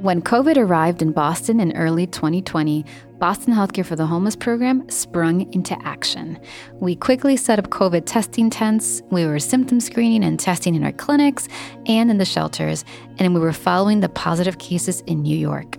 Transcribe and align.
When 0.00 0.22
COVID 0.22 0.56
arrived 0.56 1.02
in 1.02 1.12
Boston 1.12 1.60
in 1.60 1.76
early 1.76 2.06
2020, 2.06 2.86
Boston 3.18 3.52
Healthcare 3.52 3.84
for 3.84 3.96
the 3.96 4.06
Homeless 4.06 4.34
program 4.34 4.88
sprung 4.88 5.52
into 5.52 5.76
action. 5.86 6.40
We 6.72 6.96
quickly 6.96 7.36
set 7.36 7.58
up 7.58 7.68
COVID 7.68 8.04
testing 8.06 8.48
tents, 8.48 9.02
we 9.10 9.26
were 9.26 9.38
symptom 9.38 9.78
screening 9.78 10.24
and 10.24 10.40
testing 10.40 10.74
in 10.74 10.84
our 10.84 10.92
clinics 10.92 11.48
and 11.84 12.10
in 12.10 12.16
the 12.16 12.24
shelters, 12.24 12.82
and 13.18 13.34
we 13.34 13.40
were 13.40 13.52
following 13.52 14.00
the 14.00 14.08
positive 14.08 14.56
cases 14.58 15.02
in 15.02 15.20
New 15.20 15.36
York. 15.36 15.76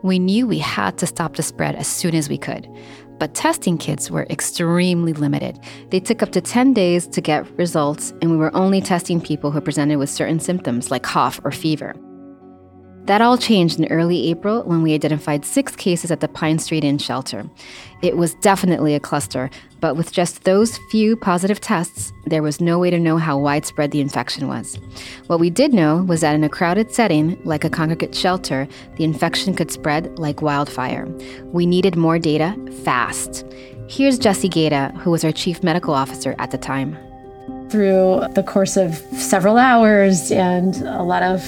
We 0.00 0.18
knew 0.18 0.46
we 0.46 0.60
had 0.60 0.96
to 0.96 1.06
stop 1.06 1.36
the 1.36 1.42
spread 1.42 1.76
as 1.76 1.86
soon 1.86 2.14
as 2.14 2.30
we 2.30 2.38
could. 2.38 2.66
But 3.18 3.34
testing 3.34 3.76
kits 3.76 4.10
were 4.10 4.26
extremely 4.30 5.12
limited. 5.12 5.58
They 5.90 6.00
took 6.00 6.22
up 6.22 6.32
to 6.32 6.40
10 6.40 6.72
days 6.72 7.06
to 7.08 7.20
get 7.20 7.46
results, 7.58 8.14
and 8.22 8.30
we 8.30 8.38
were 8.38 8.56
only 8.56 8.80
testing 8.80 9.20
people 9.20 9.50
who 9.50 9.60
presented 9.60 9.98
with 9.98 10.08
certain 10.08 10.40
symptoms 10.40 10.90
like 10.90 11.02
cough 11.02 11.38
or 11.44 11.50
fever. 11.50 11.94
That 13.08 13.22
all 13.22 13.38
changed 13.38 13.80
in 13.80 13.90
early 13.90 14.28
April 14.28 14.62
when 14.64 14.82
we 14.82 14.92
identified 14.92 15.46
six 15.46 15.74
cases 15.74 16.10
at 16.10 16.20
the 16.20 16.28
Pine 16.28 16.58
Street 16.58 16.84
Inn 16.84 16.98
shelter. 16.98 17.48
It 18.02 18.18
was 18.18 18.34
definitely 18.34 18.94
a 18.94 19.00
cluster, 19.00 19.48
but 19.80 19.96
with 19.96 20.12
just 20.12 20.44
those 20.44 20.78
few 20.90 21.16
positive 21.16 21.58
tests, 21.58 22.12
there 22.26 22.42
was 22.42 22.60
no 22.60 22.78
way 22.78 22.90
to 22.90 22.98
know 22.98 23.16
how 23.16 23.38
widespread 23.38 23.92
the 23.92 24.02
infection 24.02 24.46
was. 24.46 24.78
What 25.26 25.40
we 25.40 25.48
did 25.48 25.72
know 25.72 26.02
was 26.02 26.20
that 26.20 26.34
in 26.34 26.44
a 26.44 26.50
crowded 26.50 26.92
setting, 26.92 27.40
like 27.44 27.64
a 27.64 27.70
congregate 27.70 28.14
shelter, 28.14 28.68
the 28.96 29.04
infection 29.04 29.54
could 29.54 29.70
spread 29.70 30.18
like 30.18 30.42
wildfire. 30.42 31.06
We 31.46 31.64
needed 31.64 31.96
more 31.96 32.18
data 32.18 32.54
fast. 32.84 33.46
Here's 33.88 34.18
Jessie 34.18 34.50
Gaeta, 34.50 34.92
who 34.98 35.10
was 35.10 35.24
our 35.24 35.32
chief 35.32 35.62
medical 35.62 35.94
officer 35.94 36.34
at 36.38 36.50
the 36.50 36.58
time. 36.58 36.94
Through 37.70 38.26
the 38.34 38.44
course 38.46 38.76
of 38.76 38.96
several 39.16 39.56
hours 39.56 40.30
and 40.30 40.76
a 40.82 41.02
lot 41.02 41.22
of 41.22 41.42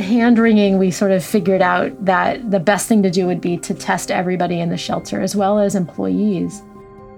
hand 0.00 0.38
wringing, 0.38 0.78
we 0.78 0.90
sort 0.90 1.10
of 1.10 1.24
figured 1.24 1.62
out 1.62 2.04
that 2.04 2.50
the 2.50 2.60
best 2.60 2.88
thing 2.88 3.02
to 3.02 3.10
do 3.10 3.26
would 3.26 3.40
be 3.40 3.56
to 3.58 3.74
test 3.74 4.10
everybody 4.10 4.60
in 4.60 4.70
the 4.70 4.76
shelter 4.76 5.20
as 5.20 5.34
well 5.34 5.58
as 5.58 5.74
employees. 5.74 6.62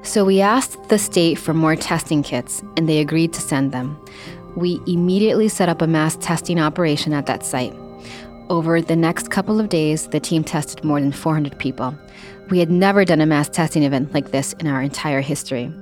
So 0.02 0.24
we 0.24 0.40
asked 0.40 0.88
the 0.88 0.98
state 0.98 1.36
for 1.36 1.52
more 1.52 1.74
testing 1.74 2.22
kits, 2.22 2.62
and 2.76 2.88
they 2.88 3.00
agreed 3.00 3.32
to 3.32 3.40
send 3.40 3.72
them. 3.72 3.98
We 4.56 4.80
immediately 4.86 5.48
set 5.48 5.68
up 5.68 5.82
a 5.82 5.86
mass 5.86 6.16
testing 6.16 6.60
operation 6.60 7.12
at 7.12 7.26
that 7.26 7.44
site. 7.44 7.74
Over 8.48 8.80
the 8.80 8.94
next 8.94 9.30
couple 9.30 9.58
of 9.58 9.68
days, 9.68 10.06
the 10.08 10.20
team 10.20 10.44
tested 10.44 10.84
more 10.84 11.00
than 11.00 11.10
400 11.10 11.58
people. 11.58 11.92
We 12.50 12.60
had 12.60 12.70
never 12.70 13.04
done 13.04 13.20
a 13.20 13.26
mass 13.26 13.48
testing 13.48 13.82
event 13.82 14.14
like 14.14 14.30
this 14.30 14.52
in 14.54 14.68
our 14.68 14.80
entire 14.80 15.20
history. 15.20 15.72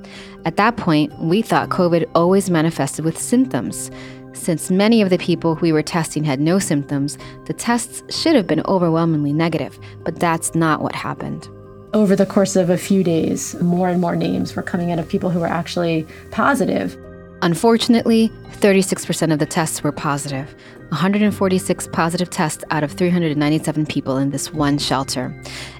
At 0.46 0.56
that 0.56 0.78
point, 0.78 1.12
we 1.18 1.42
thought 1.42 1.68
COVID 1.68 2.06
always 2.14 2.48
manifested 2.48 3.04
with 3.04 3.18
symptoms. 3.18 3.90
Since 4.34 4.70
many 4.70 5.00
of 5.00 5.10
the 5.10 5.18
people 5.18 5.54
we 5.56 5.72
were 5.72 5.82
testing 5.82 6.24
had 6.24 6.40
no 6.40 6.58
symptoms, 6.58 7.16
the 7.46 7.52
tests 7.52 8.02
should 8.14 8.34
have 8.34 8.46
been 8.46 8.62
overwhelmingly 8.66 9.32
negative, 9.32 9.78
but 10.02 10.18
that's 10.20 10.54
not 10.54 10.82
what 10.82 10.94
happened. 10.94 11.48
Over 11.94 12.16
the 12.16 12.26
course 12.26 12.56
of 12.56 12.68
a 12.68 12.76
few 12.76 13.04
days, 13.04 13.54
more 13.62 13.88
and 13.88 14.00
more 14.00 14.16
names 14.16 14.54
were 14.56 14.62
coming 14.62 14.90
in 14.90 14.98
of 14.98 15.08
people 15.08 15.30
who 15.30 15.40
were 15.40 15.46
actually 15.46 16.06
positive. 16.32 16.98
Unfortunately, 17.42 18.30
36% 18.54 19.32
of 19.32 19.38
the 19.38 19.46
tests 19.46 19.82
were 19.84 19.92
positive, 19.92 20.54
146 20.88 21.88
positive 21.92 22.28
tests 22.28 22.64
out 22.70 22.82
of 22.82 22.92
397 22.92 23.86
people 23.86 24.16
in 24.16 24.30
this 24.30 24.52
one 24.52 24.78
shelter, 24.78 25.34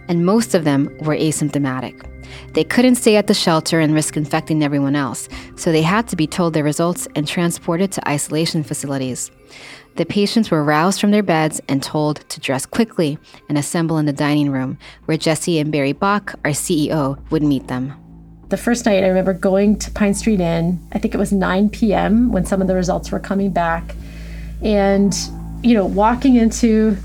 and 0.08 0.24
most 0.24 0.54
of 0.54 0.64
them 0.64 0.96
were 1.00 1.16
asymptomatic. 1.16 2.08
They 2.52 2.64
couldn't 2.64 2.96
stay 2.96 3.16
at 3.16 3.26
the 3.26 3.34
shelter 3.34 3.80
and 3.80 3.94
risk 3.94 4.16
infecting 4.16 4.62
everyone 4.62 4.96
else, 4.96 5.28
so 5.56 5.72
they 5.72 5.82
had 5.82 6.08
to 6.08 6.16
be 6.16 6.26
told 6.26 6.54
their 6.54 6.64
results 6.64 7.08
and 7.14 7.26
transported 7.26 7.92
to 7.92 8.08
isolation 8.08 8.62
facilities. 8.62 9.30
The 9.96 10.04
patients 10.04 10.50
were 10.50 10.64
roused 10.64 11.00
from 11.00 11.12
their 11.12 11.22
beds 11.22 11.60
and 11.68 11.82
told 11.82 12.28
to 12.28 12.40
dress 12.40 12.66
quickly 12.66 13.16
and 13.48 13.56
assemble 13.56 13.98
in 13.98 14.06
the 14.06 14.12
dining 14.12 14.50
room, 14.50 14.76
where 15.04 15.16
Jessie 15.16 15.58
and 15.60 15.70
Barry 15.70 15.92
Bock, 15.92 16.34
our 16.44 16.50
CEO, 16.50 17.18
would 17.30 17.42
meet 17.42 17.68
them. 17.68 17.94
The 18.48 18.56
first 18.56 18.86
night, 18.86 19.04
I 19.04 19.08
remember 19.08 19.32
going 19.32 19.78
to 19.78 19.90
Pine 19.90 20.14
Street 20.14 20.40
Inn. 20.40 20.84
I 20.92 20.98
think 20.98 21.14
it 21.14 21.18
was 21.18 21.32
9 21.32 21.70
p.m. 21.70 22.32
when 22.32 22.44
some 22.44 22.60
of 22.60 22.66
the 22.66 22.74
results 22.74 23.10
were 23.10 23.20
coming 23.20 23.50
back. 23.50 23.94
And, 24.62 25.14
you 25.62 25.74
know, 25.74 25.86
walking 25.86 26.36
into 26.36 26.96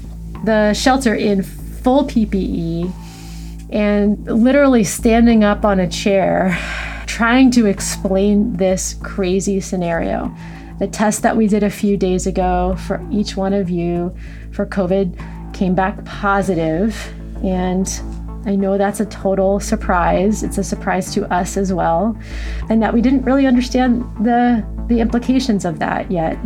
the 0.44 0.74
shelter 0.74 1.14
in 1.14 1.44
full 1.44 2.06
PPE 2.06 2.92
and 3.72 4.26
literally 4.26 4.84
standing 4.84 5.44
up 5.44 5.64
on 5.64 5.80
a 5.80 5.88
chair, 5.88 6.58
trying 7.06 7.52
to 7.52 7.66
explain 7.66 8.54
this 8.54 8.96
crazy 9.04 9.60
scenario. 9.60 10.34
The 10.80 10.88
test 10.88 11.22
that 11.24 11.36
we 11.36 11.48
did 11.48 11.64
a 11.64 11.70
few 11.70 11.98
days 11.98 12.26
ago 12.26 12.76
for 12.88 13.06
each 13.12 13.36
one 13.36 13.54
of 13.54 13.70
you 13.70 14.16
for 14.52 14.66
COVID 14.66 15.54
came 15.54 15.76
back 15.76 16.04
positive, 16.06 16.96
and 17.44 17.88
I 18.46 18.56
know 18.56 18.78
that's 18.78 19.02
a 19.02 19.06
total 19.06 19.60
surprise. 19.60 20.42
It's 20.42 20.58
a 20.58 20.64
surprise 20.64 21.14
to 21.14 21.32
us 21.32 21.58
as 21.58 21.74
well, 21.74 22.18
and 22.70 22.82
that 22.82 22.94
we 22.94 23.02
didn't 23.02 23.24
really 23.24 23.46
understand 23.46 24.04
the 24.24 24.66
the 24.88 25.02
implications 25.02 25.66
of 25.66 25.80
that 25.80 26.10
yet. 26.10 26.38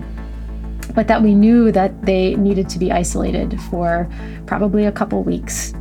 But 0.96 1.08
that 1.08 1.24
we 1.24 1.34
knew 1.34 1.72
that 1.72 2.06
they 2.06 2.36
needed 2.36 2.70
to 2.70 2.80
be 2.80 2.92
isolated 2.92 3.60
for 3.70 4.10
probably 4.46 4.86
a 4.86 4.92
couple 4.92 5.24
weeks 5.24 5.74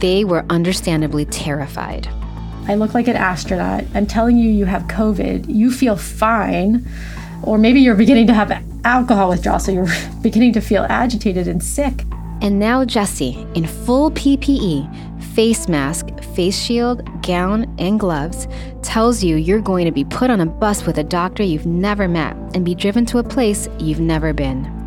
they 0.00 0.24
were 0.24 0.44
understandably 0.50 1.24
terrified. 1.26 2.08
I 2.68 2.76
look 2.76 2.94
like 2.94 3.08
an 3.08 3.16
astronaut. 3.16 3.84
I'm 3.94 4.06
telling 4.06 4.36
you, 4.36 4.50
you 4.50 4.66
have 4.66 4.82
COVID. 4.84 5.46
You 5.48 5.70
feel 5.70 5.96
fine. 5.96 6.86
Or 7.42 7.58
maybe 7.58 7.80
you're 7.80 7.96
beginning 7.96 8.28
to 8.28 8.34
have 8.34 8.52
alcohol 8.84 9.30
withdrawal, 9.30 9.58
so 9.58 9.72
you're 9.72 9.88
beginning 10.22 10.52
to 10.52 10.60
feel 10.60 10.86
agitated 10.88 11.48
and 11.48 11.62
sick. 11.62 12.04
And 12.40 12.58
now 12.58 12.84
Jessie, 12.84 13.46
in 13.54 13.66
full 13.66 14.10
PPE, 14.10 15.22
face 15.34 15.68
mask, 15.68 16.08
face 16.34 16.58
shield, 16.58 17.02
gown, 17.22 17.72
and 17.78 17.98
gloves, 17.98 18.48
tells 18.82 19.22
you 19.22 19.36
you're 19.36 19.60
going 19.60 19.84
to 19.86 19.92
be 19.92 20.04
put 20.04 20.30
on 20.30 20.40
a 20.40 20.46
bus 20.46 20.86
with 20.86 20.98
a 20.98 21.04
doctor 21.04 21.42
you've 21.42 21.66
never 21.66 22.08
met 22.08 22.36
and 22.54 22.64
be 22.64 22.74
driven 22.74 23.06
to 23.06 23.18
a 23.18 23.24
place 23.24 23.68
you've 23.78 24.00
never 24.00 24.32
been. 24.32 24.81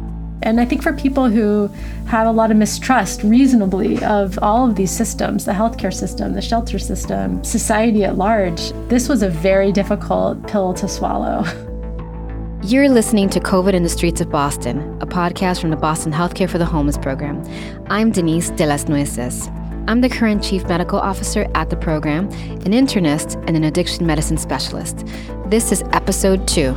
And 0.45 0.61
I 0.61 0.65
think 0.65 0.83
for 0.83 0.93
people 0.93 1.27
who 1.27 1.71
have 2.05 2.27
a 2.27 2.31
lot 2.31 2.51
of 2.51 2.57
mistrust, 2.57 3.23
reasonably, 3.23 4.01
of 4.05 4.37
all 4.43 4.69
of 4.69 4.75
these 4.75 4.91
systems 4.91 5.43
the 5.43 5.51
healthcare 5.51 5.93
system, 5.93 6.33
the 6.33 6.41
shelter 6.41 6.77
system, 6.77 7.43
society 7.43 8.03
at 8.03 8.15
large 8.15 8.71
this 8.87 9.09
was 9.09 9.23
a 9.23 9.29
very 9.29 9.71
difficult 9.71 10.47
pill 10.47 10.73
to 10.75 10.87
swallow. 10.87 11.43
You're 12.63 12.89
listening 12.89 13.29
to 13.29 13.39
COVID 13.39 13.73
in 13.73 13.81
the 13.81 13.89
Streets 13.89 14.21
of 14.21 14.29
Boston, 14.29 14.97
a 15.01 15.07
podcast 15.07 15.61
from 15.61 15.71
the 15.71 15.75
Boston 15.75 16.11
Healthcare 16.11 16.49
for 16.49 16.59
the 16.59 16.65
Homeless 16.65 16.97
program. 16.97 17.43
I'm 17.87 18.11
Denise 18.11 18.51
de 18.51 18.67
las 18.67 18.87
Nueces. 18.87 19.47
I'm 19.87 20.01
the 20.01 20.09
current 20.09 20.43
chief 20.43 20.63
medical 20.67 20.99
officer 20.99 21.47
at 21.55 21.71
the 21.71 21.75
program, 21.75 22.25
an 22.25 22.71
internist, 22.71 23.35
and 23.47 23.57
an 23.57 23.63
addiction 23.63 24.05
medicine 24.05 24.37
specialist. 24.37 25.05
This 25.47 25.71
is 25.71 25.83
episode 25.91 26.47
two 26.47 26.73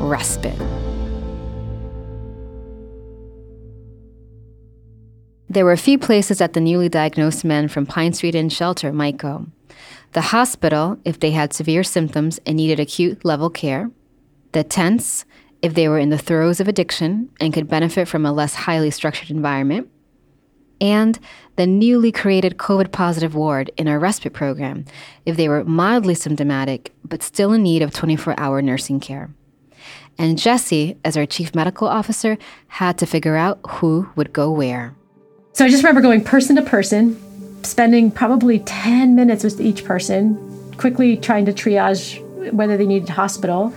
Respite. 0.00 0.87
There 5.50 5.64
were 5.64 5.72
a 5.72 5.78
few 5.78 5.98
places 5.98 6.38
that 6.38 6.52
the 6.52 6.60
newly 6.60 6.90
diagnosed 6.90 7.42
men 7.42 7.68
from 7.68 7.86
Pine 7.86 8.12
Street 8.12 8.34
Inn 8.34 8.50
shelter 8.50 8.92
might 8.92 9.16
go. 9.16 9.46
The 10.12 10.20
hospital, 10.20 10.98
if 11.04 11.20
they 11.20 11.30
had 11.30 11.54
severe 11.54 11.82
symptoms 11.84 12.38
and 12.44 12.56
needed 12.56 12.78
acute 12.78 13.24
level 13.24 13.48
care. 13.48 13.90
The 14.52 14.64
tents, 14.64 15.24
if 15.62 15.74
they 15.74 15.88
were 15.88 15.98
in 15.98 16.10
the 16.10 16.18
throes 16.18 16.60
of 16.60 16.68
addiction 16.68 17.30
and 17.40 17.52
could 17.52 17.68
benefit 17.68 18.08
from 18.08 18.26
a 18.26 18.32
less 18.32 18.54
highly 18.54 18.90
structured 18.90 19.30
environment. 19.30 19.88
And 20.80 21.18
the 21.56 21.66
newly 21.66 22.12
created 22.12 22.58
COVID 22.58 22.92
positive 22.92 23.34
ward 23.34 23.70
in 23.76 23.88
our 23.88 23.98
respite 23.98 24.32
program, 24.32 24.84
if 25.26 25.36
they 25.36 25.48
were 25.48 25.64
mildly 25.64 26.14
symptomatic 26.14 26.92
but 27.04 27.22
still 27.22 27.52
in 27.52 27.62
need 27.62 27.82
of 27.82 27.92
24 27.92 28.38
hour 28.38 28.60
nursing 28.60 29.00
care. 29.00 29.30
And 30.18 30.38
Jessie, 30.38 30.98
as 31.04 31.16
our 31.16 31.26
chief 31.26 31.54
medical 31.54 31.88
officer, 31.88 32.36
had 32.68 32.98
to 32.98 33.06
figure 33.06 33.36
out 33.36 33.60
who 33.66 34.10
would 34.14 34.32
go 34.32 34.50
where. 34.50 34.94
So 35.52 35.64
I 35.64 35.68
just 35.68 35.82
remember 35.82 36.00
going 36.00 36.22
person 36.22 36.56
to 36.56 36.62
person, 36.62 37.18
spending 37.64 38.10
probably 38.10 38.60
10 38.60 39.16
minutes 39.16 39.42
with 39.42 39.60
each 39.60 39.84
person, 39.84 40.74
quickly 40.76 41.16
trying 41.16 41.46
to 41.46 41.52
triage 41.52 42.22
whether 42.52 42.76
they 42.76 42.86
needed 42.86 43.08
hospital, 43.08 43.74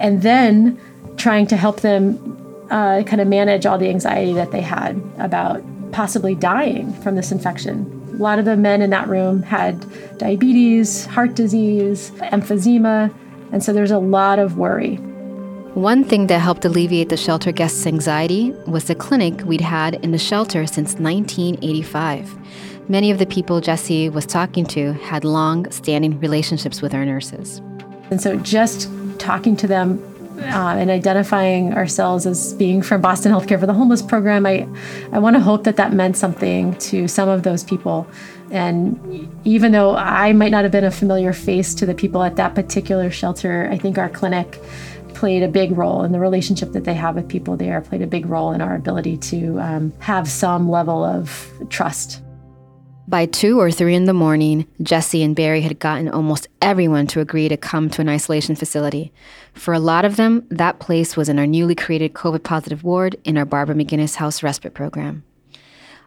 and 0.00 0.22
then 0.22 0.78
trying 1.16 1.46
to 1.46 1.56
help 1.56 1.80
them 1.80 2.66
uh, 2.70 3.02
kind 3.04 3.20
of 3.20 3.28
manage 3.28 3.66
all 3.66 3.78
the 3.78 3.88
anxiety 3.88 4.32
that 4.34 4.50
they 4.50 4.60
had 4.60 5.00
about 5.18 5.62
possibly 5.92 6.34
dying 6.34 6.92
from 6.94 7.14
this 7.14 7.30
infection. 7.30 8.00
A 8.14 8.16
lot 8.16 8.38
of 8.38 8.44
the 8.44 8.56
men 8.56 8.82
in 8.82 8.90
that 8.90 9.08
room 9.08 9.42
had 9.42 9.86
diabetes, 10.18 11.06
heart 11.06 11.34
disease, 11.34 12.10
emphysema, 12.32 13.14
and 13.52 13.62
so 13.62 13.72
there's 13.72 13.90
a 13.90 13.98
lot 13.98 14.38
of 14.38 14.58
worry. 14.58 14.98
One 15.74 16.04
thing 16.04 16.28
that 16.28 16.38
helped 16.38 16.64
alleviate 16.64 17.08
the 17.08 17.16
shelter 17.16 17.50
guests' 17.50 17.84
anxiety 17.84 18.52
was 18.64 18.84
the 18.84 18.94
clinic 18.94 19.42
we'd 19.44 19.60
had 19.60 19.96
in 20.04 20.12
the 20.12 20.18
shelter 20.18 20.68
since 20.68 20.94
1985. 20.94 22.88
Many 22.88 23.10
of 23.10 23.18
the 23.18 23.26
people 23.26 23.60
Jessie 23.60 24.08
was 24.08 24.24
talking 24.24 24.66
to 24.66 24.92
had 24.92 25.24
long 25.24 25.68
standing 25.72 26.20
relationships 26.20 26.80
with 26.80 26.94
our 26.94 27.04
nurses. 27.04 27.60
And 28.12 28.22
so 28.22 28.36
just 28.36 28.88
talking 29.18 29.56
to 29.56 29.66
them 29.66 30.00
uh, 30.38 30.76
and 30.76 30.90
identifying 30.90 31.74
ourselves 31.74 32.24
as 32.24 32.52
being 32.54 32.80
from 32.80 33.00
Boston 33.00 33.32
Healthcare 33.32 33.58
for 33.58 33.66
the 33.66 33.74
Homeless 33.74 34.00
program, 34.02 34.46
I, 34.46 34.68
I 35.10 35.18
want 35.18 35.34
to 35.34 35.40
hope 35.40 35.64
that 35.64 35.74
that 35.74 35.92
meant 35.92 36.16
something 36.16 36.76
to 36.78 37.08
some 37.08 37.28
of 37.28 37.42
those 37.42 37.64
people. 37.64 38.06
And 38.52 39.28
even 39.44 39.72
though 39.72 39.96
I 39.96 40.32
might 40.34 40.52
not 40.52 40.62
have 40.62 40.70
been 40.70 40.84
a 40.84 40.90
familiar 40.92 41.32
face 41.32 41.74
to 41.74 41.86
the 41.86 41.94
people 41.94 42.22
at 42.22 42.36
that 42.36 42.54
particular 42.54 43.10
shelter, 43.10 43.68
I 43.72 43.78
think 43.78 43.98
our 43.98 44.08
clinic 44.08 44.60
played 45.24 45.42
a 45.42 45.48
big 45.48 45.72
role 45.72 46.02
in 46.02 46.12
the 46.12 46.20
relationship 46.20 46.72
that 46.72 46.84
they 46.84 46.92
have 46.92 47.14
with 47.14 47.26
people 47.26 47.56
there, 47.56 47.80
played 47.80 48.02
a 48.02 48.06
big 48.06 48.26
role 48.26 48.52
in 48.52 48.60
our 48.60 48.74
ability 48.74 49.16
to 49.16 49.58
um, 49.58 49.90
have 49.98 50.28
some 50.28 50.68
level 50.68 51.02
of 51.02 51.50
trust. 51.70 52.20
By 53.08 53.24
two 53.24 53.58
or 53.58 53.70
three 53.70 53.94
in 53.94 54.04
the 54.04 54.12
morning, 54.12 54.66
Jessie 54.82 55.22
and 55.22 55.34
Barry 55.34 55.62
had 55.62 55.78
gotten 55.78 56.10
almost 56.10 56.46
everyone 56.60 57.06
to 57.06 57.20
agree 57.20 57.48
to 57.48 57.56
come 57.56 57.88
to 57.88 58.02
an 58.02 58.08
isolation 58.10 58.54
facility. 58.54 59.14
For 59.54 59.72
a 59.72 59.78
lot 59.78 60.04
of 60.04 60.16
them, 60.16 60.46
that 60.50 60.78
place 60.78 61.16
was 61.16 61.30
in 61.30 61.38
our 61.38 61.46
newly 61.46 61.74
created 61.74 62.12
COVID 62.12 62.42
positive 62.42 62.84
ward 62.84 63.16
in 63.24 63.38
our 63.38 63.46
Barbara 63.46 63.76
McGinnis 63.76 64.16
House 64.16 64.42
respite 64.42 64.74
program. 64.74 65.24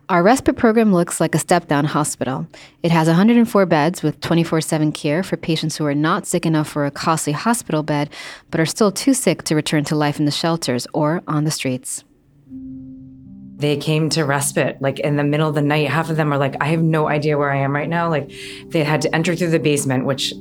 Our 0.09 0.23
respite 0.23 0.55
program 0.55 0.93
looks 0.93 1.19
like 1.19 1.35
a 1.35 1.39
step 1.39 1.67
down 1.67 1.83
hospital. 1.83 2.47
It 2.81 2.91
has 2.91 3.09
104 3.09 3.65
beds 3.65 4.01
with 4.01 4.21
24 4.21 4.61
7 4.61 4.93
care 4.93 5.21
for 5.21 5.35
patients 5.35 5.75
who 5.75 5.85
are 5.85 5.93
not 5.93 6.25
sick 6.25 6.45
enough 6.45 6.69
for 6.69 6.85
a 6.85 6.91
costly 6.91 7.33
hospital 7.33 7.83
bed, 7.83 8.09
but 8.49 8.61
are 8.61 8.65
still 8.65 8.89
too 8.89 9.13
sick 9.13 9.43
to 9.43 9.55
return 9.55 9.83
to 9.83 9.95
life 9.95 10.17
in 10.17 10.25
the 10.25 10.31
shelters 10.31 10.87
or 10.93 11.21
on 11.27 11.43
the 11.43 11.51
streets 11.51 12.05
they 13.57 13.75
came 13.75 14.07
to 14.07 14.23
respite 14.23 14.79
like 14.81 14.99
in 14.99 15.15
the 15.15 15.23
middle 15.23 15.49
of 15.49 15.55
the 15.55 15.61
night. 15.63 15.89
Half 15.89 16.11
of 16.11 16.15
them 16.15 16.31
are 16.31 16.37
like, 16.37 16.55
I 16.61 16.65
have 16.65 16.83
no 16.83 17.09
idea 17.09 17.39
where 17.39 17.49
I 17.49 17.57
am 17.57 17.73
right 17.73 17.89
now. 17.89 18.07
Like 18.07 18.31
they 18.67 18.83
had 18.83 19.01
to 19.01 19.15
enter 19.15 19.35
through 19.35 19.49
the 19.49 19.57
basement, 19.57 20.05
which, 20.05 20.31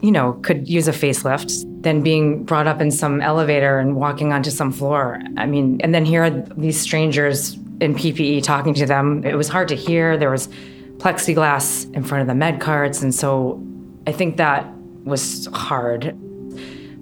you 0.00 0.10
know, 0.10 0.32
could 0.42 0.68
use 0.68 0.88
a 0.88 0.92
facelift, 0.92 1.64
then 1.82 2.02
being 2.02 2.42
brought 2.42 2.66
up 2.66 2.80
in 2.80 2.90
some 2.90 3.20
elevator 3.20 3.78
and 3.78 3.94
walking 3.94 4.32
onto 4.32 4.50
some 4.50 4.72
floor. 4.72 5.20
I 5.36 5.46
mean, 5.46 5.80
and 5.82 5.94
then 5.94 6.04
here 6.04 6.24
are 6.24 6.30
these 6.30 6.80
strangers 6.80 7.56
in 7.80 7.94
PPE 7.94 8.42
talking 8.42 8.74
to 8.74 8.86
them. 8.86 9.24
It 9.24 9.34
was 9.34 9.48
hard 9.48 9.68
to 9.68 9.74
hear. 9.74 10.16
There 10.16 10.30
was 10.30 10.48
plexiglass 10.98 11.92
in 11.94 12.02
front 12.02 12.22
of 12.22 12.28
the 12.28 12.34
med 12.34 12.60
carts. 12.60 13.02
And 13.02 13.14
so 13.14 13.64
I 14.06 14.12
think 14.12 14.36
that 14.36 14.66
was 15.04 15.46
hard. 15.52 16.16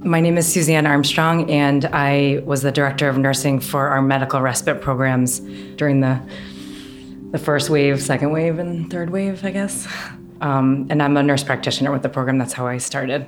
My 0.04 0.20
name 0.20 0.38
is 0.38 0.46
Suzanne 0.46 0.86
Armstrong, 0.86 1.50
and 1.50 1.86
I 1.86 2.40
was 2.44 2.62
the 2.62 2.70
director 2.70 3.08
of 3.08 3.18
nursing 3.18 3.58
for 3.58 3.88
our 3.88 4.02
medical 4.02 4.40
respite 4.40 4.80
programs 4.80 5.40
during 5.76 6.00
the 6.00 6.20
the 7.32 7.38
first 7.38 7.70
wave, 7.70 8.00
second 8.00 8.30
wave, 8.30 8.58
and 8.60 8.88
third 8.90 9.10
wave, 9.10 9.44
I 9.44 9.50
guess. 9.50 9.88
Um, 10.40 10.86
and 10.90 11.02
I'm 11.02 11.16
a 11.16 11.22
nurse 11.22 11.42
practitioner 11.42 11.90
with 11.90 12.02
the 12.02 12.08
program. 12.08 12.38
That's 12.38 12.52
how 12.52 12.66
I 12.66 12.78
started. 12.78 13.26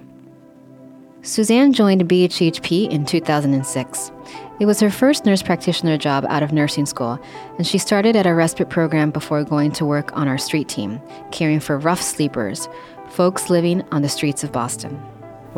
Suzanne 1.22 1.72
joined 1.72 2.08
BHHP 2.08 2.90
in 2.90 3.04
2006. 3.04 4.12
It 4.60 4.66
was 4.66 4.80
her 4.80 4.90
first 4.90 5.24
nurse 5.24 5.42
practitioner 5.42 5.98
job 5.98 6.26
out 6.28 6.42
of 6.42 6.52
nursing 6.52 6.86
school, 6.86 7.18
and 7.56 7.66
she 7.66 7.78
started 7.78 8.16
at 8.16 8.26
a 8.26 8.34
respite 8.34 8.70
program 8.70 9.10
before 9.10 9.44
going 9.44 9.72
to 9.72 9.86
work 9.86 10.16
on 10.16 10.28
our 10.28 10.38
street 10.38 10.68
team, 10.68 11.00
caring 11.30 11.60
for 11.60 11.78
rough 11.78 12.02
sleepers, 12.02 12.68
folks 13.10 13.50
living 13.50 13.82
on 13.92 14.02
the 14.02 14.08
streets 14.08 14.42
of 14.42 14.52
Boston 14.52 15.00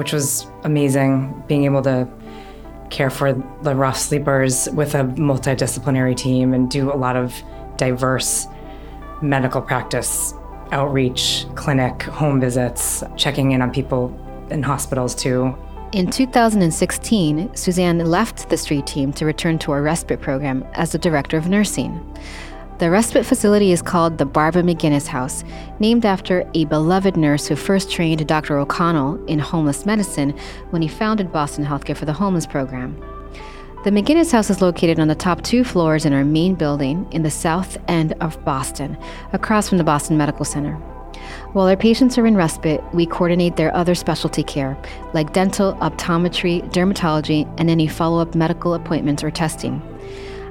which 0.00 0.12
was 0.12 0.47
amazing 0.64 1.43
being 1.47 1.64
able 1.64 1.82
to 1.82 2.08
care 2.91 3.11
for 3.11 3.32
the 3.62 3.75
rough 3.75 3.99
sleepers 3.99 4.69
with 4.73 4.94
a 4.94 5.05
multidisciplinary 5.05 6.17
team 6.17 6.55
and 6.55 6.70
do 6.70 6.93
a 6.93 6.97
lot 6.97 7.17
of 7.17 7.43
diverse 7.76 8.47
medical 9.23 9.61
practice 9.61 10.35
outreach, 10.73 11.44
clinic, 11.55 12.02
home 12.02 12.41
visits, 12.41 13.02
checking 13.17 13.52
in 13.52 13.61
on 13.61 13.70
people 13.70 14.17
in 14.50 14.62
hospitals 14.62 15.14
too. 15.14 15.56
In 15.93 16.09
2016, 16.09 17.57
Suzanne 17.57 17.99
left 17.99 18.49
the 18.49 18.57
street 18.57 18.87
team 18.87 19.13
to 19.15 19.27
return 19.27 19.59
to 19.59 19.73
our 19.73 19.83
respite 19.83 20.21
program 20.21 20.65
as 20.75 20.93
the 20.93 20.99
director 20.99 21.37
of 21.37 21.49
nursing. 21.49 22.01
The 22.79 22.93
respite 22.93 23.27
facility 23.27 23.73
is 23.73 23.83
called 23.83 24.17
the 24.17 24.25
Barbara 24.25 24.63
McGinnis 24.63 25.09
House, 25.09 25.43
named 25.81 26.07
after 26.07 26.49
a 26.55 26.65
beloved 26.67 27.17
nurse 27.17 27.49
who 27.49 27.57
first 27.57 27.91
trained 27.91 28.25
Dr. 28.29 28.57
O'Connell 28.57 29.23
in 29.25 29.41
homeless 29.41 29.85
medicine 29.85 30.31
when 30.71 30.81
he 30.81 30.87
founded 30.87 31.33
Boston 31.33 31.65
Healthcare 31.65 31.97
for 31.97 32.05
the 32.05 32.13
Homeless 32.13 32.47
program. 32.47 32.97
The 33.83 33.91
McGinnis 33.91 34.31
House 34.31 34.49
is 34.49 34.63
located 34.63 35.01
on 35.01 35.09
the 35.09 35.17
top 35.17 35.43
two 35.43 35.65
floors 35.65 36.05
in 36.05 36.13
our 36.13 36.25
main 36.25 36.55
building 36.55 37.09
in 37.11 37.25
the 37.25 37.33
south 37.33 37.77
end 37.89 38.13
of 38.21 38.43
Boston, 38.45 38.97
across 39.33 39.69
from 39.69 39.79
the 39.79 39.85
Boston 39.85 40.17
Medical 40.17 40.45
Center. 40.45 40.81
While 41.53 41.69
our 41.69 41.77
patients 41.77 42.19
are 42.19 42.27
in 42.27 42.37
respite, 42.37 42.82
we 42.94 43.06
coordinate 43.06 43.56
their 43.56 43.75
other 43.75 43.94
specialty 43.94 44.43
care, 44.43 44.77
like 45.12 45.32
dental, 45.32 45.75
optometry, 45.75 46.62
dermatology, 46.73 47.53
and 47.59 47.71
any 47.71 47.87
follow 47.87 48.21
up 48.21 48.35
medical 48.35 48.75
appointments 48.75 49.25
or 49.25 49.31
testing. 49.31 49.82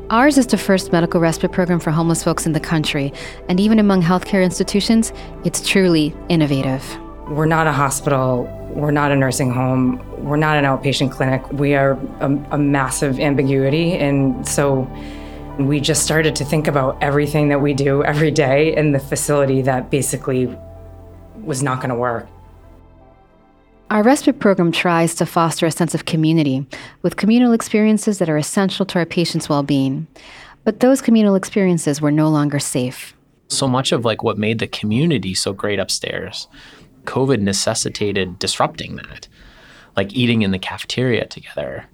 Ours 0.09 0.39
is 0.39 0.47
the 0.47 0.57
first 0.57 0.91
medical 0.91 1.21
respite 1.21 1.51
program 1.51 1.79
for 1.79 1.91
homeless 1.91 2.23
folks 2.23 2.47
in 2.47 2.53
the 2.53 2.59
country, 2.59 3.13
and 3.47 3.59
even 3.59 3.77
among 3.77 4.01
healthcare 4.01 4.43
institutions, 4.43 5.13
it's 5.45 5.67
truly 5.67 6.15
innovative. 6.29 6.83
We're 7.29 7.45
not 7.45 7.67
a 7.67 7.71
hospital, 7.71 8.45
we're 8.71 8.89
not 8.89 9.11
a 9.11 9.15
nursing 9.15 9.51
home, 9.51 10.03
we're 10.23 10.35
not 10.35 10.57
an 10.57 10.65
outpatient 10.65 11.11
clinic. 11.11 11.47
We 11.51 11.75
are 11.75 11.91
a, 12.21 12.25
a 12.51 12.57
massive 12.57 13.19
ambiguity, 13.19 13.93
and 13.93 14.47
so 14.47 14.89
we 15.59 15.79
just 15.79 16.03
started 16.03 16.35
to 16.37 16.45
think 16.45 16.67
about 16.67 16.97
everything 17.03 17.49
that 17.49 17.61
we 17.61 17.75
do 17.75 18.03
every 18.03 18.31
day 18.31 18.75
in 18.75 18.93
the 18.93 18.99
facility 18.99 19.61
that 19.61 19.91
basically 19.91 20.57
was 21.43 21.63
not 21.63 21.77
going 21.77 21.89
to 21.89 21.95
work. 21.95 22.27
Our 23.89 24.03
respite 24.03 24.39
program 24.39 24.71
tries 24.71 25.15
to 25.15 25.25
foster 25.25 25.65
a 25.65 25.71
sense 25.71 25.95
of 25.95 26.05
community 26.05 26.65
with 27.01 27.15
communal 27.15 27.53
experiences 27.53 28.19
that 28.19 28.29
are 28.29 28.37
essential 28.37 28.85
to 28.85 28.99
our 28.99 29.05
patients' 29.05 29.49
well 29.49 29.63
being. 29.63 30.05
But 30.63 30.79
those 30.79 31.01
communal 31.01 31.33
experiences 31.33 31.99
were 31.99 32.11
no 32.11 32.29
longer 32.29 32.59
safe. 32.59 33.15
So 33.47 33.67
much 33.67 33.91
of 33.91 34.05
like 34.05 34.21
what 34.21 34.37
made 34.37 34.59
the 34.59 34.67
community 34.67 35.33
so 35.33 35.53
great 35.53 35.79
upstairs, 35.79 36.47
COVID 37.05 37.41
necessitated 37.41 38.37
disrupting 38.37 38.95
that. 38.97 39.27
Like 39.97 40.13
eating 40.13 40.43
in 40.43 40.51
the 40.51 40.59
cafeteria 40.59 41.25
together 41.25 41.87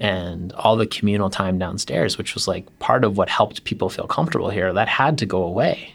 and 0.00 0.52
all 0.52 0.76
the 0.76 0.86
communal 0.86 1.30
time 1.30 1.58
downstairs, 1.58 2.18
which 2.18 2.34
was 2.34 2.46
like 2.46 2.78
part 2.78 3.04
of 3.04 3.16
what 3.16 3.30
helped 3.30 3.64
people 3.64 3.88
feel 3.88 4.06
comfortable 4.06 4.50
here, 4.50 4.72
that 4.74 4.88
had 4.88 5.16
to 5.18 5.26
go 5.26 5.42
away. 5.42 5.94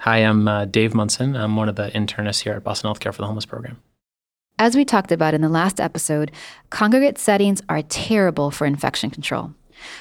Hi, 0.00 0.16
I'm 0.20 0.48
uh, 0.48 0.64
Dave 0.64 0.94
Munson. 0.94 1.36
I'm 1.36 1.56
one 1.56 1.68
of 1.68 1.76
the 1.76 1.90
internists 1.90 2.40
here 2.40 2.54
at 2.54 2.64
Boston 2.64 2.90
Healthcare 2.90 3.12
for 3.12 3.20
the 3.20 3.26
Homeless 3.26 3.44
Program. 3.44 3.82
As 4.58 4.74
we 4.74 4.82
talked 4.82 5.12
about 5.12 5.34
in 5.34 5.42
the 5.42 5.48
last 5.50 5.78
episode, 5.78 6.32
congregate 6.70 7.18
settings 7.18 7.60
are 7.68 7.82
terrible 7.82 8.50
for 8.50 8.66
infection 8.66 9.10
control. 9.10 9.52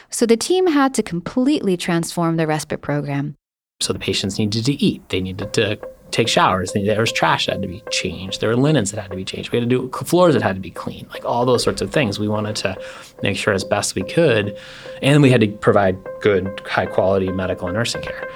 So 0.10 0.26
the 0.26 0.38
team 0.38 0.68
had 0.68 0.94
to 0.94 1.04
completely 1.04 1.76
transform 1.76 2.38
the 2.38 2.48
respite 2.48 2.80
program. 2.82 3.36
So 3.82 3.92
the 3.92 4.00
patients 4.00 4.40
needed 4.40 4.64
to 4.64 4.74
eat, 4.82 5.10
they 5.10 5.20
needed 5.20 5.52
to 5.56 5.78
take 6.12 6.30
showers, 6.30 6.72
there 6.72 7.02
was 7.02 7.12
trash 7.12 7.48
that 7.48 7.54
had 7.54 7.62
to 7.64 7.68
be 7.68 7.84
changed, 7.92 8.40
there 8.40 8.48
were 8.48 8.56
linens 8.56 8.92
that 8.92 9.02
had 9.02 9.12
to 9.12 9.18
be 9.18 9.26
changed, 9.26 9.52
we 9.52 9.60
had 9.60 9.70
to 9.70 9.90
do 9.90 9.92
floors 10.06 10.34
that 10.34 10.42
had 10.42 10.56
to 10.56 10.62
be 10.62 10.72
cleaned, 10.72 11.10
like 11.10 11.26
all 11.26 11.46
those 11.46 11.62
sorts 11.62 11.82
of 11.82 11.92
things. 11.92 12.20
We 12.20 12.30
wanted 12.30 12.56
to 12.58 12.78
make 13.22 13.36
sure 13.36 13.54
as 13.54 13.66
best 13.66 13.96
we 13.96 14.04
could, 14.04 14.58
and 15.02 15.22
we 15.22 15.30
had 15.30 15.42
to 15.42 15.50
provide 15.50 15.98
good, 16.22 16.62
high 16.66 16.86
quality 16.86 17.30
medical 17.34 17.68
and 17.68 17.76
nursing 17.76 18.02
care. 18.02 18.30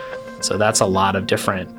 So 0.43 0.57
that's 0.57 0.79
a 0.79 0.85
lot 0.85 1.15
of 1.15 1.27
different 1.27 1.69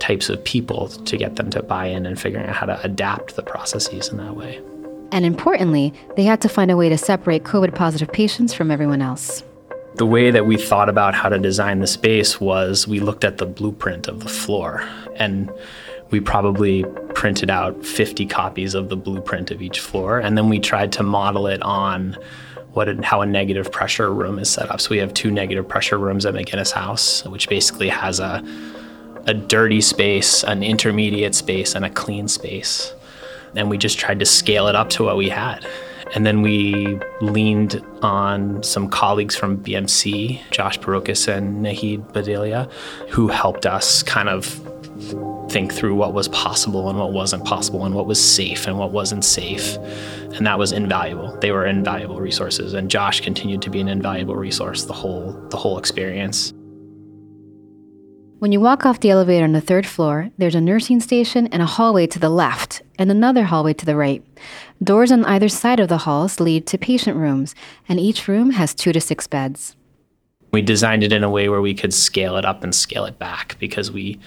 types 0.00 0.28
of 0.28 0.42
people 0.44 0.88
to 0.88 1.16
get 1.16 1.36
them 1.36 1.50
to 1.50 1.62
buy 1.62 1.86
in 1.86 2.06
and 2.06 2.20
figuring 2.20 2.46
out 2.46 2.56
how 2.56 2.66
to 2.66 2.80
adapt 2.82 3.36
the 3.36 3.42
processes 3.42 4.08
in 4.08 4.18
that 4.18 4.36
way. 4.36 4.60
And 5.12 5.24
importantly, 5.24 5.92
they 6.16 6.24
had 6.24 6.40
to 6.42 6.48
find 6.48 6.70
a 6.70 6.76
way 6.76 6.88
to 6.88 6.98
separate 6.98 7.44
COVID 7.44 7.74
positive 7.74 8.12
patients 8.12 8.52
from 8.52 8.70
everyone 8.70 9.02
else. 9.02 9.42
The 9.94 10.06
way 10.06 10.30
that 10.30 10.46
we 10.46 10.56
thought 10.56 10.88
about 10.88 11.14
how 11.14 11.28
to 11.28 11.38
design 11.38 11.80
the 11.80 11.86
space 11.86 12.40
was 12.40 12.86
we 12.86 13.00
looked 13.00 13.24
at 13.24 13.38
the 13.38 13.46
blueprint 13.46 14.08
of 14.08 14.20
the 14.20 14.28
floor 14.28 14.86
and 15.16 15.50
we 16.10 16.20
probably 16.20 16.84
printed 17.14 17.50
out 17.50 17.84
50 17.84 18.26
copies 18.26 18.74
of 18.74 18.90
the 18.90 18.96
blueprint 18.96 19.50
of 19.50 19.62
each 19.62 19.80
floor 19.80 20.18
and 20.18 20.36
then 20.36 20.48
we 20.48 20.60
tried 20.60 20.92
to 20.92 21.02
model 21.02 21.46
it 21.46 21.62
on 21.62 22.16
what 22.76 23.02
how 23.02 23.22
a 23.22 23.26
negative 23.26 23.72
pressure 23.72 24.12
room 24.12 24.38
is 24.38 24.50
set 24.50 24.70
up. 24.70 24.82
So 24.82 24.90
we 24.90 24.98
have 24.98 25.14
two 25.14 25.30
negative 25.30 25.66
pressure 25.66 25.98
rooms 25.98 26.26
at 26.26 26.34
McGinnis 26.34 26.72
House, 26.72 27.24
which 27.24 27.48
basically 27.48 27.88
has 27.88 28.20
a 28.20 28.44
a 29.26 29.34
dirty 29.34 29.80
space, 29.80 30.44
an 30.44 30.62
intermediate 30.62 31.34
space, 31.34 31.74
and 31.74 31.84
a 31.84 31.90
clean 31.90 32.28
space. 32.28 32.92
And 33.56 33.70
we 33.70 33.78
just 33.78 33.98
tried 33.98 34.20
to 34.20 34.26
scale 34.26 34.68
it 34.68 34.76
up 34.76 34.90
to 34.90 35.04
what 35.04 35.16
we 35.16 35.30
had. 35.30 35.66
And 36.14 36.24
then 36.24 36.42
we 36.42 37.00
leaned 37.20 37.82
on 38.02 38.62
some 38.62 38.88
colleagues 38.88 39.34
from 39.34 39.58
BMC, 39.58 40.38
Josh 40.50 40.78
Barocas 40.78 41.26
and 41.26 41.64
Nahid 41.64 42.12
Bhadelia, 42.12 42.70
who 43.08 43.26
helped 43.28 43.66
us 43.66 44.02
kind 44.02 44.28
of 44.28 44.60
think 45.56 45.72
through 45.72 45.94
what 45.94 46.12
was 46.12 46.28
possible 46.28 46.90
and 46.90 46.98
what 46.98 47.14
wasn't 47.14 47.42
possible 47.46 47.86
and 47.86 47.94
what 47.94 48.06
was 48.06 48.22
safe 48.22 48.66
and 48.66 48.78
what 48.78 48.92
wasn't 48.92 49.24
safe. 49.24 49.78
And 50.34 50.46
that 50.46 50.58
was 50.58 50.70
invaluable. 50.70 51.34
They 51.40 51.50
were 51.50 51.64
invaluable 51.64 52.20
resources. 52.20 52.74
And 52.74 52.90
Josh 52.90 53.22
continued 53.22 53.62
to 53.62 53.70
be 53.70 53.80
an 53.80 53.88
invaluable 53.88 54.36
resource 54.36 54.84
the 54.84 54.92
whole 54.92 55.32
the 55.48 55.56
whole 55.56 55.78
experience. 55.78 56.52
When 58.38 58.52
you 58.52 58.60
walk 58.60 58.84
off 58.84 59.00
the 59.00 59.08
elevator 59.08 59.44
on 59.44 59.52
the 59.52 59.62
third 59.62 59.86
floor, 59.86 60.28
there's 60.36 60.54
a 60.54 60.60
nursing 60.60 61.00
station 61.00 61.46
and 61.46 61.62
a 61.62 61.72
hallway 61.76 62.06
to 62.08 62.18
the 62.18 62.28
left, 62.28 62.82
and 62.98 63.10
another 63.10 63.44
hallway 63.44 63.72
to 63.72 63.86
the 63.86 63.96
right. 63.96 64.22
Doors 64.82 65.10
on 65.10 65.24
either 65.24 65.48
side 65.48 65.80
of 65.80 65.88
the 65.88 66.04
halls 66.04 66.38
lead 66.38 66.66
to 66.66 66.76
patient 66.76 67.16
rooms, 67.16 67.54
and 67.88 67.98
each 67.98 68.28
room 68.28 68.50
has 68.50 68.74
two 68.74 68.92
to 68.92 69.00
six 69.00 69.26
beds. 69.26 69.74
We 70.52 70.60
designed 70.60 71.02
it 71.02 71.14
in 71.14 71.24
a 71.24 71.30
way 71.30 71.48
where 71.48 71.62
we 71.62 71.72
could 71.72 71.94
scale 71.94 72.36
it 72.36 72.44
up 72.44 72.62
and 72.62 72.74
scale 72.74 73.06
it 73.06 73.18
back 73.18 73.56
because 73.58 73.90
we 73.90 74.20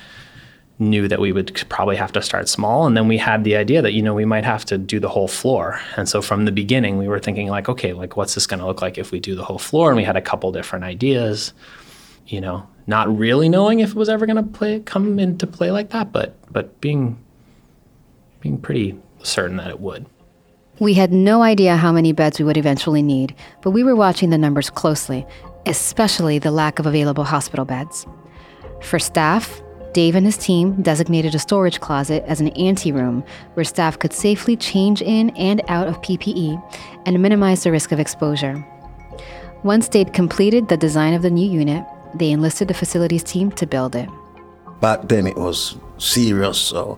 knew 0.79 1.07
that 1.07 1.19
we 1.19 1.31
would 1.31 1.53
probably 1.69 1.97
have 1.97 2.11
to 2.13 2.21
start 2.21 2.47
small. 2.47 2.87
And 2.87 2.95
then 2.95 3.07
we 3.07 3.17
had 3.17 3.43
the 3.43 3.55
idea 3.55 3.81
that 3.81 3.93
you 3.93 4.01
know 4.01 4.13
we 4.13 4.25
might 4.25 4.45
have 4.45 4.65
to 4.65 4.77
do 4.77 4.99
the 4.99 5.09
whole 5.09 5.27
floor. 5.27 5.79
And 5.97 6.07
so 6.07 6.21
from 6.21 6.45
the 6.45 6.51
beginning 6.51 6.97
we 6.97 7.07
were 7.07 7.19
thinking 7.19 7.49
like 7.49 7.69
okay 7.69 7.93
like 7.93 8.15
what's 8.15 8.35
this 8.35 8.47
going 8.47 8.61
to 8.61 8.65
look 8.65 8.81
like 8.81 8.97
if 8.97 9.11
we 9.11 9.19
do 9.19 9.35
the 9.35 9.43
whole 9.43 9.59
floor? 9.59 9.89
And 9.89 9.97
we 9.97 10.03
had 10.03 10.15
a 10.15 10.21
couple 10.21 10.51
different 10.51 10.85
ideas 10.85 11.53
you 12.29 12.39
know 12.39 12.65
not 12.87 13.15
really 13.15 13.49
knowing 13.49 13.79
if 13.79 13.89
it 13.89 13.95
was 13.95 14.09
ever 14.09 14.25
going 14.25 14.37
to 14.37 14.43
play 14.43 14.79
come 14.79 15.19
into 15.19 15.45
play 15.45 15.71
like 15.71 15.89
that 15.89 16.11
but 16.11 16.35
but 16.51 16.79
being 16.79 17.17
being 18.39 18.57
pretty 18.57 18.97
certain 19.21 19.57
that 19.57 19.67
it 19.67 19.81
would. 19.81 20.05
We 20.79 20.93
had 20.93 21.11
no 21.11 21.41
idea 21.41 21.75
how 21.75 21.91
many 21.91 22.13
beds 22.13 22.39
we 22.39 22.45
would 22.45 22.57
eventually 22.57 23.01
need 23.01 23.35
but 23.61 23.71
we 23.71 23.83
were 23.83 23.95
watching 23.95 24.29
the 24.29 24.37
numbers 24.37 24.69
closely 24.69 25.25
especially 25.65 26.39
the 26.39 26.51
lack 26.51 26.79
of 26.79 26.85
available 26.85 27.25
hospital 27.25 27.65
beds. 27.65 28.07
For 28.81 28.97
staff 28.97 29.61
Dave 29.93 30.15
and 30.15 30.25
his 30.25 30.37
team 30.37 30.81
designated 30.81 31.33
a 31.33 31.39
storage 31.39 31.79
closet 31.79 32.23
as 32.27 32.41
an 32.41 32.49
anteroom 32.49 33.23
where 33.55 33.63
staff 33.63 33.97
could 33.97 34.13
safely 34.13 34.55
change 34.55 35.01
in 35.01 35.31
and 35.31 35.61
out 35.67 35.87
of 35.87 36.01
PPE 36.01 36.61
and 37.05 37.21
minimize 37.21 37.63
the 37.63 37.71
risk 37.71 37.91
of 37.91 37.99
exposure. 37.99 38.63
Once 39.63 39.87
they'd 39.87 40.13
completed 40.13 40.69
the 40.69 40.77
design 40.77 41.13
of 41.13 41.21
the 41.21 41.29
new 41.29 41.49
unit, 41.49 41.83
they 42.13 42.31
enlisted 42.31 42.67
the 42.67 42.73
facilities 42.73 43.23
team 43.23 43.51
to 43.51 43.65
build 43.65 43.95
it. 43.95 44.07
Back 44.79 45.07
then 45.07 45.27
it 45.27 45.35
was 45.35 45.77
serious, 45.97 46.57
so 46.57 46.97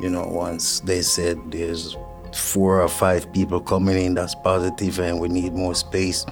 you 0.00 0.08
know, 0.08 0.26
once 0.26 0.80
they 0.80 1.02
said 1.02 1.38
there's 1.50 1.96
four 2.34 2.80
or 2.80 2.88
five 2.88 3.30
people 3.32 3.60
coming 3.60 4.00
in 4.04 4.14
that's 4.14 4.34
positive 4.34 4.98
and 5.00 5.20
we 5.20 5.28
need 5.28 5.52
more 5.52 5.74
space, 5.74 6.24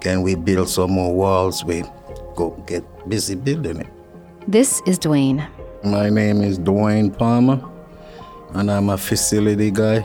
can 0.00 0.22
we 0.22 0.34
build 0.34 0.68
some 0.68 0.90
more 0.90 1.14
walls? 1.14 1.64
We 1.64 1.84
go 2.36 2.50
get 2.66 2.84
busy 3.08 3.34
building 3.34 3.80
it. 3.80 3.97
This 4.48 4.80
is 4.86 4.98
Dwayne. 4.98 5.46
My 5.84 6.08
name 6.08 6.40
is 6.40 6.58
Dwayne 6.58 7.14
Palmer, 7.18 7.62
and 8.54 8.70
I'm 8.70 8.88
a 8.88 8.96
facility 8.96 9.70
guy. 9.70 10.00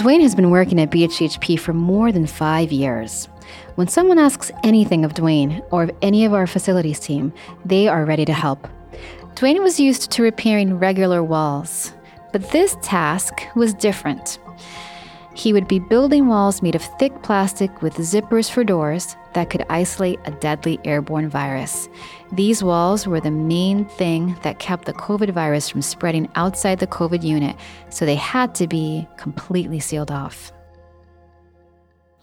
Dwayne 0.00 0.22
has 0.22 0.34
been 0.34 0.48
working 0.48 0.80
at 0.80 0.90
BHHP 0.90 1.60
for 1.60 1.74
more 1.74 2.10
than 2.10 2.26
five 2.26 2.72
years. 2.72 3.28
When 3.74 3.86
someone 3.86 4.18
asks 4.18 4.50
anything 4.62 5.04
of 5.04 5.12
Dwayne 5.12 5.62
or 5.70 5.82
of 5.82 5.90
any 6.00 6.24
of 6.24 6.32
our 6.32 6.46
facilities 6.46 6.98
team, 6.98 7.34
they 7.66 7.86
are 7.86 8.06
ready 8.06 8.24
to 8.24 8.32
help. 8.32 8.66
Dwayne 9.34 9.62
was 9.62 9.78
used 9.78 10.10
to 10.12 10.22
repairing 10.22 10.78
regular 10.78 11.22
walls, 11.22 11.92
but 12.32 12.52
this 12.52 12.78
task 12.80 13.34
was 13.54 13.74
different. 13.74 14.38
He 15.34 15.52
would 15.52 15.66
be 15.66 15.80
building 15.80 16.28
walls 16.28 16.62
made 16.62 16.76
of 16.76 16.82
thick 16.98 17.22
plastic 17.22 17.82
with 17.82 17.94
zippers 17.94 18.48
for 18.48 18.62
doors 18.62 19.16
that 19.34 19.50
could 19.50 19.66
isolate 19.68 20.20
a 20.24 20.30
deadly 20.30 20.78
airborne 20.84 21.28
virus. 21.28 21.88
These 22.32 22.62
walls 22.62 23.06
were 23.06 23.20
the 23.20 23.32
main 23.32 23.84
thing 23.84 24.36
that 24.42 24.60
kept 24.60 24.84
the 24.84 24.92
COVID 24.92 25.30
virus 25.30 25.68
from 25.68 25.82
spreading 25.82 26.28
outside 26.36 26.78
the 26.78 26.86
COVID 26.86 27.24
unit, 27.24 27.56
so 27.90 28.06
they 28.06 28.14
had 28.14 28.54
to 28.54 28.68
be 28.68 29.08
completely 29.16 29.80
sealed 29.80 30.12
off. 30.12 30.52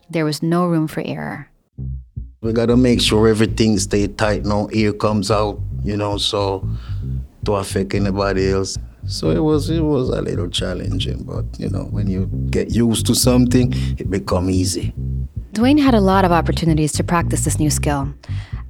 There 0.09 0.25
was 0.25 0.41
no 0.41 0.65
room 0.65 0.87
for 0.87 1.03
error. 1.05 1.49
We 2.41 2.53
gotta 2.53 2.77
make 2.77 3.01
sure 3.01 3.27
everything 3.27 3.77
stay 3.77 4.07
tight, 4.07 4.45
no 4.45 4.67
air 4.73 4.93
comes 4.93 5.29
out, 5.29 5.59
you 5.83 5.97
know, 5.97 6.17
so 6.17 6.67
to 7.45 7.55
affect 7.55 7.93
anybody 7.93 8.51
else. 8.51 8.77
So 9.07 9.29
it 9.29 9.39
was 9.39 9.69
it 9.69 9.81
was 9.81 10.09
a 10.09 10.21
little 10.21 10.49
challenging, 10.49 11.23
but 11.23 11.45
you 11.59 11.69
know, 11.69 11.85
when 11.85 12.07
you 12.07 12.29
get 12.49 12.71
used 12.73 13.05
to 13.07 13.15
something, 13.15 13.73
it 13.97 14.09
become 14.09 14.49
easy. 14.49 14.93
Dwayne 15.53 15.79
had 15.79 15.93
a 15.93 15.99
lot 15.99 16.23
of 16.23 16.31
opportunities 16.31 16.93
to 16.93 17.03
practice 17.03 17.43
this 17.43 17.59
new 17.59 17.69
skill. 17.69 18.13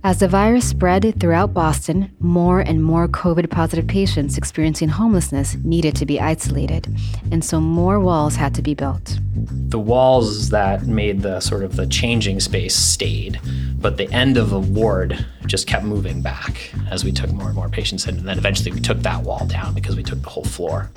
As 0.04 0.18
the 0.18 0.28
virus 0.28 0.68
spread 0.68 1.20
throughout 1.20 1.54
Boston, 1.54 2.12
more 2.20 2.60
and 2.60 2.84
more 2.84 3.08
COVID 3.08 3.52
positive 3.52 3.86
patients 3.86 4.36
experiencing 4.36 4.90
homelessness 4.90 5.58
needed 5.64 5.96
to 5.98 6.08
be 6.08 6.20
isolated, 6.20 6.88
and 7.32 7.46
so 7.46 7.62
more 7.62 8.00
walls 8.00 8.36
had 8.36 8.56
to 8.56 8.64
be 8.64 8.74
built. 8.74 9.20
The 9.36 9.78
walls 9.78 10.50
that 10.50 10.88
made 10.88 11.22
the 11.22 11.40
sort 11.40 11.64
of 11.64 11.76
the 11.76 11.86
changing 11.86 12.40
space 12.40 12.76
stayed, 12.76 13.40
but 13.80 13.98
the 13.98 14.12
end 14.12 14.38
of 14.38 14.50
the 14.50 14.60
ward 14.60 15.24
just 15.52 15.68
kept 15.68 15.84
moving 15.84 16.22
back 16.22 16.72
as 16.90 17.04
we 17.04 17.12
took 17.12 17.30
more 17.34 17.48
and 17.48 17.56
more 17.56 17.68
patients 17.68 18.08
in, 18.08 18.18
and 18.18 18.26
then 18.26 18.38
eventually 18.38 18.72
we 18.72 18.80
took 18.80 18.98
that 19.00 19.22
wall 19.22 19.46
down 19.48 19.74
because 19.74 19.98
we 19.98 20.02
took 20.02 20.22
the 20.22 20.30
whole 20.30 20.46
floor. 20.46 20.90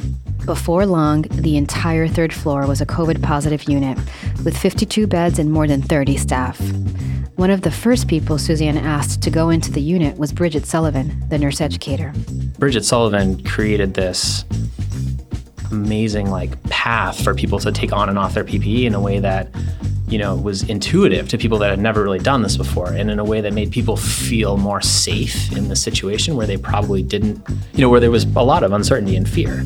Before 0.47 0.87
long, 0.87 1.23
the 1.23 1.57
entire 1.57 2.07
third 2.07 2.33
floor 2.33 2.65
was 2.69 2.81
a 2.81 2.87
COVID 2.87 3.21
positive 3.21 3.65
unit 3.69 3.99
with 4.45 4.57
52 4.57 5.09
beds 5.09 5.41
and 5.41 5.51
more 5.51 5.67
than 5.67 5.83
30 5.83 6.17
staff. 6.17 6.61
One 7.35 7.51
of 7.51 7.63
the 7.63 7.73
first 7.73 8.07
people 8.07 8.39
Suzanne 8.39 8.79
asked 8.79 9.23
to 9.23 9.31
go 9.31 9.51
into 9.51 9.73
the 9.73 9.81
unit 9.81 10.17
was 10.19 10.33
Bridget 10.33 10.67
Sullivan, 10.67 11.29
the 11.31 11.39
nurse 11.39 11.61
educator. 11.61 12.13
Bridget 12.57 12.85
Sullivan 12.85 13.43
created 13.43 13.95
this 13.95 14.45
amazing 15.73 16.31
like 16.31 16.63
path 16.71 17.25
for 17.25 17.35
people 17.35 17.59
to 17.59 17.73
take 17.73 17.93
on 17.93 18.09
and 18.09 18.21
off 18.21 18.35
their 18.35 18.45
PPE 18.45 18.85
in 18.85 18.95
a 18.95 19.01
way 19.01 19.19
that 19.19 19.49
you 20.15 20.19
know 20.19 20.37
was 20.37 20.63
intuitive 20.69 21.29
to 21.29 21.37
people 21.37 21.59
that 21.59 21.71
had 21.71 21.81
never 21.81 22.01
really 22.05 22.21
done 22.21 22.43
this 22.43 22.57
before 22.57 22.93
and 22.93 23.11
in 23.11 23.19
a 23.19 23.25
way 23.25 23.41
that 23.41 23.53
made 23.53 23.73
people 23.73 23.97
feel 23.97 24.57
more 24.57 24.81
safe 24.81 25.51
in 25.57 25.67
the 25.67 25.75
situation 25.75 26.37
where 26.37 26.47
they 26.47 26.57
probably 26.57 27.03
didn't 27.03 27.43
you 27.73 27.81
know 27.81 27.89
where 27.89 27.99
there 27.99 28.13
was 28.13 28.23
a 28.37 28.45
lot 28.45 28.63
of 28.63 28.71
uncertainty 28.71 29.17
and 29.17 29.29
fear. 29.29 29.65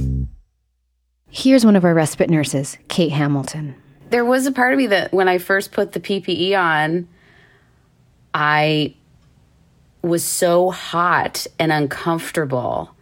Here's 1.30 1.66
one 1.66 1.76
of 1.76 1.84
our 1.84 1.92
respite 1.92 2.30
nurses, 2.30 2.78
Kate 2.88 3.12
Hamilton. 3.12 3.74
There 4.08 4.24
was 4.24 4.46
a 4.46 4.52
part 4.52 4.72
of 4.72 4.78
me 4.78 4.86
that 4.86 5.12
when 5.12 5.28
I 5.28 5.36
first 5.36 5.70
put 5.70 5.92
the 5.92 6.00
PPE 6.00 6.58
on 6.58 7.06
I 8.32 8.94
was 10.00 10.24
so 10.24 10.70
hot 10.70 11.46
and 11.58 11.70
uncomfortable 11.70 12.96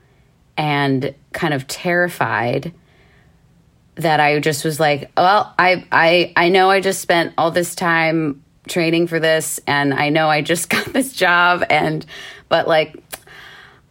and 0.56 1.14
kind 1.32 1.54
of 1.54 1.68
terrified 1.68 2.74
that 3.96 4.20
I 4.20 4.38
just 4.40 4.64
was 4.64 4.78
like, 4.80 5.10
well, 5.16 5.54
I 5.58 5.86
I 5.92 6.32
I 6.36 6.48
know 6.48 6.70
I 6.70 6.80
just 6.80 7.00
spent 7.00 7.34
all 7.36 7.50
this 7.50 7.74
time 7.74 8.42
training 8.68 9.06
for 9.06 9.20
this 9.20 9.60
and 9.66 9.94
I 9.94 10.08
know 10.08 10.28
I 10.28 10.42
just 10.42 10.68
got 10.70 10.86
this 10.86 11.12
job 11.12 11.64
and 11.70 12.04
but 12.48 12.68
like 12.68 12.96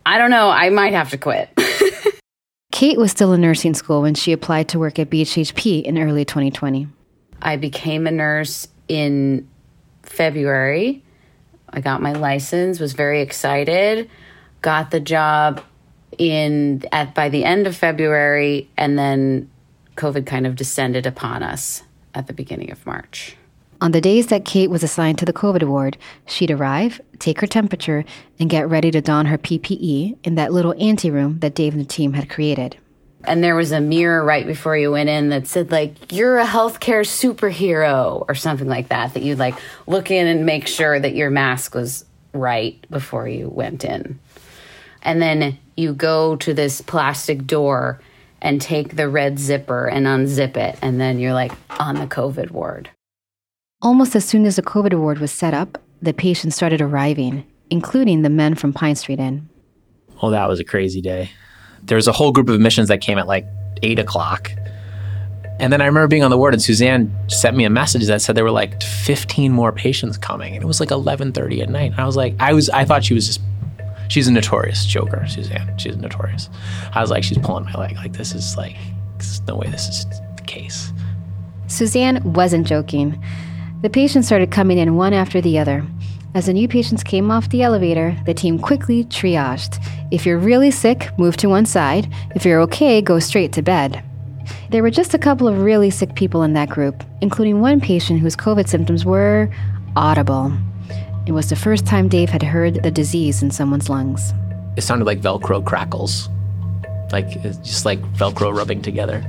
I 0.06 0.18
don't 0.18 0.32
know, 0.32 0.50
I 0.50 0.70
might 0.70 0.94
have 0.94 1.10
to 1.12 1.18
quit. 1.18 1.50
Kate 2.72 2.98
was 2.98 3.12
still 3.12 3.34
in 3.34 3.42
nursing 3.42 3.74
school 3.74 4.02
when 4.02 4.16
she 4.16 4.32
applied 4.34 4.70
to 4.70 4.80
work 4.80 5.00
at 5.00 5.10
BHHP 5.10 5.84
in 5.84 5.98
early 5.98 6.26
2020. 6.26 6.88
I 7.42 7.56
became 7.56 8.06
a 8.06 8.12
nurse 8.12 8.68
in 8.88 9.48
February 10.04 11.02
I 11.76 11.82
got 11.82 12.02
my 12.02 12.14
license, 12.14 12.80
was 12.80 12.94
very 12.94 13.22
excited, 13.22 14.10
got 14.62 14.92
the 14.92 15.02
job 15.02 15.62
in 16.18 16.84
at 16.94 17.14
by 17.14 17.28
the 17.28 17.44
end 17.44 17.68
of 17.68 17.76
February 17.76 18.70
and 18.78 18.98
then 18.98 19.50
COVID 19.96 20.26
kind 20.26 20.46
of 20.46 20.56
descended 20.56 21.06
upon 21.06 21.44
us 21.44 21.84
at 22.14 22.28
the 22.28 22.34
beginning 22.34 22.72
of 22.72 22.86
March. 22.86 23.36
On 23.82 23.92
the 23.92 24.02
days 24.02 24.28
that 24.28 24.46
Kate 24.46 24.70
was 24.70 24.84
assigned 24.84 25.18
to 25.20 25.26
the 25.26 25.34
COVID 25.34 25.64
ward, 25.64 25.98
she'd 26.26 26.52
arrive, 26.52 27.02
take 27.20 27.42
her 27.42 27.48
temperature, 27.48 28.06
and 28.40 28.50
get 28.50 28.70
ready 28.70 28.90
to 28.92 29.02
don 29.02 29.26
her 29.26 29.38
PPE 29.38 30.18
in 30.24 30.36
that 30.36 30.54
little 30.54 30.74
anteroom 30.80 31.40
that 31.40 31.56
Dave 31.56 31.74
and 31.74 31.82
the 31.82 31.88
team 31.88 32.14
had 32.14 32.30
created 32.30 32.78
and 33.28 33.44
there 33.44 33.56
was 33.56 33.72
a 33.72 33.82
mirror 33.82 34.24
right 34.24 34.46
before 34.46 34.78
you 34.78 34.92
went 34.92 35.10
in 35.10 35.30
that 35.30 35.48
said 35.48 35.72
like 35.72 36.12
you're 36.12 36.40
a 36.40 36.46
healthcare 36.46 37.02
superhero 37.02 38.26
or 38.28 38.36
something 38.36 38.68
like 38.68 38.90
that 38.90 39.14
that 39.14 39.24
you'd 39.24 39.40
like 39.40 39.56
look 39.88 40.12
in 40.12 40.28
and 40.28 40.46
make 40.46 40.68
sure 40.68 41.00
that 41.00 41.16
your 41.16 41.30
mask 41.30 41.76
was 41.76 42.06
right 42.34 42.86
before 42.90 43.28
you 43.28 43.50
went 43.50 43.84
in 43.84 44.20
and 45.02 45.22
then 45.22 45.58
you 45.76 45.94
go 45.94 46.36
to 46.36 46.54
this 46.54 46.82
plastic 46.82 47.46
door 47.46 48.00
and 48.46 48.62
take 48.62 48.96
the 48.96 49.10
red 49.10 49.38
zipper 49.38 49.88
and 49.88 50.06
unzip 50.06 50.56
it 50.56 50.78
and 50.82 51.02
then 51.02 51.20
you're 51.20 51.34
like 51.34 51.52
on 51.82 51.96
the 51.96 52.08
covid 52.08 52.52
ward 52.52 52.90
almost 53.82 54.16
as 54.16 54.24
soon 54.24 54.46
as 54.46 54.56
the 54.56 54.62
covid 54.62 54.98
ward 54.98 55.20
was 55.20 55.32
set 55.32 55.54
up 55.54 55.78
the 56.02 56.14
patients 56.14 56.56
started 56.56 56.80
arriving 56.80 57.46
including 57.70 58.22
the 58.22 58.30
men 58.30 58.56
from 58.56 58.72
pine 58.72 58.96
street 58.96 59.20
inn 59.20 59.50
oh 60.22 60.30
that 60.30 60.48
was 60.48 60.60
a 60.60 60.64
crazy 60.64 61.02
day 61.02 61.30
there 61.84 61.96
was 61.96 62.08
a 62.08 62.12
whole 62.12 62.32
group 62.32 62.50
of 62.50 62.56
admissions 62.56 62.88
that 62.88 63.02
came 63.02 63.18
at 63.18 63.28
like 63.28 63.46
eight 63.84 64.00
o'clock. 64.00 64.52
And 65.58 65.72
then 65.72 65.82
I 65.82 65.86
remember 65.86 66.08
being 66.08 66.24
on 66.24 66.32
the 66.32 66.38
ward 66.38 66.54
and 66.54 66.62
Suzanne 66.62 67.16
sent 67.30 67.56
me 67.56 67.64
a 67.64 67.70
message 67.70 68.06
that 68.08 68.22
said 68.22 68.36
there 68.36 68.44
were 68.44 68.52
like 68.52 68.82
15 68.84 69.54
more 69.54 69.72
patients 69.72 70.18
coming. 70.18 70.54
And 70.54 70.64
it 70.64 70.68
was 70.68 70.82
like 70.82 70.90
11:30 70.90 71.62
at 71.62 71.70
night. 71.70 71.92
And 71.92 72.00
I 72.00 72.06
was 72.06 72.18
like, 72.18 72.36
I 72.40 72.54
was 72.54 72.70
I 72.70 72.84
thought 72.84 73.06
she 73.06 73.14
was 73.14 73.28
just 73.28 73.40
she's 74.08 74.28
a 74.28 74.32
notorious 74.32 74.86
joker, 74.86 75.26
Suzanne. 75.28 75.78
She's 75.78 75.98
notorious. 75.98 76.50
I 76.94 77.02
was 77.02 77.10
like, 77.10 77.24
she's 77.24 77.38
pulling 77.38 77.66
my 77.66 77.74
leg. 77.74 77.96
Like 77.96 78.14
this 78.14 78.34
is 78.34 78.58
like 78.58 78.76
there's 79.18 79.42
no 79.48 79.56
way 79.56 79.68
this 79.68 79.88
is 79.88 80.06
the 80.06 80.44
case. 80.46 80.92
Suzanne 81.68 82.34
wasn't 82.34 82.68
joking. 82.68 83.22
The 83.82 83.90
patients 83.90 84.26
started 84.26 84.52
coming 84.52 84.78
in 84.78 84.96
one 84.96 85.14
after 85.14 85.42
the 85.42 85.60
other. 85.60 85.86
As 86.34 86.48
the 86.48 86.54
new 86.54 86.68
patients 86.68 87.04
came 87.04 87.32
off 87.32 87.50
the 87.50 87.64
elevator, 87.64 88.18
the 88.26 88.34
team 88.34 88.60
quickly 88.60 89.06
triaged. 89.06 89.82
If 90.12 90.26
you're 90.26 90.38
really 90.38 90.70
sick, 90.70 91.10
move 91.18 91.38
to 91.38 91.48
one 91.48 91.66
side. 91.66 92.12
If 92.36 92.46
you're 92.46 92.60
okay, 92.62 93.02
go 93.02 93.20
straight 93.20 93.54
to 93.54 93.62
bed. 93.62 94.04
There 94.70 94.84
were 94.84 94.92
just 94.92 95.14
a 95.14 95.18
couple 95.18 95.48
of 95.48 95.62
really 95.62 95.90
sick 95.90 96.14
people 96.16 96.44
in 96.44 96.54
that 96.54 96.70
group, 96.70 97.04
including 97.22 97.62
one 97.62 97.80
patient 97.80 98.20
whose 98.20 98.36
COVID 98.36 98.68
symptoms 98.68 99.06
were 99.06 99.50
audible. 99.96 100.52
It 101.26 101.32
was 101.32 101.50
the 101.50 101.56
first 101.56 101.88
time 101.88 102.08
Dave 102.08 102.30
had 102.30 102.44
heard 102.44 102.84
the 102.84 102.92
disease 102.92 103.42
in 103.42 103.50
someone's 103.50 103.90
lungs. 103.90 104.32
It 104.78 104.82
sounded 104.82 105.06
like 105.06 105.22
Velcro 105.22 105.66
crackles, 105.66 106.30
like 107.12 107.26
it's 107.38 107.58
just 107.58 107.84
like 107.84 108.00
Velcro 108.14 108.56
rubbing 108.56 108.84
together, 108.84 109.26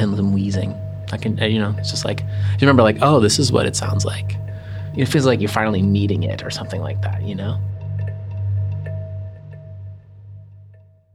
and 0.00 0.14
them 0.14 0.32
wheezing. 0.32 0.74
I 1.12 1.18
can, 1.18 1.40
uh, 1.40 1.44
you 1.44 1.60
know, 1.60 1.74
it's 1.78 1.90
just 1.90 2.04
like 2.04 2.20
you 2.20 2.58
remember, 2.62 2.82
like, 2.82 2.98
oh, 3.00 3.20
this 3.20 3.38
is 3.38 3.52
what 3.52 3.66
it 3.66 3.76
sounds 3.76 4.04
like. 4.04 4.34
It 4.96 5.06
feels 5.06 5.24
like 5.24 5.40
you're 5.40 5.48
finally 5.48 5.82
meeting 5.82 6.24
it 6.24 6.42
or 6.42 6.50
something 6.50 6.80
like 6.80 7.00
that, 7.02 7.22
you 7.22 7.34
know. 7.34 7.60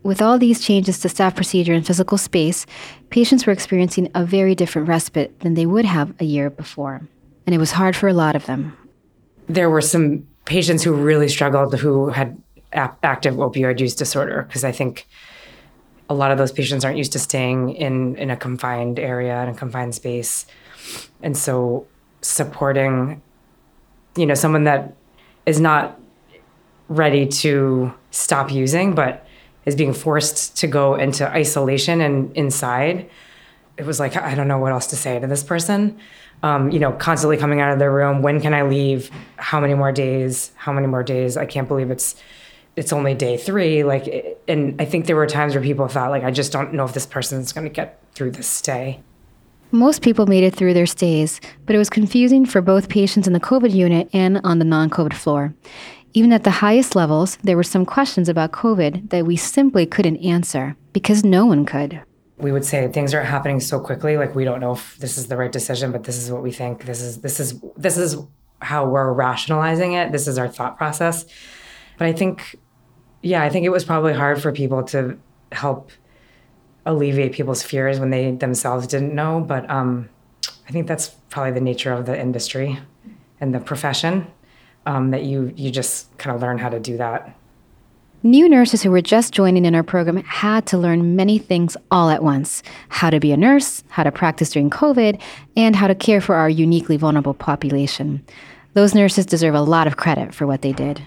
With 0.01 0.21
all 0.21 0.39
these 0.39 0.63
changes 0.63 0.99
to 0.99 1.09
staff 1.09 1.35
procedure 1.35 1.73
and 1.73 1.85
physical 1.85 2.17
space, 2.17 2.65
patients 3.09 3.45
were 3.45 3.51
experiencing 3.51 4.09
a 4.15 4.23
very 4.23 4.55
different 4.55 4.87
respite 4.87 5.41
than 5.41 5.55
they 5.55 5.65
would 5.65 5.83
have 5.83 6.13
a 6.21 6.23
year 6.23 6.49
before. 6.49 7.01
And 7.45 7.53
it 7.53 7.57
was 7.57 7.73
hard 7.73 7.95
for 7.95 8.07
a 8.07 8.13
lot 8.13 8.35
of 8.35 8.45
them. 8.45 8.77
There 9.47 9.69
were 9.69 9.81
some 9.81 10.27
patients 10.45 10.83
who 10.83 10.93
really 10.93 11.27
struggled 11.27 11.75
who 11.75 12.09
had 12.09 12.41
active 12.73 13.35
opioid 13.35 13.79
use 13.79 13.95
disorder 13.95 14.43
because 14.47 14.63
I 14.63 14.71
think 14.71 15.07
a 16.09 16.13
lot 16.13 16.31
of 16.31 16.37
those 16.37 16.51
patients 16.51 16.85
aren't 16.85 16.97
used 16.97 17.11
to 17.13 17.19
staying 17.19 17.71
in 17.71 18.15
in 18.15 18.29
a 18.29 18.37
confined 18.37 18.99
area 18.99 19.41
in 19.43 19.49
a 19.49 19.53
confined 19.53 19.95
space. 19.95 20.45
And 21.21 21.37
so 21.37 21.85
supporting 22.21 23.21
you 24.15 24.25
know 24.25 24.33
someone 24.33 24.63
that 24.65 24.95
is 25.45 25.59
not 25.59 25.99
ready 26.89 27.25
to 27.27 27.93
stop 28.11 28.51
using 28.51 28.95
but 28.95 29.27
is 29.65 29.75
being 29.75 29.93
forced 29.93 30.55
to 30.57 30.65
go 30.65 30.95
into 30.95 31.27
isolation 31.29 31.99
and 31.99 32.35
inside, 32.37 33.09
it 33.75 33.85
was 33.85 33.99
like, 33.99 34.15
I 34.15 34.33
don't 34.33 34.47
know 34.47 34.59
what 34.59 34.71
else 34.71 34.87
to 34.87 34.95
say 34.95 35.19
to 35.19 35.27
this 35.27 35.43
person. 35.43 35.99
Um, 36.43 36.69
you 36.69 36.79
know, 36.79 36.91
constantly 36.91 37.37
coming 37.37 37.61
out 37.61 37.73
of 37.73 37.79
their 37.79 37.91
room. 37.91 38.21
When 38.21 38.39
can 38.39 38.53
I 38.53 38.61
leave? 38.61 39.09
How 39.37 39.59
many 39.59 39.73
more 39.73 39.91
days? 39.91 40.51
How 40.55 40.71
many 40.71 40.85
more 40.85 41.01
days? 41.01 41.35
I 41.35 41.45
can't 41.45 41.67
believe 41.67 41.89
it's 41.89 42.15
it's 42.77 42.93
only 42.93 43.15
day 43.15 43.37
three. 43.37 43.83
Like, 43.83 44.37
and 44.47 44.79
I 44.79 44.85
think 44.85 45.07
there 45.07 45.15
were 45.15 45.25
times 45.25 45.55
where 45.55 45.63
people 45.63 45.87
thought, 45.87 46.11
like, 46.11 46.23
I 46.23 46.31
just 46.31 46.51
don't 46.51 46.73
know 46.73 46.85
if 46.85 46.93
this 46.93 47.07
person's 47.07 47.51
going 47.51 47.65
to 47.65 47.73
get 47.73 47.99
through 48.13 48.31
this 48.31 48.47
stay. 48.47 49.01
Most 49.71 50.01
people 50.01 50.27
made 50.27 50.43
it 50.43 50.55
through 50.55 50.73
their 50.73 50.85
stays, 50.85 51.41
but 51.65 51.75
it 51.75 51.79
was 51.79 51.89
confusing 51.89 52.45
for 52.45 52.61
both 52.61 52.87
patients 52.87 53.27
in 53.27 53.33
the 53.33 53.39
COVID 53.39 53.73
unit 53.73 54.09
and 54.13 54.39
on 54.43 54.59
the 54.59 54.65
non 54.65 54.89
COVID 54.89 55.13
floor. 55.13 55.53
Even 56.13 56.31
at 56.31 56.45
the 56.45 56.51
highest 56.51 56.95
levels, 56.95 57.37
there 57.43 57.57
were 57.57 57.63
some 57.63 57.85
questions 57.85 58.29
about 58.29 58.51
COVID 58.51 59.09
that 59.09 59.25
we 59.25 59.35
simply 59.35 59.85
couldn't 59.85 60.17
answer 60.17 60.77
because 60.93 61.25
no 61.25 61.45
one 61.45 61.65
could. 61.65 62.01
We 62.37 62.51
would 62.51 62.65
say 62.65 62.87
things 62.87 63.13
are 63.13 63.23
happening 63.23 63.59
so 63.59 63.79
quickly, 63.79 64.17
like 64.17 64.35
we 64.35 64.43
don't 64.43 64.59
know 64.59 64.73
if 64.73 64.97
this 64.97 65.17
is 65.17 65.27
the 65.27 65.37
right 65.37 65.51
decision, 65.51 65.91
but 65.91 66.03
this 66.03 66.17
is 66.17 66.31
what 66.31 66.43
we 66.43 66.51
think. 66.51 66.85
This 66.85 67.01
is 67.01 67.21
this 67.21 67.39
is 67.39 67.59
this 67.75 67.97
is 67.97 68.17
how 68.61 68.87
we're 68.87 69.11
rationalizing 69.11 69.93
it. 69.93 70.11
This 70.11 70.27
is 70.27 70.37
our 70.37 70.47
thought 70.47 70.77
process. 70.77 71.25
But 71.97 72.07
I 72.07 72.13
think, 72.13 72.55
yeah, 73.21 73.43
I 73.43 73.49
think 73.49 73.65
it 73.65 73.69
was 73.69 73.85
probably 73.85 74.13
hard 74.13 74.41
for 74.41 74.51
people 74.51 74.83
to 74.85 75.17
help 75.51 75.91
alleviate 76.85 77.33
people's 77.33 77.63
fears 77.63 77.99
when 77.99 78.11
they 78.11 78.31
themselves 78.31 78.87
didn't 78.87 79.13
know. 79.13 79.41
But 79.41 79.69
um, 79.69 80.09
I 80.67 80.71
think 80.71 80.87
that's 80.87 81.09
probably 81.29 81.53
the 81.53 81.61
nature 81.61 81.91
of 81.91 82.05
the 82.05 82.19
industry 82.19 82.79
and 83.39 83.53
the 83.53 83.59
profession 83.59 84.27
um, 84.85 85.11
that 85.11 85.23
you 85.23 85.53
you 85.55 85.69
just 85.69 86.17
kind 86.17 86.35
of 86.35 86.41
learn 86.41 86.57
how 86.57 86.69
to 86.69 86.79
do 86.79 86.97
that. 86.97 87.37
New 88.27 88.49
nurses 88.49 88.83
who 88.83 88.91
were 88.91 89.01
just 89.01 89.33
joining 89.33 89.63
in 89.63 89.73
our 89.73 89.83
program 89.83 90.17
had 90.17 90.65
to 90.65 90.77
learn 90.77 91.15
many 91.15 91.37
things 91.37 91.77
all 91.89 92.09
at 92.09 92.21
once 92.21 92.61
how 92.89 93.09
to 93.09 93.21
be 93.21 93.31
a 93.31 93.37
nurse, 93.37 93.85
how 93.87 94.03
to 94.03 94.11
practice 94.11 94.49
during 94.49 94.69
COVID, 94.69 95.17
and 95.55 95.77
how 95.77 95.87
to 95.87 95.95
care 95.95 96.19
for 96.19 96.35
our 96.35 96.49
uniquely 96.49 96.97
vulnerable 96.97 97.33
population. 97.33 98.21
Those 98.73 98.93
nurses 98.93 99.25
deserve 99.25 99.55
a 99.55 99.61
lot 99.61 99.87
of 99.87 99.95
credit 99.95 100.35
for 100.35 100.45
what 100.45 100.61
they 100.61 100.73
did. 100.73 101.01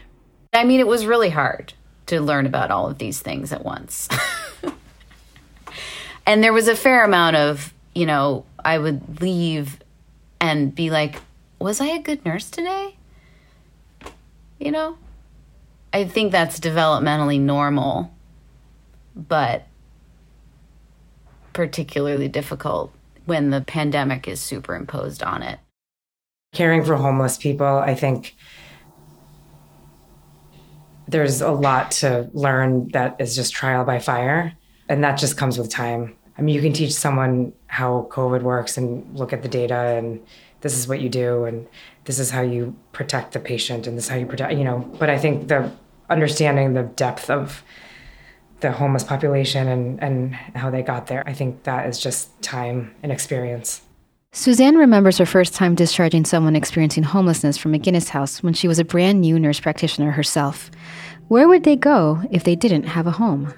I 0.55 0.65
mean, 0.65 0.81
it 0.81 0.87
was 0.87 1.05
really 1.05 1.29
hard 1.29 1.75
to 2.07 2.23
learn 2.23 2.47
about 2.47 2.71
all 2.71 2.89
of 2.89 2.97
these 2.97 3.21
things 3.21 3.53
at 3.53 3.67
once. 3.67 4.09
and 6.27 6.43
there 6.43 6.55
was 6.55 6.69
a 6.69 6.75
fair 6.75 7.05
amount 7.05 7.37
of, 7.37 7.75
you 7.95 8.07
know, 8.07 8.47
I 8.65 8.79
would 8.79 9.21
leave 9.21 9.79
and 10.41 10.75
be 10.75 10.89
like, 10.89 11.21
was 11.59 11.83
I 11.83 11.89
a 11.89 12.01
good 12.01 12.25
nurse 12.25 12.49
today? 12.49 12.95
you 14.59 14.71
know? 14.71 14.97
I 15.93 16.05
think 16.05 16.31
that's 16.33 16.61
developmentally 16.61 17.41
normal, 17.41 18.13
but 19.15 19.67
particularly 21.53 22.29
difficult 22.29 22.93
when 23.27 23.51
the 23.51 23.61
pandemic 23.61 24.29
is 24.29 24.41
superimposed 24.41 25.23
on 25.23 25.43
it. 25.43 25.59
Caring 26.53 26.85
for 26.85 26.97
homeless 26.97 27.37
people, 27.37 27.67
I 27.67 27.95
think 27.95 28.37
there's 31.09 31.41
a 31.41 31.51
lot 31.51 31.91
to 31.91 32.31
learn 32.33 32.89
that 32.89 33.17
is 33.19 33.35
just 33.35 33.53
trial 33.53 33.85
by 33.85 33.99
fire, 33.99 34.53
and 34.89 35.03
that 35.03 35.19
just 35.19 35.37
comes 35.37 35.59
with 35.59 35.71
time. 35.71 36.17
I 36.39 36.43
mean, 36.43 36.55
you 36.55 36.63
can 36.63 36.73
teach 36.73 36.93
someone 36.93 37.53
how 37.67 38.09
COVID 38.11 38.43
works 38.43 38.79
and 38.79 39.17
look 39.17 39.33
at 39.33 39.43
the 39.43 39.49
data 39.49 39.75
and 39.75 40.21
this 40.61 40.77
is 40.77 40.87
what 40.87 41.01
you 41.01 41.09
do 41.09 41.45
and 41.45 41.67
this 42.05 42.19
is 42.19 42.31
how 42.31 42.43
you 42.43 42.75
protect 42.93 43.33
the 43.33 43.41
patient 43.41 43.87
and 43.87 43.97
this 43.97 44.05
is 44.05 44.11
how 44.11 44.17
you 44.17 44.27
protect 44.27 44.53
you 44.55 44.65
know 44.65 44.79
but 44.99 45.11
i 45.11 45.19
think 45.19 45.49
the 45.49 45.71
understanding 46.09 46.75
the 46.75 46.83
depth 46.83 47.31
of 47.31 47.63
the 48.61 48.73
homeless 48.73 49.05
population 49.05 49.69
and, 49.69 50.03
and 50.03 50.35
how 50.35 50.71
they 50.71 50.83
got 50.83 51.07
there 51.07 51.23
i 51.27 51.33
think 51.33 51.63
that 51.65 51.89
is 51.89 51.99
just 51.99 52.41
time 52.43 52.95
and 53.03 53.13
experience 53.13 53.83
Suzanne 54.33 54.77
remembers 54.77 55.19
her 55.19 55.27
first 55.27 55.55
time 55.55 55.75
discharging 55.75 56.25
someone 56.25 56.55
experiencing 56.55 57.03
homelessness 57.03 57.59
from 57.59 57.73
McGinnis 57.73 58.11
House 58.11 58.45
when 58.45 58.55
she 58.55 58.69
was 58.69 58.79
a 58.79 58.85
brand 58.85 59.21
new 59.21 59.41
nurse 59.41 59.59
practitioner 59.59 60.13
herself. 60.13 60.71
Where 61.27 61.49
would 61.49 61.65
they 61.65 61.75
go 61.75 62.23
if 62.31 62.45
they 62.45 62.55
didn't 62.55 62.85
have 62.85 63.09
a 63.09 63.11
home? 63.11 63.53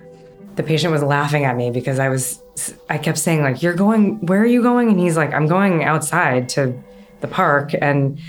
The 0.57 0.63
patient 0.63 0.91
was 0.91 1.03
laughing 1.03 1.45
at 1.45 1.57
me 1.57 1.71
because 1.71 1.99
I 1.99 2.09
was 2.09 2.41
I 2.89 2.97
kept 2.97 3.19
saying 3.19 3.43
like 3.43 3.63
you're 3.63 3.75
going 3.75 4.25
where 4.25 4.41
are 4.41 4.47
you 4.47 4.63
going 4.63 4.89
and 4.89 4.99
he's 4.99 5.17
like 5.17 5.35
I'm 5.35 5.47
going 5.47 5.85
outside 5.85 6.49
to 6.51 6.73
the 7.23 7.29
park. 7.29 7.73
And 7.81 8.21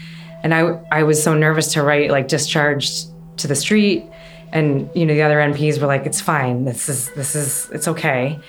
and 0.44 0.54
I 0.54 0.80
I 0.92 1.04
was 1.04 1.22
so 1.22 1.34
nervous 1.34 1.74
to 1.74 1.84
write 1.84 2.10
like 2.12 2.28
discharged 2.28 3.08
to 3.38 3.48
the 3.48 3.56
street. 3.56 4.06
And 4.54 4.90
you 4.96 5.06
know 5.06 5.14
the 5.14 5.22
other 5.22 5.38
NPs 5.38 5.82
were 5.82 5.88
like 5.88 6.06
it's 6.06 6.22
fine. 6.22 6.66
This 6.66 6.88
is 6.88 7.10
this 7.12 7.36
is 7.36 7.70
it's 7.72 7.88
okay. 7.88 8.40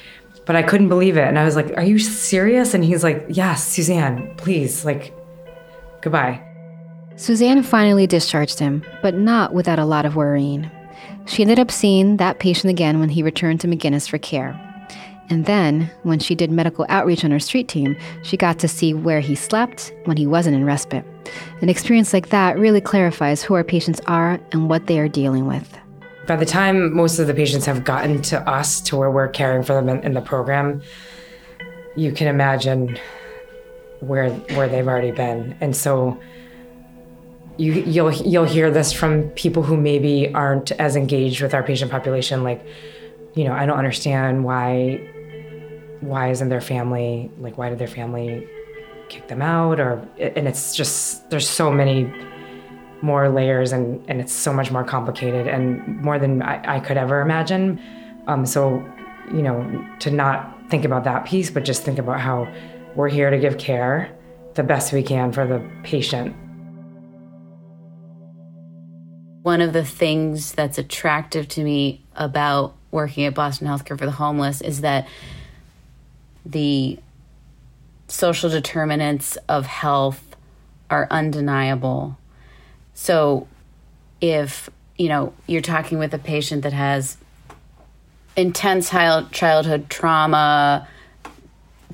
But 0.47 0.57
I 0.57 0.63
couldn't 0.63 0.89
believe 0.89 1.17
it. 1.17 1.27
And 1.27 1.39
I 1.39 1.45
was 1.45 1.57
like 1.57 1.77
are 1.77 1.83
you 1.83 1.99
serious? 1.99 2.75
And 2.75 2.85
he's 2.85 3.03
like 3.03 3.25
yes 3.29 3.67
Suzanne 3.67 4.35
please 4.37 4.85
like 4.85 5.13
goodbye. 6.03 6.41
Suzanne 7.17 7.63
finally 7.63 8.07
discharged 8.07 8.59
him 8.59 8.85
but 9.03 9.15
not 9.15 9.55
without 9.55 9.79
a 9.79 9.85
lot 9.85 10.07
of 10.07 10.17
worrying. 10.17 10.71
She 11.27 11.43
ended 11.43 11.59
up 11.59 11.71
seeing 11.71 12.19
that 12.19 12.39
patient 12.39 12.71
again 12.71 13.01
when 13.01 13.09
he 13.09 13.23
returned 13.23 13.61
to 13.63 13.69
McGinnis 13.69 14.09
for 14.09 14.19
care 14.19 14.61
and 15.31 15.47
then, 15.47 15.91
when 16.03 16.19
she 16.19 16.35
did 16.35 16.51
medical 16.51 16.85
outreach 16.89 17.25
on 17.25 17.31
her 17.31 17.39
street 17.39 17.69
team, 17.69 17.97
she 18.23 18.37
got 18.37 18.59
to 18.59 18.69
see 18.69 18.93
where 18.93 19.21
he 19.21 19.35
slept 19.35 19.95
when 20.05 20.17
he 20.17 20.27
wasn't 20.27 20.57
in 20.57 20.65
respite. 20.65 21.05
An 21.63 21.69
experience 21.69 22.13
like 22.13 22.29
that 22.29 22.59
really 22.59 22.81
clarifies 22.81 23.43
who 23.43 23.55
our 23.55 23.65
patients 23.65 24.01
are 24.07 24.39
and 24.53 24.69
what 24.69 24.87
they 24.87 24.99
are 24.99 25.09
dealing 25.09 25.47
with. 25.47 25.79
By 26.27 26.37
the 26.37 26.47
time 26.47 26.95
most 26.95 27.19
of 27.19 27.27
the 27.27 27.35
patients 27.35 27.65
have 27.67 27.85
gotten 27.85 28.21
to 28.23 28.41
us, 28.49 28.81
to 28.83 28.97
where 28.97 29.11
we're 29.11 29.29
caring 29.29 29.63
for 29.63 29.75
them 29.75 29.89
in, 29.89 30.03
in 30.03 30.15
the 30.15 30.21
program, 30.21 30.83
you 31.97 32.13
can 32.13 32.29
imagine 32.29 32.99
where 34.01 34.31
where 34.31 34.69
they've 34.69 34.87
already 34.87 35.11
been. 35.11 35.57
And 35.61 35.75
so 35.75 36.21
you 37.57 37.73
you'll 37.73 38.13
you'll 38.13 38.45
hear 38.45 38.71
this 38.71 38.93
from 38.93 39.29
people 39.31 39.63
who 39.63 39.77
maybe 39.77 40.33
aren't 40.35 40.73
as 40.73 40.97
engaged 40.97 41.41
with 41.41 41.55
our 41.55 41.63
patient 41.63 41.91
population 41.91 42.43
like 42.43 42.65
you 43.35 43.45
know, 43.45 43.53
I 43.53 43.67
don't 43.67 43.79
understand 43.79 44.45
why 44.45 45.11
why 46.01 46.31
isn't 46.31 46.49
their 46.49 46.61
family 46.61 47.31
like 47.39 47.57
why 47.57 47.71
did 47.71 47.79
their 47.79 47.89
family 47.89 48.47
kick 49.09 49.27
them 49.29 49.41
out 49.41 49.81
or 49.81 50.07
and 50.19 50.47
it's 50.47 50.75
just 50.75 51.31
there's 51.31 51.49
so 51.49 51.71
many 51.71 52.13
more 53.01 53.29
layers 53.29 53.73
and 53.73 54.05
and 54.09 54.21
it's 54.21 54.33
so 54.33 54.53
much 54.53 54.71
more 54.71 54.85
complicated 54.85 55.47
and 55.47 55.87
more 56.03 56.19
than 56.19 56.43
I, 56.43 56.77
I 56.77 56.81
could 56.81 56.97
ever 56.97 57.21
imagine. 57.21 57.81
Um, 58.27 58.47
so 58.47 58.85
you 59.33 59.43
know 59.43 59.87
to 60.01 60.11
not 60.11 60.71
think 60.71 60.85
about 60.85 61.05
that 61.05 61.25
piece, 61.25 61.51
but 61.51 61.65
just 61.65 61.83
think 61.83 61.99
about 61.99 62.21
how 62.21 62.53
we're 62.95 63.09
here 63.09 63.31
to 63.31 63.39
give 63.39 63.59
care 63.59 64.17
the 64.55 64.63
best 64.63 64.93
we 64.93 65.03
can 65.03 65.33
for 65.33 65.47
the 65.47 65.69
patient. 65.83 66.35
One 69.43 69.61
of 69.61 69.73
the 69.73 69.85
things 69.85 70.53
that's 70.53 70.79
attractive 70.79 71.49
to 71.49 71.63
me 71.63 72.07
about 72.15 72.77
working 72.95 73.25
at 73.25 73.35
Boston 73.35 73.67
Healthcare 73.67 73.99
for 73.99 74.07
the 74.07 74.13
Homeless 74.13 74.61
is 74.61 74.81
that 74.83 75.07
the 76.47 76.99
social 78.07 78.49
determinants 78.49 79.37
of 79.49 79.67
health 79.67 80.37
are 80.89 81.09
undeniable. 81.11 82.17
So 82.95 83.49
if, 84.21 84.71
you 84.97 85.09
know, 85.09 85.35
you're 85.47 85.61
talking 85.61 85.99
with 85.99 86.15
a 86.15 86.19
patient 86.19 86.63
that 86.63 86.73
has 86.73 87.17
intense 88.37 88.91
childhood 88.91 89.91
trauma, 89.91 90.87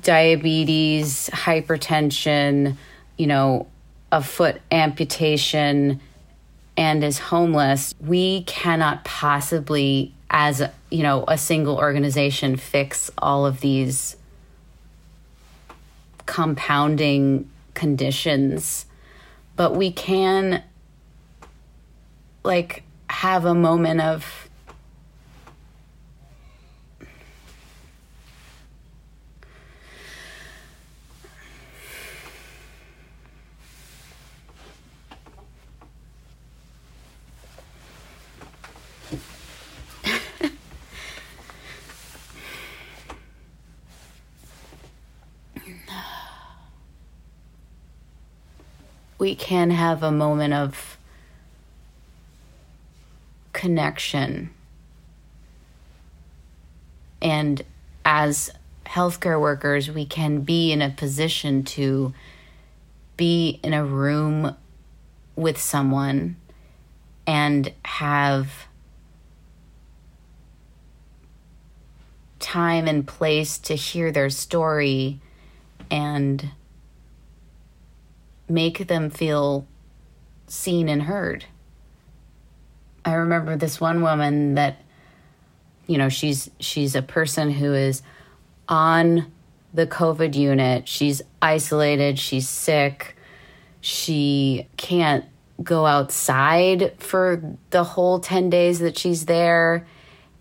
diabetes, 0.01 1.29
hypertension, 1.33 2.77
you 3.17 3.27
know, 3.27 3.67
a 4.11 4.21
foot 4.21 4.61
amputation, 4.71 5.99
and 6.77 7.03
is 7.03 7.19
homeless, 7.19 7.95
we 7.99 8.43
cannot 8.43 9.03
possibly, 9.03 10.13
as 10.31 10.63
you 10.89 11.03
know, 11.03 11.25
a 11.27 11.37
single 11.37 11.77
organization, 11.77 12.55
fix 12.55 13.11
all 13.17 13.45
of 13.45 13.59
these 13.59 14.15
compounding 16.25 17.49
conditions. 17.73 18.85
But 19.57 19.75
we 19.75 19.91
can, 19.91 20.63
like, 22.43 22.83
have 23.09 23.43
a 23.43 23.53
moment 23.53 23.99
of 23.99 24.49
we 49.21 49.35
can 49.35 49.69
have 49.69 50.01
a 50.01 50.11
moment 50.11 50.51
of 50.51 50.97
connection. 53.53 54.49
And 57.21 57.61
as 58.03 58.49
healthcare 58.83 59.39
workers, 59.39 59.91
we 59.91 60.07
can 60.07 60.41
be 60.41 60.71
in 60.71 60.81
a 60.81 60.89
position 60.89 61.63
to 61.65 62.15
be 63.15 63.59
in 63.61 63.75
a 63.75 63.85
room 63.85 64.55
with 65.35 65.61
someone 65.61 66.35
and 67.27 67.71
have 67.85 68.65
time 72.39 72.87
and 72.87 73.07
place 73.07 73.59
to 73.59 73.75
hear 73.75 74.11
their 74.11 74.31
story 74.31 75.19
and 75.91 76.49
make 78.51 78.87
them 78.87 79.09
feel 79.09 79.67
seen 80.47 80.89
and 80.89 81.03
heard. 81.03 81.45
I 83.03 83.13
remember 83.13 83.55
this 83.55 83.81
one 83.81 84.01
woman 84.01 84.55
that 84.55 84.77
you 85.87 85.97
know, 85.97 86.07
she's 86.07 86.49
she's 86.59 86.95
a 86.95 87.01
person 87.01 87.51
who 87.51 87.73
is 87.73 88.01
on 88.69 89.29
the 89.73 89.85
COVID 89.85 90.35
unit. 90.35 90.87
She's 90.87 91.21
isolated, 91.41 92.17
she's 92.17 92.47
sick. 92.47 93.17
She 93.81 94.67
can't 94.77 95.25
go 95.61 95.85
outside 95.85 96.93
for 96.97 97.57
the 97.71 97.83
whole 97.83 98.19
10 98.19 98.49
days 98.49 98.79
that 98.79 98.97
she's 98.97 99.25
there 99.25 99.85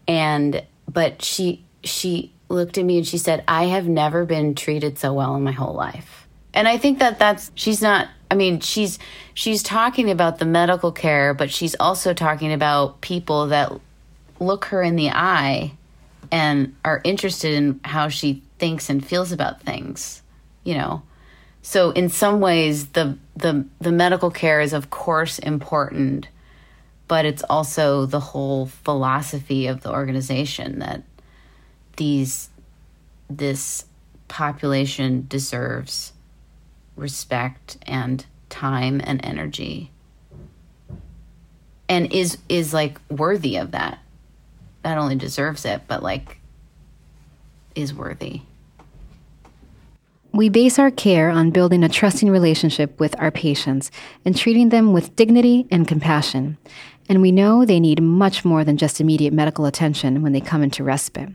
and 0.07 0.63
but 0.89 1.21
she 1.23 1.65
she 1.85 2.33
looked 2.49 2.79
at 2.79 2.85
me 2.85 2.99
and 2.99 3.07
she 3.07 3.19
said, 3.19 3.45
"I 3.47 3.65
have 3.65 3.89
never 3.89 4.25
been 4.25 4.55
treated 4.55 4.99
so 4.99 5.13
well 5.13 5.35
in 5.37 5.43
my 5.43 5.53
whole 5.53 5.75
life." 5.75 6.20
And 6.55 6.69
I 6.69 6.79
think 6.79 6.99
that 6.99 7.19
that's 7.19 7.51
she's 7.55 7.83
not 7.83 8.09
I 8.31 8.35
mean 8.35 8.61
she's 8.61 8.99
she's 9.35 9.63
talking 9.63 10.11
about 10.11 10.39
the 10.39 10.45
medical 10.45 10.93
care 10.93 11.35
but 11.35 11.51
she's 11.51 11.75
also 11.79 12.15
talking 12.15 12.53
about 12.53 13.01
people 13.01 13.49
that 13.49 13.73
look 14.39 14.67
her 14.67 14.83
in 14.83 14.97
the 14.97 15.11
eye 15.11 15.73
and 16.33 16.75
are 16.85 17.01
interested 17.05 17.55
in 17.55 17.81
how 17.85 18.09
she 18.09 18.43
thinks 18.59 18.89
and 18.89 19.05
feels 19.05 19.33
about 19.33 19.63
things 19.63 20.23
you 20.65 20.75
know? 20.75 21.03
So 21.63 21.91
in 21.91 22.09
some 22.09 22.41
ways 22.41 22.89
the 22.89 23.19
the 23.37 23.67
the 23.81 23.93
medical 23.93 24.31
care 24.31 24.61
is 24.61 24.73
of 24.73 24.91
course 24.91 25.39
important 25.39 26.29
but 27.09 27.25
it's 27.25 27.43
also 27.51 28.07
the 28.07 28.21
whole 28.21 28.67
philosophy 28.67 29.67
of 29.67 29.81
the 29.81 29.91
organization 29.91 30.79
that 30.79 31.03
these 31.97 32.49
this 33.29 33.85
population 34.29 35.27
deserves 35.29 36.13
respect 37.01 37.79
and 37.87 38.27
time 38.49 39.01
and 39.05 39.25
energy 39.25 39.91
and 41.89 42.13
is 42.13 42.39
is 42.49 42.75
like 42.75 43.01
worthy 43.11 43.57
of 43.57 43.71
that 43.71 43.99
not 44.85 44.99
only 44.99 45.17
deserves 45.17 45.65
it 45.65 45.83
but 45.89 46.03
like 46.03 46.39
is 47.75 47.95
worthy 47.95 48.43
we 50.33 50.49
base 50.49 50.79
our 50.79 50.91
care 50.91 51.29
on 51.29 51.51
building 51.51 51.83
a 51.83 51.89
trusting 51.89 52.31
relationship 52.31 52.99
with 53.01 53.19
our 53.21 53.31
patients 53.31 53.91
and 54.25 54.37
treating 54.37 54.69
them 54.69 54.93
with 54.93 55.17
dignity 55.17 55.67
and 55.73 55.89
compassion. 55.89 56.57
And 57.09 57.21
we 57.21 57.33
know 57.33 57.65
they 57.65 57.81
need 57.81 58.01
much 58.01 58.45
more 58.45 58.63
than 58.63 58.77
just 58.77 59.01
immediate 59.01 59.33
medical 59.33 59.67
attention 59.67 60.23
when 60.23 60.33
they 60.33 60.41
come 60.41 60.63
into 60.63 60.85
respite. 60.85 61.31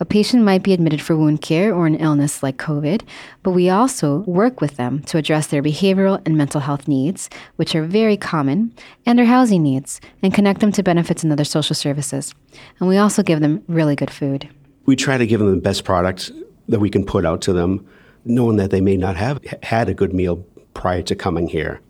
A 0.00 0.04
patient 0.04 0.44
might 0.44 0.62
be 0.62 0.72
admitted 0.72 1.00
for 1.00 1.16
wound 1.16 1.40
care 1.42 1.74
or 1.74 1.86
an 1.86 1.94
illness 1.94 2.42
like 2.42 2.56
COVID, 2.56 3.02
but 3.42 3.50
we 3.50 3.68
also 3.68 4.18
work 4.20 4.60
with 4.60 4.76
them 4.76 5.02
to 5.04 5.18
address 5.18 5.46
their 5.46 5.62
behavioral 5.62 6.20
and 6.26 6.36
mental 6.36 6.60
health 6.60 6.88
needs, 6.88 7.28
which 7.56 7.74
are 7.74 7.84
very 7.84 8.16
common, 8.16 8.74
and 9.06 9.18
their 9.18 9.26
housing 9.26 9.62
needs, 9.62 10.00
and 10.22 10.34
connect 10.34 10.60
them 10.60 10.72
to 10.72 10.82
benefits 10.82 11.22
and 11.22 11.32
other 11.32 11.44
social 11.44 11.74
services. 11.74 12.34
And 12.78 12.88
we 12.88 12.96
also 12.96 13.22
give 13.22 13.40
them 13.40 13.62
really 13.68 13.96
good 13.96 14.10
food. 14.10 14.48
We 14.86 14.96
try 14.96 15.18
to 15.18 15.26
give 15.26 15.40
them 15.40 15.50
the 15.50 15.60
best 15.60 15.84
product 15.84 16.32
that 16.68 16.80
we 16.80 16.90
can 16.90 17.04
put 17.04 17.24
out 17.24 17.42
to 17.42 17.52
them, 17.52 17.86
knowing 18.24 18.56
that 18.56 18.70
they 18.70 18.80
may 18.80 18.96
not 18.96 19.16
have 19.16 19.42
had 19.62 19.88
a 19.88 19.94
good 19.94 20.12
meal 20.12 20.44
prior 20.74 21.02
to 21.02 21.14
coming 21.14 21.48
here. 21.48 21.80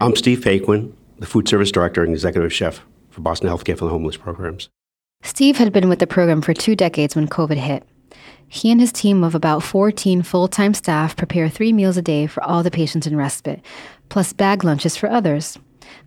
I'm 0.00 0.16
Steve 0.16 0.42
Paquin, 0.42 0.96
the 1.18 1.26
Food 1.26 1.48
Service 1.48 1.70
Director 1.70 2.02
and 2.02 2.12
Executive 2.12 2.52
Chef 2.52 2.80
for 3.10 3.20
Boston 3.20 3.48
Healthcare 3.48 3.78
for 3.78 3.84
the 3.84 3.90
Homeless 3.90 4.16
programs. 4.16 4.68
Steve 5.22 5.56
had 5.56 5.72
been 5.72 5.88
with 5.88 6.00
the 6.00 6.06
program 6.06 6.42
for 6.42 6.52
two 6.52 6.74
decades 6.74 7.14
when 7.14 7.28
COVID 7.28 7.56
hit. 7.56 7.84
He 8.48 8.70
and 8.70 8.80
his 8.80 8.92
team 8.92 9.24
of 9.24 9.34
about 9.34 9.62
14 9.62 10.22
full 10.22 10.48
time 10.48 10.74
staff 10.74 11.16
prepare 11.16 11.48
three 11.48 11.72
meals 11.72 11.96
a 11.96 12.02
day 12.02 12.26
for 12.26 12.42
all 12.42 12.62
the 12.62 12.70
patients 12.70 13.06
in 13.06 13.16
respite, 13.16 13.62
plus 14.08 14.32
bag 14.32 14.64
lunches 14.64 14.96
for 14.96 15.08
others. 15.08 15.58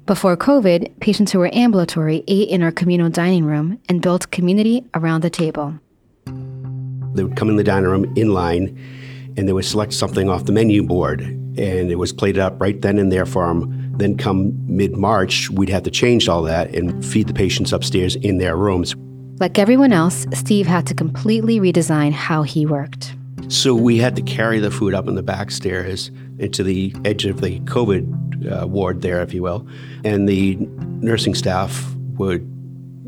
Before 0.05 0.37
COVID, 0.37 0.99
patients 0.99 1.31
who 1.31 1.39
were 1.39 1.49
ambulatory 1.53 2.23
ate 2.27 2.49
in 2.49 2.61
our 2.61 2.71
communal 2.71 3.09
dining 3.09 3.45
room 3.45 3.79
and 3.89 4.01
built 4.01 4.29
community 4.31 4.85
around 4.93 5.21
the 5.21 5.29
table. 5.29 5.79
They 7.13 7.23
would 7.23 7.37
come 7.37 7.49
in 7.49 7.55
the 7.55 7.63
dining 7.63 7.89
room 7.89 8.13
in 8.15 8.33
line 8.33 8.77
and 9.37 9.47
they 9.47 9.53
would 9.53 9.65
select 9.65 9.93
something 9.93 10.29
off 10.29 10.45
the 10.45 10.51
menu 10.51 10.83
board 10.83 11.21
and 11.21 11.89
it 11.89 11.95
was 11.95 12.11
plated 12.11 12.39
up 12.39 12.59
right 12.61 12.81
then 12.81 12.99
and 12.99 13.11
there 13.11 13.25
for 13.25 13.47
them 13.47 13.85
then 13.97 14.17
come 14.17 14.53
mid 14.67 14.95
March, 14.95 15.49
we'd 15.49 15.69
have 15.69 15.83
to 15.83 15.91
change 15.91 16.27
all 16.27 16.41
that 16.43 16.73
and 16.75 17.05
feed 17.05 17.27
the 17.27 17.33
patients 17.33 17.71
upstairs 17.71 18.15
in 18.17 18.37
their 18.37 18.57
rooms. 18.57 18.95
Like 19.37 19.59
everyone 19.59 19.91
else, 19.91 20.25
Steve 20.33 20.65
had 20.65 20.87
to 20.87 20.93
completely 20.93 21.59
redesign 21.59 22.13
how 22.13 22.43
he 22.43 22.65
worked. 22.65 23.15
So 23.49 23.75
we 23.75 23.97
had 23.97 24.15
to 24.15 24.21
carry 24.21 24.59
the 24.59 24.71
food 24.71 24.93
up 24.93 25.07
in 25.07 25.15
the 25.15 25.23
back 25.23 25.51
stairs 25.51 26.09
into 26.39 26.63
the 26.63 26.95
edge 27.03 27.25
of 27.25 27.41
the 27.41 27.59
COVID 27.61 28.63
uh, 28.63 28.67
ward 28.67 29.01
there, 29.01 29.21
if 29.21 29.33
you 29.33 29.43
will. 29.43 29.67
And 30.05 30.27
the 30.27 30.55
nursing 31.01 31.35
staff 31.35 31.93
would 32.17 32.49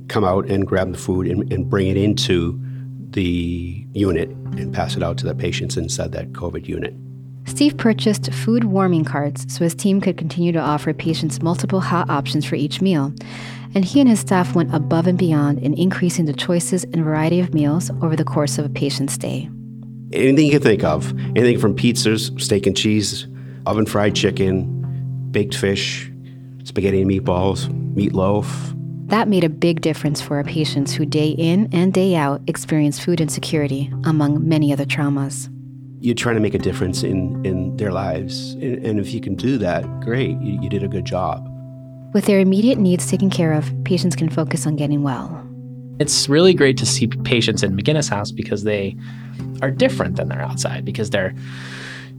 come 0.10 0.26
out 0.26 0.48
and 0.50 0.68
grab 0.68 0.92
the 0.92 0.98
food 0.98 1.28
and, 1.28 1.52
and 1.52 1.70
bring 1.70 1.88
it 1.88 1.98
into 1.98 2.60
the 3.12 3.86
unit 3.94 4.30
and 4.30 4.74
pass 4.74 4.98
it 4.98 5.04
out 5.04 5.18
to 5.20 5.26
the 5.26 5.34
patients 5.34 5.78
inside 5.78 6.12
that 6.12 6.34
COVID 6.34 6.68
unit. 6.68 6.94
Steve 7.46 7.78
purchased 7.78 8.34
food 8.34 8.66
warming 8.66 9.06
carts 9.06 9.46
so 9.52 9.64
his 9.64 9.74
team 9.74 10.02
could 10.02 10.18
continue 10.18 10.52
to 10.52 10.60
offer 10.60 10.94
patients 10.94 11.42
multiple 11.42 11.80
hot 11.80 12.10
options 12.10 12.46
for 12.46 12.56
each 12.56 12.82
meal. 12.82 13.14
And 13.76 13.86
he 13.86 14.00
and 14.00 14.10
his 14.10 14.20
staff 14.20 14.56
went 14.56 14.74
above 14.74 15.08
and 15.08 15.18
beyond 15.18 15.60
in 15.60 15.74
increasing 15.74 16.26
the 16.26 16.34
choices 16.34 16.84
and 16.84 17.04
variety 17.04 17.40
of 17.40 17.54
meals 17.54 17.92
over 18.02 18.16
the 18.16 18.24
course 18.24 18.58
of 18.58 18.66
a 18.66 18.70
patient's 18.70 19.14
stay. 19.14 19.50
Anything 20.14 20.46
you 20.46 20.52
can 20.52 20.62
think 20.62 20.84
of, 20.84 21.12
anything 21.36 21.60
from 21.60 21.76
pizzas, 21.76 22.40
steak 22.42 22.66
and 22.66 22.76
cheese, 22.76 23.28
oven 23.66 23.86
fried 23.86 24.16
chicken, 24.16 25.30
baked 25.32 25.56
fish, 25.56 26.12
spaghetti 26.64 27.02
and 27.02 27.12
meatballs, 27.12 27.68
meatloaf. 27.94 28.48
That 29.10 29.28
made 29.28 29.44
a 29.44 29.50
big 29.50 29.82
difference 29.82 30.22
for 30.22 30.38
our 30.38 30.44
patients 30.44 30.94
who 30.94 31.06
day 31.06 31.30
in 31.30 31.70
and 31.72 31.94
day 31.94 32.16
out 32.16 32.42
experience 32.48 33.00
food 33.00 33.22
insecurity, 33.22 33.92
among 34.06 34.48
many 34.48 34.72
other 34.74 34.86
traumas 34.86 35.50
you're 36.00 36.16
trying 36.16 36.36
to 36.36 36.42
make 36.42 36.54
a 36.54 36.60
difference 36.60 37.04
in, 37.04 37.44
in 37.46 37.76
their 37.78 37.92
lives. 37.92 38.54
And, 38.54 38.86
and 38.86 39.00
if 39.00 39.14
you 39.14 39.20
can 39.20 39.36
do 39.36 39.58
that, 39.58 39.84
great, 40.02 40.40
you, 40.42 40.62
you 40.62 40.70
did 40.70 40.84
a 40.84 40.88
good 40.88 41.06
job. 41.06 41.50
With 42.18 42.26
their 42.26 42.40
immediate 42.40 42.80
needs 42.80 43.08
taken 43.12 43.30
care 43.30 43.54
of, 43.54 43.72
patients 43.84 44.16
can 44.16 44.28
focus 44.28 44.66
on 44.66 44.76
getting 44.76 45.04
well. 45.04 45.48
It's 46.00 46.28
really 46.28 46.52
great 46.52 46.76
to 46.80 46.86
see 46.88 47.06
patients 47.06 47.62
in 47.62 47.78
McGinnis 47.78 48.10
House 48.10 48.32
because 48.32 48.64
they 48.64 48.98
are 49.62 49.70
different 49.70 50.16
than 50.16 50.28
they're 50.28 50.42
outside 50.42 50.84
because 50.84 51.12
they're 51.12 51.36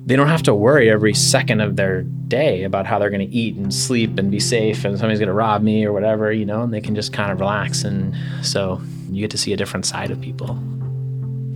they 0.07 0.15
don't 0.15 0.29
have 0.29 0.45
to 0.45 0.55
worry 0.55 0.89
every 0.89 1.15
second 1.15 1.61
of 1.61 1.75
their 1.75 2.03
day 2.29 2.63
about 2.63 2.87
how 2.87 3.01
they're 3.01 3.11
going 3.11 3.29
to 3.29 3.35
eat 3.35 3.57
and 3.57 3.75
sleep 3.75 4.17
and 4.21 4.31
be 4.31 4.39
safe 4.39 4.85
and 4.85 4.97
somebody's 4.97 5.19
going 5.19 5.27
to 5.27 5.33
rob 5.33 5.63
me 5.63 5.85
or 5.85 5.93
whatever, 5.93 6.31
you 6.31 6.47
know, 6.47 6.63
and 6.63 6.73
they 6.73 6.81
can 6.81 6.95
just 6.95 7.13
kind 7.13 7.33
of 7.33 7.41
relax. 7.41 7.83
And 7.83 8.15
so 8.41 8.81
you 9.11 9.21
get 9.21 9.33
to 9.33 9.39
see 9.39 9.53
a 9.53 9.57
different 9.57 9.85
side 9.85 10.13
of 10.13 10.21
people. 10.21 10.57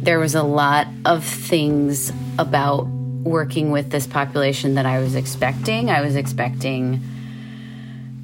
There 0.03 0.19
was 0.19 0.35
a 0.35 0.43
lot 0.43 0.89
of 1.05 1.23
things 1.23 2.13
about 2.41 2.89
working 3.23 3.71
with 3.71 3.91
this 3.91 4.09
population 4.09 4.75
that 4.75 4.85
I 4.85 4.99
was 4.99 5.15
expecting. 5.15 5.91
I 5.91 6.01
was 6.01 6.17
expecting 6.17 7.01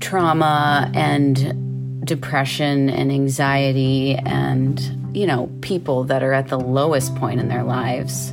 trauma 0.09 0.90
and 0.94 2.07
depression 2.07 2.88
and 2.88 3.12
anxiety 3.12 4.14
and, 4.14 4.81
you 5.14 5.27
know, 5.27 5.51
people 5.61 6.05
that 6.05 6.23
are 6.23 6.33
at 6.33 6.49
the 6.49 6.59
lowest 6.59 7.14
point 7.16 7.38
in 7.38 7.49
their 7.49 7.62
lives. 7.62 8.33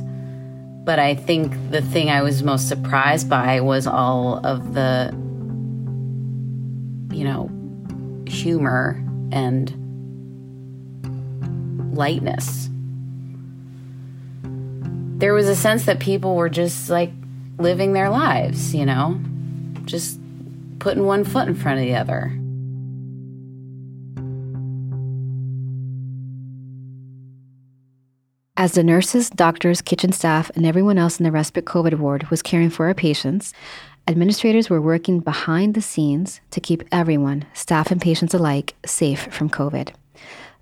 But 0.84 0.98
I 0.98 1.14
think 1.14 1.52
the 1.70 1.82
thing 1.82 2.08
I 2.08 2.22
was 2.22 2.42
most 2.42 2.66
surprised 2.66 3.28
by 3.28 3.60
was 3.60 3.86
all 3.86 4.40
of 4.46 4.72
the, 4.72 5.10
you 7.14 7.24
know, 7.24 7.50
humor 8.26 8.98
and 9.30 9.70
lightness. 11.94 12.70
There 15.18 15.34
was 15.34 15.46
a 15.46 15.56
sense 15.56 15.84
that 15.84 16.00
people 16.00 16.36
were 16.36 16.48
just 16.48 16.88
like 16.88 17.12
living 17.58 17.92
their 17.92 18.08
lives, 18.08 18.74
you 18.74 18.86
know, 18.86 19.20
just 19.84 20.18
putting 20.78 21.04
one 21.04 21.24
foot 21.24 21.48
in 21.48 21.54
front 21.54 21.80
of 21.80 21.86
the 21.86 21.94
other. 21.94 22.32
As 28.58 28.72
the 28.72 28.82
nurses, 28.82 29.28
doctors, 29.28 29.82
kitchen 29.82 30.12
staff, 30.12 30.50
and 30.56 30.64
everyone 30.64 30.96
else 30.96 31.20
in 31.20 31.24
the 31.24 31.30
respite 31.30 31.66
COVID 31.66 31.98
ward 31.98 32.30
was 32.30 32.40
caring 32.40 32.70
for 32.70 32.86
our 32.86 32.94
patients, 32.94 33.52
administrators 34.08 34.70
were 34.70 34.80
working 34.80 35.20
behind 35.20 35.74
the 35.74 35.82
scenes 35.82 36.40
to 36.52 36.60
keep 36.60 36.82
everyone, 36.90 37.44
staff 37.52 37.90
and 37.90 38.00
patients 38.00 38.32
alike, 38.32 38.74
safe 38.86 39.28
from 39.30 39.50
COVID. 39.50 39.90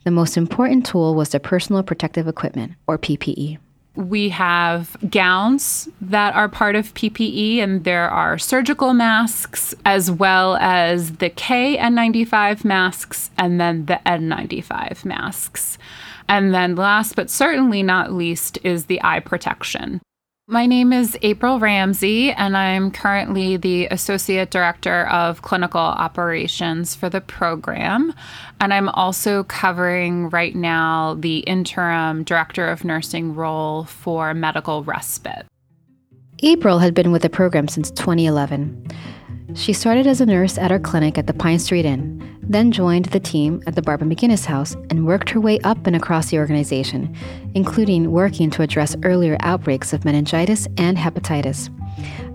The 0.05 0.11
most 0.11 0.37
important 0.37 0.85
tool 0.85 1.15
was 1.15 1.29
the 1.29 1.39
personal 1.39 1.85
protective 1.85 2.27
equipment, 2.27 2.73
or 2.89 2.99
PPE. 2.99 3.59
We 3.97 4.31
have 4.31 4.97
gowns 5.09 5.89
that 6.01 6.35
are 6.35 6.49
part 6.49 6.75
of 6.75 6.93
PPE, 6.95 7.59
and 7.59 7.85
there 7.85 8.11
are 8.11 8.39
surgical 8.39 8.93
masks, 8.93 9.73
as 9.85 10.11
well 10.11 10.57
as 10.57 11.17
the 11.19 11.31
KN95 11.31 12.65
masks 12.65 13.31
and 13.39 13.61
then 13.61 13.87
the 13.87 14.01
N95 14.05 15.05
masks. 15.05 15.79
And 16.29 16.53
then, 16.53 16.75
last 16.75 17.15
but 17.15 17.31
certainly 17.31 17.83
not 17.83 18.13
least, 18.13 18.59
is 18.65 18.87
the 18.87 19.01
eye 19.05 19.21
protection. 19.21 20.01
My 20.47 20.67
name 20.67 20.93
is 20.93 21.17
April 21.23 21.59
Ramsey, 21.59 22.31
and 22.31 22.55
I'm 22.55 22.91
currently 22.91 23.57
the 23.57 23.87
Associate 23.87 24.51
Director 24.51 25.07
of 25.07 25.41
Clinical 25.41 25.81
Operations 25.81 26.95
for 26.95 27.09
the 27.09 27.23
program. 27.23 28.13
And 28.61 28.75
I'm 28.75 28.91
also 28.91 29.45
covering 29.45 30.29
right 30.29 30.55
now 30.55 31.15
the 31.15 31.39
Interim 31.39 32.25
Director 32.25 32.69
of 32.69 32.85
Nursing 32.85 33.35
role 33.35 33.85
for 33.85 34.35
medical 34.35 34.85
respite. 34.85 35.47
April 36.43 36.79
had 36.79 36.93
been 36.93 37.11
with 37.11 37.23
the 37.23 37.31
program 37.31 37.67
since 37.67 37.91
2011. 37.93 38.87
She 39.55 39.73
started 39.73 40.07
as 40.07 40.21
a 40.21 40.27
nurse 40.27 40.59
at 40.59 40.71
our 40.71 40.79
clinic 40.79 41.17
at 41.17 41.27
the 41.27 41.33
Pine 41.33 41.59
Street 41.59 41.87
Inn, 41.87 42.34
then 42.49 42.73
joined 42.73 43.07
the 43.07 43.21
team 43.21 43.63
at 43.67 43.75
the 43.75 43.83
Barbara 43.83 44.07
McGinnis 44.07 44.45
House 44.45 44.75
and 44.91 45.07
worked 45.07 45.31
her 45.31 45.41
way 45.41 45.59
up 45.61 45.87
and 45.87 45.97
across 45.97 46.31
the 46.31 46.39
organization, 46.39 47.15
including 47.55 48.11
working 48.11 48.51
to 48.51 48.63
address 48.63 48.97
earlier 49.03 49.37
outbreaks 49.41 49.93
of 49.93 50.05
meningitis 50.05 50.67
and 50.77 50.97
hepatitis. 50.97 51.71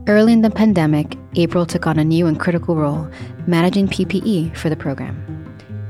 Early 0.07 0.33
in 0.33 0.41
the 0.41 0.49
pandemic, 0.49 1.15
April 1.35 1.65
took 1.65 1.85
on 1.85 1.99
a 1.99 2.03
new 2.03 2.25
and 2.27 2.39
critical 2.39 2.75
role, 2.75 3.07
managing 3.45 3.87
PPE 3.87 4.55
for 4.57 4.69
the 4.69 4.75
program. 4.75 5.25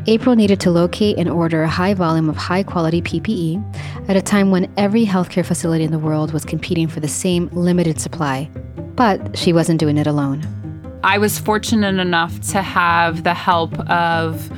April 0.08 0.36
needed 0.36 0.60
to 0.62 0.72
locate 0.72 1.18
and 1.18 1.30
order 1.30 1.64
a 1.64 1.70
high 1.70 1.94
volume 1.94 2.30
of 2.30 2.36
high 2.36 2.64
quality 2.64 3.02
PPE 3.02 4.10
at 4.10 4.18
a 4.18 4.22
time 4.22 4.50
when 4.50 4.72
every 4.76 5.06
healthcare 5.06 5.46
facility 5.46 5.84
in 5.84 5.92
the 5.92 6.00
world 6.00 6.34
was 6.34 6.46
competing 6.46 6.88
for 6.88 7.00
the 7.00 7.08
same 7.08 7.48
limited 7.52 8.00
supply. 8.00 8.50
But 8.96 9.38
she 9.38 9.54
wasn't 9.54 9.80
doing 9.80 9.98
it 9.98 10.08
alone. 10.08 10.59
I 11.04 11.18
was 11.18 11.40
fortunate 11.40 12.00
enough 12.00 12.40
to 12.52 12.62
have 12.62 13.24
the 13.24 13.34
help 13.34 13.78
of 13.90 14.52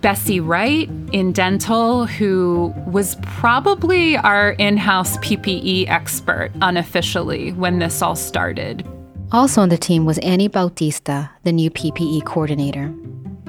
Bessie 0.00 0.40
Wright 0.40 0.90
in 1.12 1.32
dental, 1.32 2.06
who 2.06 2.74
was 2.86 3.16
probably 3.22 4.16
our 4.16 4.52
in 4.52 4.76
house 4.76 5.16
PPE 5.18 5.88
expert 5.88 6.50
unofficially 6.62 7.52
when 7.52 7.78
this 7.78 8.02
all 8.02 8.16
started. 8.16 8.86
Also 9.32 9.60
on 9.60 9.68
the 9.68 9.76
team 9.76 10.06
was 10.06 10.18
Annie 10.18 10.48
Bautista, 10.48 11.30
the 11.44 11.52
new 11.52 11.70
PPE 11.70 12.24
coordinator. 12.24 12.92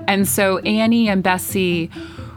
And 0.07 0.27
so 0.27 0.59
Annie 0.59 1.07
and 1.07 1.23
Bessie 1.23 1.89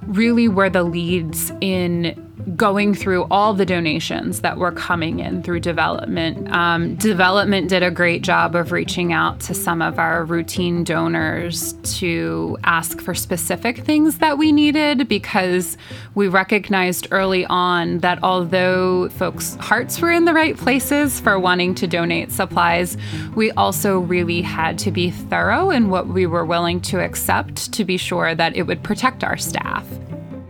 really 0.07 0.49
were 0.49 0.71
the 0.71 0.85
leads 0.85 1.53
in 1.61 2.15
going 2.57 2.95
through 2.95 3.25
all 3.31 3.55
the 3.55 3.65
donations 3.65 4.41
that 4.41 4.59
were 4.59 4.73
coming 4.73 5.21
in 5.21 5.43
through 5.43 5.61
development. 5.61 6.51
Um, 6.53 6.95
development 6.97 7.69
did 7.69 7.83
a 7.83 7.91
great 7.91 8.23
job 8.23 8.55
of 8.55 8.73
reaching 8.73 9.13
out 9.13 9.41
to 9.41 9.55
some 9.55 9.81
of 9.81 9.99
our 9.99 10.25
routine 10.25 10.85
donors 10.85 11.73
to 11.99 12.59
ask 12.65 13.01
for 13.01 13.15
specific 13.15 13.79
things 13.79 14.19
that 14.19 14.37
we 14.37 14.53
needed 14.53 15.09
because 15.09 15.77
we 16.15 16.29
recognized 16.29 17.09
early 17.11 17.47
on 17.47 17.99
that 17.99 18.19
although 18.23 19.09
folks' 19.11 19.55
hearts 19.57 20.01
were 20.01 20.13
in 20.13 20.25
the 20.25 20.35
right 20.35 20.57
places 20.57 21.21
for 21.21 21.39
wanting 21.39 21.75
to 21.77 21.87
donate 21.87 22.31
supplies, 22.31 22.97
we 23.35 23.51
also 23.53 23.99
really 23.99 24.43
had 24.43 24.79
to 24.81 24.91
be 24.91 25.11
thorough 25.11 25.71
in 25.71 25.89
what 25.89 26.09
we 26.09 26.27
were 26.27 26.45
willing 26.45 26.81
to 26.81 27.01
accept 27.01 27.73
to 27.73 27.85
be 27.85 27.97
sure 27.97 28.35
that 28.35 28.55
it 28.57 28.65
would 28.65 28.83
protect 28.83 29.25
our 29.25 29.37
staff. 29.37 29.87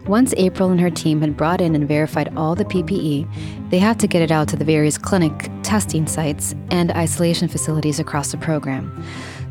Once 0.07 0.35
April 0.37 0.71
and 0.71 0.81
her 0.81 0.91
team 0.91 1.23
had 1.23 1.35
brought 1.35 1.63
in 1.63 1.75
and 1.75 1.89
verified 1.89 2.31
all 2.37 2.55
the 2.55 2.65
PPE, 2.67 3.71
they 3.71 3.79
had 3.79 3.99
to 3.99 4.07
get 4.07 4.21
it 4.21 4.31
out 4.31 4.47
to 4.47 4.57
the 4.57 4.65
various 4.65 4.99
clinic 4.99 5.51
testing 5.63 6.07
sites 6.07 6.55
and 6.71 6.91
isolation 6.93 7.49
facilities 7.49 7.99
across 7.99 8.31
the 8.31 8.37
program. 8.37 9.03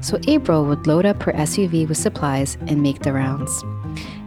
So 0.01 0.19
April 0.27 0.65
would 0.65 0.85
load 0.85 1.07
up 1.07 1.23
her 1.23 1.33
SUV 1.33 1.87
with 1.87 1.97
supplies 1.97 2.55
and 2.67 2.83
make 2.83 3.01
the 3.01 3.13
rounds. 3.13 3.63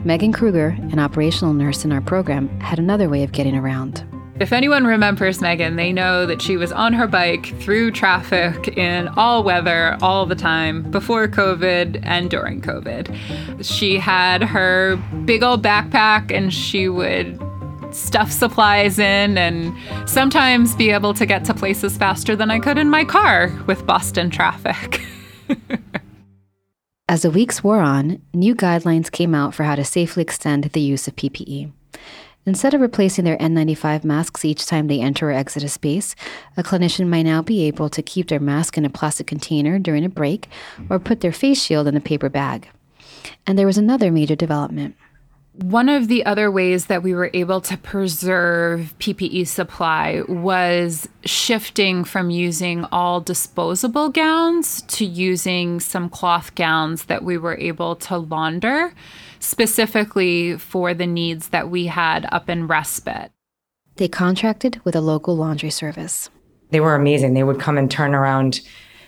Megan 0.05 0.33
Kruger, 0.33 0.77
an 0.91 0.99
operational 0.99 1.55
nurse 1.55 1.85
in 1.85 1.93
our 1.93 2.01
program, 2.01 2.49
had 2.61 2.81
another 2.81 3.09
way 3.09 3.23
of 3.23 3.31
getting 3.31 3.55
around. 3.55 4.05
If 4.39 4.53
anyone 4.53 4.85
remembers 4.87 5.41
Megan, 5.41 5.77
they 5.77 5.93
know 5.93 6.27
that 6.27 6.43
she 6.43 6.59
was 6.59 6.71
on 6.71 6.93
her 6.93 7.07
bike 7.07 7.59
through 7.59 7.93
traffic 7.93 8.77
in 8.77 9.09
all 9.09 9.43
weather 9.43 9.97
all 10.03 10.27
the 10.27 10.35
time 10.35 10.83
before 10.91 11.27
COVID 11.27 12.01
and 12.03 12.29
during 12.29 12.61
COVID. 12.61 13.65
She 13.65 13.99
had 13.99 14.43
her 14.43 14.97
big 15.25 15.43
old 15.43 15.63
backpack 15.63 16.31
and 16.31 16.53
she 16.53 16.87
would 16.87 17.41
stuff 17.93 18.31
supplies 18.31 18.99
in 18.99 19.39
and 19.39 19.75
sometimes 20.07 20.77
be 20.77 20.91
able 20.91 21.15
to 21.15 21.25
get 21.25 21.47
to 21.47 21.55
places 21.55 21.97
faster 21.97 22.37
than 22.37 22.51
I 22.51 22.59
could 22.59 22.77
in 22.77 22.91
my 22.91 23.07
car 23.07 23.51
with 23.67 23.87
Boston 23.87 24.29
traffic. 24.29 25.01
As 27.09 27.23
the 27.23 27.31
weeks 27.31 27.65
wore 27.65 27.81
on, 27.81 28.21
new 28.35 28.55
guidelines 28.55 29.11
came 29.11 29.35
out 29.35 29.55
for 29.55 29.65
how 29.65 29.77
to 29.77 29.85
safely 29.85 30.23
extend 30.23 30.65
the 30.65 30.81
use 30.81 31.09
of 31.09 31.17
PPE. 31.17 31.73
Instead 32.47 32.75
of 32.75 32.81
replacing 32.81 33.25
their 33.25 33.37
N95 33.39 34.05
masks 34.05 34.45
each 34.45 34.67
time 34.67 34.87
they 34.87 35.01
enter 35.01 35.31
or 35.31 35.33
exit 35.33 35.65
a 35.65 35.69
space, 35.69 36.15
a 36.57 36.63
clinician 36.63 37.09
might 37.09 37.23
now 37.23 37.43
be 37.43 37.65
able 37.65 37.89
to 37.91 38.03
keep 38.03 38.29
their 38.29 38.39
mask 38.39 38.79
in 38.79 38.85
a 38.85 38.91
plastic 38.91 39.27
container 39.27 39.81
during 39.81 40.05
a 40.05 40.09
break 40.09 40.49
or 40.89 41.01
put 41.01 41.23
their 41.23 41.33
face 41.33 41.61
shield 41.61 41.89
in 41.89 41.97
a 41.97 42.01
paper 42.01 42.29
bag. 42.29 42.69
And 43.49 43.59
there 43.59 43.67
was 43.67 43.79
another 43.79 44.13
major 44.13 44.37
development. 44.37 44.95
One 45.55 45.89
of 45.89 46.07
the 46.07 46.25
other 46.25 46.51
ways 46.51 46.87
that 46.87 47.03
we 47.03 47.15
were 47.15 47.31
able 47.33 47.61
to 47.63 47.77
preserve 47.79 48.95
PPE 49.01 49.47
supply 49.49 50.23
was 50.29 51.09
shifting 51.25 52.05
from 52.05 52.31
using 52.31 52.85
all 52.93 53.21
disposable 53.21 54.11
gowns 54.11 54.83
to 54.83 55.05
using 55.05 55.81
some 55.81 56.11
cloth 56.11 56.55
gowns 56.55 57.07
that 57.07 57.25
we 57.25 57.39
were 57.39 57.57
able 57.57 57.97
to 57.97 58.19
launder 58.19 58.93
specifically 59.41 60.57
for 60.59 60.95
the 60.95 61.07
needs 61.07 61.49
that 61.49 61.71
we 61.71 61.87
had 61.87 62.27
up 62.33 62.49
in 62.49 62.67
respite. 62.67 63.33
They 63.97 64.09
contracted 64.09 64.81
with 64.85 64.95
a 64.95 65.01
local 65.01 65.37
laundry 65.37 65.71
service. 65.71 66.29
They 66.71 66.81
were 66.81 66.95
amazing. 66.95 67.35
They 67.35 67.45
would 67.45 67.61
come 67.61 67.79
and 67.79 67.91
turn 67.91 68.15
around 68.15 68.61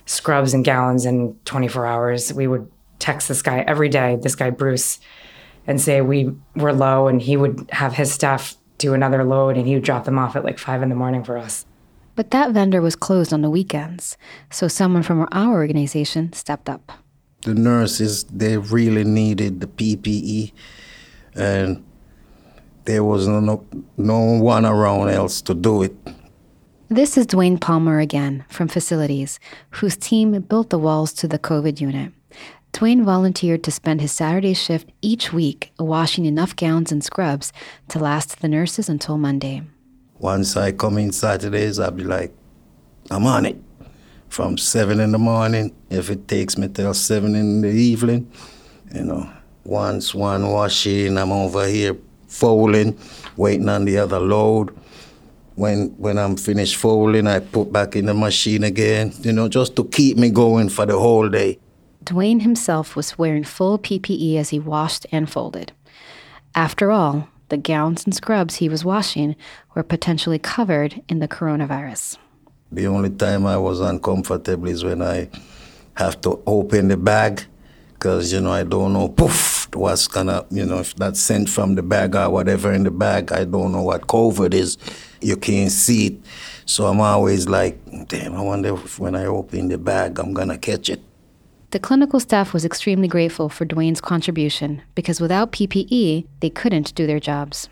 scrubs 0.06 0.54
and 0.54 0.64
gallons 0.64 1.04
in 1.04 1.36
24 1.44 1.86
hours. 1.86 2.32
We 2.32 2.46
would 2.46 2.70
text 2.98 3.28
this 3.28 3.42
guy 3.42 3.60
every 3.60 3.88
day, 3.88 4.16
this 4.20 4.34
guy 4.34 4.50
Bruce, 4.50 4.98
and 5.66 5.80
say 5.80 6.00
we 6.00 6.32
were 6.56 6.72
low, 6.72 7.08
and 7.08 7.20
he 7.20 7.36
would 7.36 7.68
have 7.70 7.94
his 7.94 8.12
staff 8.12 8.56
do 8.78 8.94
another 8.94 9.24
load, 9.24 9.56
and 9.56 9.66
he 9.66 9.74
would 9.74 9.84
drop 9.84 10.04
them 10.04 10.18
off 10.18 10.36
at 10.36 10.44
like 10.44 10.58
five 10.58 10.82
in 10.82 10.88
the 10.88 10.94
morning 10.94 11.24
for 11.24 11.36
us. 11.36 11.66
But 12.14 12.30
that 12.30 12.52
vendor 12.52 12.80
was 12.80 12.96
closed 12.96 13.32
on 13.32 13.42
the 13.42 13.50
weekends, 13.50 14.16
so 14.50 14.66
someone 14.66 15.02
from 15.02 15.28
our 15.30 15.54
organization 15.54 16.32
stepped 16.32 16.68
up 16.68 16.92
the 17.42 17.55
nurses 17.55 18.24
they 18.24 18.59
really 18.59 19.05
needed 19.05 19.61
the 19.61 19.66
PPE, 19.66 20.53
and 21.35 21.85
there 22.85 23.05
was 23.05 23.29
no 23.29 23.64
no 23.96 24.18
one 24.18 24.66
around 24.66 25.11
else 25.11 25.40
to 25.42 25.55
do 25.55 25.83
it. 25.83 25.94
This 26.88 27.18
is 27.18 27.27
Dwayne 27.27 27.61
Palmer 27.61 28.01
again 28.01 28.44
from 28.48 28.66
Facilities, 28.68 29.38
whose 29.70 29.96
team 29.96 30.40
built 30.40 30.70
the 30.70 30.79
walls 30.79 31.12
to 31.14 31.29
the 31.29 31.38
COVID 31.38 31.81
unit. 31.81 32.12
Dwayne 32.72 33.05
volunteered 33.05 33.62
to 33.64 33.70
spend 33.70 34.01
his 34.01 34.12
Saturday 34.12 34.55
shift 34.55 34.90
each 35.03 35.33
week 35.33 35.72
washing 35.79 36.24
enough 36.24 36.57
gowns 36.57 36.92
and 36.92 37.03
scrubs 37.05 37.53
to 37.88 37.98
last 37.98 38.40
the 38.40 38.48
nurses 38.48 38.88
until 38.88 39.18
Monday. 39.18 39.62
Once 40.18 40.57
I 40.57 40.72
come 40.72 40.98
in 40.98 41.12
Saturdays, 41.12 41.79
I'll 41.79 41.90
be 41.90 42.05
like, 42.05 42.35
I'm 43.11 43.27
on 43.27 43.46
it. 43.46 43.57
From 44.28 44.58
seven 44.58 45.00
in 45.00 45.12
the 45.12 45.18
morning, 45.18 45.74
if 45.90 46.10
it 46.10 46.28
takes 46.28 46.56
me 46.58 46.68
till 46.68 46.94
seven 46.94 47.34
in 47.34 47.62
the 47.62 47.68
evening, 47.70 48.30
you 48.94 49.04
know. 49.04 49.30
Once 49.64 50.14
one 50.14 50.48
washing, 50.50 51.18
I'm 51.18 51.30
over 51.30 51.66
here 51.66 51.94
folding, 52.26 52.98
waiting 53.36 53.68
on 53.68 53.84
the 53.84 53.98
other 53.98 54.18
load 54.18 54.74
when 55.58 55.88
when 55.98 56.18
I'm 56.18 56.36
finished 56.36 56.76
folding, 56.76 57.26
I 57.26 57.40
put 57.40 57.72
back 57.72 57.96
in 57.96 58.06
the 58.06 58.14
machine 58.14 58.62
again, 58.62 59.12
you 59.22 59.32
know, 59.32 59.48
just 59.48 59.74
to 59.76 59.84
keep 59.84 60.16
me 60.16 60.30
going 60.30 60.68
for 60.68 60.86
the 60.86 60.98
whole 60.98 61.28
day. 61.28 61.58
Dwayne 62.04 62.42
himself 62.42 62.94
was 62.94 63.18
wearing 63.18 63.44
full 63.44 63.78
PPE 63.78 64.36
as 64.36 64.50
he 64.50 64.60
washed 64.60 65.04
and 65.10 65.28
folded. 65.28 65.72
After 66.54 66.92
all, 66.92 67.28
the 67.48 67.56
gowns 67.56 68.04
and 68.04 68.14
scrubs 68.14 68.56
he 68.56 68.68
was 68.68 68.84
washing 68.84 69.34
were 69.74 69.82
potentially 69.82 70.38
covered 70.38 71.02
in 71.08 71.18
the 71.18 71.28
coronavirus. 71.28 72.18
The 72.70 72.87
only 72.87 73.11
time 73.11 73.46
I 73.46 73.57
was 73.57 73.81
uncomfortable 73.81 74.68
is 74.68 74.85
when 74.85 75.02
I 75.02 75.28
have 75.94 76.20
to 76.22 76.40
open 76.46 76.88
the 76.88 76.96
bag 76.96 77.44
because, 77.94 78.33
you 78.33 78.40
know, 78.40 78.52
I 78.52 78.62
don't 78.62 78.92
know, 78.92 79.09
poof, 79.09 79.68
what's 79.74 80.07
gonna, 80.07 80.44
you 80.50 80.64
know, 80.64 80.78
if 80.78 80.94
that's 80.94 81.20
sent 81.20 81.48
from 81.48 81.74
the 81.74 81.83
bag 81.83 82.14
or 82.14 82.31
whatever 82.31 82.72
in 82.72 82.85
the 82.85 82.90
bag, 82.90 83.33
I 83.33 83.44
don't 83.44 83.72
know 83.72 83.83
what 83.83 84.02
COVID 84.02 84.54
is 84.54 84.78
you 85.20 85.37
can't 85.37 85.72
see 85.72 86.07
it. 86.09 86.14
So 86.66 86.87
I'm 86.87 87.00
always 87.00 87.48
like, 87.48 87.78
damn, 88.09 88.35
I 88.35 88.42
wonder 88.42 88.74
if 88.74 88.98
when 88.98 89.14
I 89.14 89.26
open 89.26 89.68
the 89.68 89.78
bag, 89.78 90.18
I'm 90.18 90.35
to 90.35 90.59
catch 90.59 90.90
it. 90.90 91.00
The 91.70 91.78
clinical 91.78 92.20
staff 92.20 92.54
was 92.54 92.64
extremely 92.64 93.09
grateful 93.09 93.48
for 93.48 93.66
Dwayne's 93.66 94.00
contribution 94.00 94.83
because 94.94 95.20
without 95.20 95.52
PPE, 95.52 96.26
they 96.40 96.50
couldn't 96.50 96.94
do 96.94 97.07
their 97.07 97.20
jobs. 97.20 97.68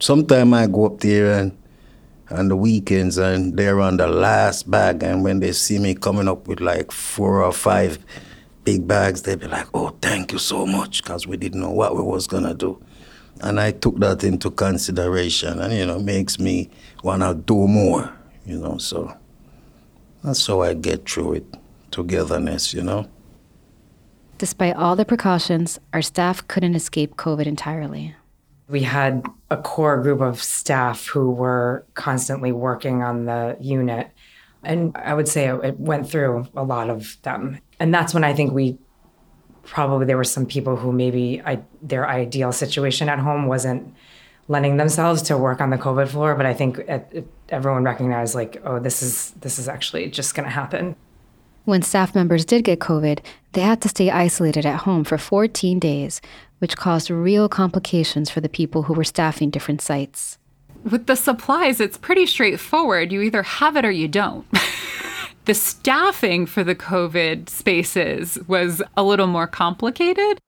Sometimes 0.00 0.52
I 0.52 0.66
go 0.66 0.86
up 0.86 1.00
there 1.00 1.40
and 1.40 1.56
on 2.30 2.48
the 2.48 2.56
weekends 2.56 3.18
and 3.18 3.56
they're 3.56 3.80
on 3.80 3.96
the 3.96 4.06
last 4.06 4.70
bag 4.70 5.02
and 5.02 5.22
when 5.22 5.40
they 5.40 5.52
see 5.52 5.78
me 5.78 5.94
coming 5.94 6.28
up 6.28 6.48
with 6.48 6.60
like 6.60 6.90
four 6.90 7.42
or 7.42 7.52
five 7.52 7.98
big 8.64 8.88
bags, 8.88 9.22
they'd 9.22 9.40
be 9.40 9.46
like, 9.46 9.66
oh, 9.74 9.90
thank 10.00 10.32
you 10.32 10.38
so 10.38 10.66
much 10.66 11.02
because 11.02 11.26
we 11.26 11.36
didn't 11.36 11.60
know 11.60 11.70
what 11.70 11.94
we 11.94 12.02
was 12.02 12.26
to 12.28 12.54
do. 12.54 12.82
And 13.40 13.60
I 13.60 13.72
took 13.72 13.98
that 13.98 14.24
into 14.24 14.50
consideration 14.50 15.58
and, 15.60 15.72
you 15.74 15.86
know, 15.86 15.98
makes 15.98 16.38
me 16.38 16.70
want 17.02 17.22
to 17.22 17.34
do 17.34 17.68
more, 17.68 18.12
you 18.46 18.58
know, 18.58 18.78
so 18.78 19.14
that's 20.22 20.46
how 20.46 20.62
I 20.62 20.74
get 20.74 21.08
through 21.08 21.34
it, 21.34 21.56
togetherness, 21.90 22.72
you 22.72 22.82
know. 22.82 23.08
Despite 24.38 24.76
all 24.76 24.96
the 24.96 25.04
precautions, 25.04 25.78
our 25.92 26.02
staff 26.02 26.46
couldn't 26.48 26.74
escape 26.74 27.16
COVID 27.16 27.46
entirely. 27.46 28.14
We 28.68 28.82
had 28.82 29.24
a 29.50 29.56
core 29.56 30.00
group 30.02 30.20
of 30.20 30.42
staff 30.42 31.06
who 31.06 31.30
were 31.30 31.84
constantly 31.94 32.52
working 32.52 33.02
on 33.02 33.26
the 33.26 33.56
unit. 33.60 34.10
And 34.62 34.96
I 34.96 35.12
would 35.12 35.28
say 35.28 35.48
it 35.48 35.78
went 35.78 36.08
through 36.08 36.48
a 36.56 36.64
lot 36.64 36.88
of 36.88 37.20
them. 37.22 37.58
And 37.78 37.92
that's 37.92 38.14
when 38.14 38.24
I 38.24 38.32
think 38.32 38.52
we 38.52 38.78
probably 39.64 40.06
there 40.06 40.16
were 40.16 40.24
some 40.24 40.46
people 40.46 40.76
who 40.76 40.92
maybe 40.92 41.42
I, 41.44 41.62
their 41.82 42.08
ideal 42.08 42.52
situation 42.52 43.08
at 43.08 43.18
home 43.18 43.46
wasn't 43.46 43.94
lending 44.48 44.76
themselves 44.76 45.22
to 45.22 45.38
work 45.38 45.60
on 45.60 45.70
the 45.70 45.78
COVID 45.78 46.08
floor. 46.08 46.34
But 46.34 46.46
I 46.46 46.54
think 46.54 46.80
everyone 47.48 47.84
recognized 47.84 48.34
like, 48.34 48.60
oh, 48.64 48.78
this 48.78 49.02
is 49.02 49.32
this 49.40 49.58
is 49.58 49.68
actually 49.68 50.08
just 50.10 50.34
going 50.34 50.44
to 50.44 50.50
happen. 50.50 50.96
When 51.64 51.80
staff 51.80 52.14
members 52.14 52.44
did 52.44 52.64
get 52.64 52.78
COVID, 52.78 53.20
they 53.52 53.62
had 53.62 53.80
to 53.82 53.88
stay 53.88 54.10
isolated 54.10 54.66
at 54.66 54.80
home 54.80 55.02
for 55.02 55.16
14 55.16 55.78
days, 55.78 56.20
which 56.58 56.76
caused 56.76 57.10
real 57.10 57.48
complications 57.48 58.28
for 58.28 58.40
the 58.42 58.50
people 58.50 58.82
who 58.82 58.92
were 58.92 59.04
staffing 59.04 59.48
different 59.48 59.80
sites. 59.80 60.38
With 60.82 61.06
the 61.06 61.16
supplies, 61.16 61.80
it's 61.80 61.96
pretty 61.96 62.26
straightforward. 62.26 63.12
You 63.12 63.22
either 63.22 63.42
have 63.42 63.76
it 63.76 63.84
or 63.84 63.90
you 63.90 64.08
don't. 64.08 64.46
The 65.46 65.52
staffing 65.52 66.46
for 66.46 66.64
the 66.64 66.74
COVID 66.74 67.50
spaces 67.50 68.38
was 68.48 68.80
a 68.96 69.02
little 69.02 69.26
more 69.26 69.46
complicated. 69.46 70.38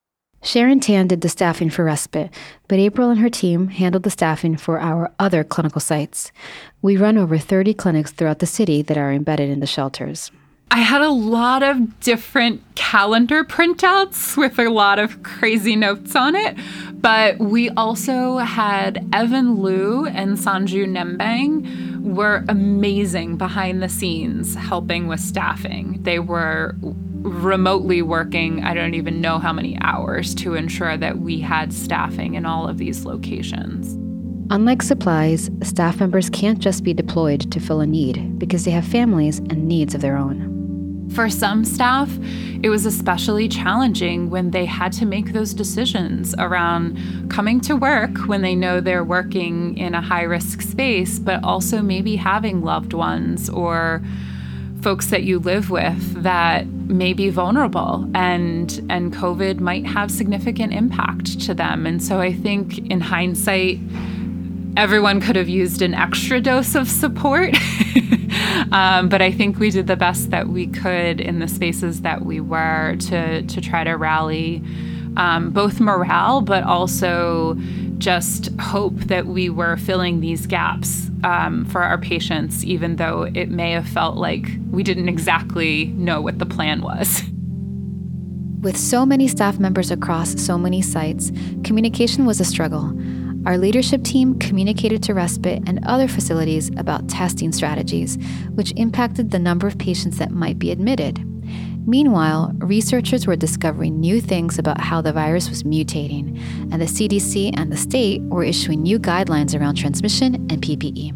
Sharon 0.42 0.80
Tan 0.80 1.06
did 1.06 1.20
the 1.20 1.28
staffing 1.28 1.68
for 1.68 1.84
respite, 1.84 2.30
but 2.66 2.78
April 2.78 3.10
and 3.10 3.20
her 3.20 3.28
team 3.28 3.68
handled 3.68 4.04
the 4.04 4.10
staffing 4.10 4.56
for 4.56 4.80
our 4.80 5.12
other 5.18 5.44
clinical 5.44 5.82
sites. 5.82 6.32
We 6.80 6.96
run 6.96 7.18
over 7.18 7.36
30 7.36 7.74
clinics 7.74 8.10
throughout 8.10 8.38
the 8.38 8.46
city 8.46 8.80
that 8.80 8.96
are 8.96 9.12
embedded 9.12 9.50
in 9.50 9.60
the 9.60 9.66
shelters. 9.66 10.30
I 10.70 10.80
had 10.80 11.00
a 11.00 11.10
lot 11.10 11.62
of 11.62 12.00
different 12.00 12.62
calendar 12.74 13.44
printouts 13.44 14.36
with 14.36 14.58
a 14.58 14.68
lot 14.68 14.98
of 14.98 15.22
crazy 15.22 15.76
notes 15.76 16.14
on 16.16 16.34
it. 16.34 16.56
But 16.94 17.38
we 17.38 17.70
also 17.70 18.38
had 18.38 19.06
Evan 19.12 19.62
Liu 19.62 20.06
and 20.06 20.36
Sanju 20.36 20.86
Nembang 20.86 22.02
were 22.02 22.44
amazing 22.48 23.36
behind 23.36 23.82
the 23.82 23.88
scenes 23.88 24.54
helping 24.54 25.06
with 25.06 25.20
staffing. 25.20 26.02
They 26.02 26.18
were 26.18 26.74
remotely 26.80 28.02
working, 28.02 28.64
I 28.64 28.74
don't 28.74 28.94
even 28.94 29.20
know 29.20 29.38
how 29.38 29.52
many 29.52 29.76
hours 29.80 30.34
to 30.36 30.54
ensure 30.54 30.96
that 30.96 31.18
we 31.18 31.40
had 31.40 31.72
staffing 31.72 32.34
in 32.34 32.46
all 32.46 32.68
of 32.68 32.78
these 32.78 33.04
locations. 33.04 34.05
Unlike 34.48 34.82
supplies, 34.82 35.50
staff 35.62 35.98
members 35.98 36.30
can't 36.30 36.60
just 36.60 36.84
be 36.84 36.94
deployed 36.94 37.50
to 37.50 37.58
fill 37.58 37.80
a 37.80 37.86
need 37.86 38.38
because 38.38 38.64
they 38.64 38.70
have 38.70 38.86
families 38.86 39.40
and 39.40 39.66
needs 39.66 39.92
of 39.92 40.00
their 40.00 40.16
own. 40.16 41.08
For 41.14 41.28
some 41.28 41.64
staff, 41.64 42.16
it 42.62 42.68
was 42.68 42.86
especially 42.86 43.48
challenging 43.48 44.30
when 44.30 44.52
they 44.52 44.64
had 44.64 44.92
to 44.94 45.06
make 45.06 45.32
those 45.32 45.52
decisions 45.52 46.32
around 46.38 47.28
coming 47.28 47.60
to 47.62 47.74
work 47.74 48.18
when 48.26 48.42
they 48.42 48.54
know 48.54 48.80
they're 48.80 49.02
working 49.02 49.76
in 49.78 49.94
a 49.94 50.00
high 50.00 50.22
risk 50.22 50.62
space, 50.62 51.18
but 51.18 51.42
also 51.42 51.82
maybe 51.82 52.14
having 52.14 52.62
loved 52.62 52.92
ones 52.92 53.50
or 53.50 54.00
folks 54.80 55.06
that 55.06 55.24
you 55.24 55.40
live 55.40 55.70
with 55.70 56.22
that 56.22 56.66
may 56.66 57.12
be 57.12 57.30
vulnerable 57.30 58.08
and 58.14 58.86
and 58.88 59.12
COVID 59.12 59.58
might 59.58 59.84
have 59.84 60.08
significant 60.10 60.72
impact 60.72 61.40
to 61.40 61.54
them. 61.54 61.86
And 61.86 62.00
so 62.00 62.20
I 62.20 62.32
think 62.32 62.78
in 62.90 63.00
hindsight, 63.00 63.80
everyone 64.76 65.20
could 65.20 65.36
have 65.36 65.48
used 65.48 65.82
an 65.82 65.94
extra 65.94 66.40
dose 66.40 66.74
of 66.74 66.88
support. 66.88 67.54
um, 68.72 69.08
but 69.08 69.22
I 69.22 69.32
think 69.32 69.58
we 69.58 69.70
did 69.70 69.86
the 69.86 69.96
best 69.96 70.30
that 70.30 70.48
we 70.48 70.66
could 70.66 71.20
in 71.20 71.38
the 71.38 71.48
spaces 71.48 72.02
that 72.02 72.24
we 72.24 72.40
were 72.40 72.96
to, 72.96 73.42
to 73.42 73.60
try 73.60 73.84
to 73.84 73.92
rally 73.92 74.62
um, 75.16 75.50
both 75.50 75.80
morale, 75.80 76.42
but 76.42 76.62
also 76.62 77.56
just 77.98 78.50
hope 78.60 78.94
that 79.04 79.26
we 79.26 79.48
were 79.48 79.76
filling 79.78 80.20
these 80.20 80.46
gaps 80.46 81.10
um, 81.24 81.64
for 81.64 81.82
our 81.82 81.96
patients, 81.96 82.64
even 82.64 82.96
though 82.96 83.22
it 83.22 83.50
may 83.50 83.72
have 83.72 83.88
felt 83.88 84.16
like 84.16 84.46
we 84.70 84.82
didn't 84.82 85.08
exactly 85.08 85.86
know 85.86 86.20
what 86.20 86.38
the 86.38 86.46
plan 86.46 86.82
was. 86.82 87.22
With 88.60 88.76
so 88.76 89.06
many 89.06 89.28
staff 89.28 89.58
members 89.58 89.90
across 89.90 90.40
so 90.40 90.58
many 90.58 90.82
sites, 90.82 91.30
communication 91.62 92.26
was 92.26 92.40
a 92.40 92.44
struggle. 92.44 92.92
Our 93.46 93.58
leadership 93.58 94.02
team 94.02 94.36
communicated 94.40 95.04
to 95.04 95.14
Respite 95.14 95.62
and 95.68 95.78
other 95.86 96.08
facilities 96.08 96.68
about 96.70 97.08
testing 97.08 97.52
strategies, 97.52 98.18
which 98.56 98.72
impacted 98.74 99.30
the 99.30 99.38
number 99.38 99.68
of 99.68 99.78
patients 99.78 100.18
that 100.18 100.32
might 100.32 100.58
be 100.58 100.72
admitted. 100.72 101.24
Meanwhile, 101.86 102.50
researchers 102.58 103.24
were 103.24 103.36
discovering 103.36 104.00
new 104.00 104.20
things 104.20 104.58
about 104.58 104.80
how 104.80 105.00
the 105.00 105.12
virus 105.12 105.48
was 105.48 105.62
mutating, 105.62 106.36
and 106.72 106.82
the 106.82 106.86
CDC 106.86 107.56
and 107.56 107.70
the 107.70 107.76
state 107.76 108.20
were 108.22 108.42
issuing 108.42 108.82
new 108.82 108.98
guidelines 108.98 109.56
around 109.56 109.76
transmission 109.76 110.34
and 110.34 110.60
PPE. 110.60 111.14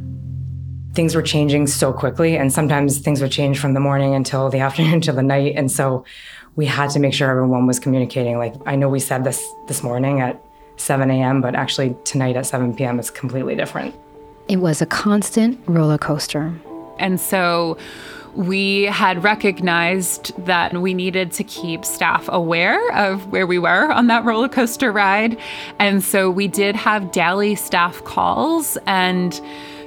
Things 0.95 1.17
were 1.17 1.23
changing 1.23 1.67
so 1.67 1.93
quickly, 1.93 2.37
and 2.37 2.53
sometimes 2.53 3.01
things 3.01 3.21
would 3.21 3.33
change 3.33 3.59
from 3.59 3.75
the 3.75 3.81
morning 3.81 4.15
until 4.15 4.51
the 4.51 4.61
afternoon 4.67 5.01
to 5.01 5.11
the 5.13 5.25
night. 5.25 5.55
And 5.57 5.69
so 5.69 6.05
we 6.55 6.67
had 6.67 6.91
to 6.91 7.01
make 7.01 7.13
sure 7.13 7.29
everyone 7.29 7.67
was 7.67 7.81
communicating. 7.81 8.39
Like, 8.39 8.55
I 8.67 8.77
know 8.77 8.89
we 8.89 9.01
said 9.01 9.25
this 9.25 9.45
this 9.67 9.83
morning 9.83 10.21
at 10.21 10.41
7 10.81 11.11
a.m., 11.11 11.41
but 11.41 11.55
actually 11.55 11.97
tonight 12.05 12.37
at 12.37 12.47
7 12.47 12.75
p.m. 12.75 12.99
is 12.99 13.11
completely 13.11 13.55
different. 13.55 13.95
It 14.49 14.57
was 14.57 14.83
a 14.83 14.87
constant 14.87 15.61
roller 15.67 15.99
coaster. 15.99 16.53
And 16.99 17.21
so 17.21 17.79
we 18.35 18.85
had 18.85 19.23
recognized 19.25 20.37
that 20.45 20.73
we 20.73 20.95
needed 20.95 21.33
to 21.33 21.45
keep 21.45 21.85
staff 21.85 22.29
aware 22.29 22.93
of 22.93 23.27
where 23.29 23.47
we 23.47 23.59
were 23.59 23.91
on 23.91 24.07
that 24.07 24.25
roller 24.25 24.49
coaster 24.49 24.93
ride. 24.93 25.39
And 25.79 26.03
so 26.03 26.31
we 26.31 26.47
did 26.49 26.77
have 26.77 27.13
daily 27.13 27.55
staff 27.55 28.03
calls 28.05 28.79
and 28.87 29.41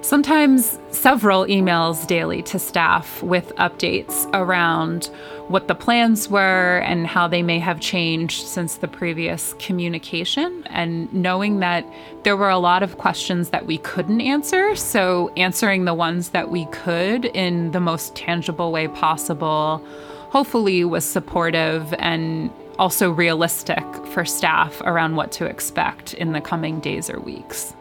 sometimes 0.04 0.78
several 0.92 1.46
emails 1.46 2.06
daily 2.06 2.44
to 2.44 2.60
staff 2.60 3.24
with 3.24 3.56
updates 3.56 4.30
around 4.34 5.06
what 5.48 5.68
the 5.68 5.76
plans 5.76 6.30
were 6.30 6.80
and 6.80 7.08
how 7.08 7.28
they 7.28 7.42
may 7.42 7.58
have 7.58 7.80
changed 7.80 8.46
since 8.46 8.76
the 8.76 8.88
previous 8.88 9.54
communication. 9.60 10.64
And 10.68 11.12
knowing 11.14 11.60
that 11.60 11.86
there 12.24 12.36
were 12.36 12.50
a 12.50 12.58
lot 12.58 12.84
of 12.84 12.98
questions 12.98 13.50
that 13.50 13.66
we 13.66 13.78
couldn't 13.78 14.22
answer. 14.22 14.76
So, 14.76 15.32
answering 15.38 15.86
the 15.86 15.94
ones 15.94 16.30
that 16.30 16.52
we 16.52 16.66
could 16.68 17.26
in 17.26 17.72
the 17.72 17.80
most 17.80 18.16
tangible 18.16 18.72
way 18.72 18.90
possible, 18.90 19.86
hopefully, 20.30 20.84
was 20.84 21.06
supportive 21.06 21.94
and 22.00 22.52
also 22.78 23.10
realistic 23.10 23.86
for 24.08 24.26
staff 24.26 24.82
around 24.82 25.16
what 25.16 25.32
to 25.34 25.46
expect 25.46 26.14
in 26.14 26.34
the 26.34 26.42
coming 26.42 26.80
days 26.80 27.10
or 27.10 27.20
weeks. 27.20 27.74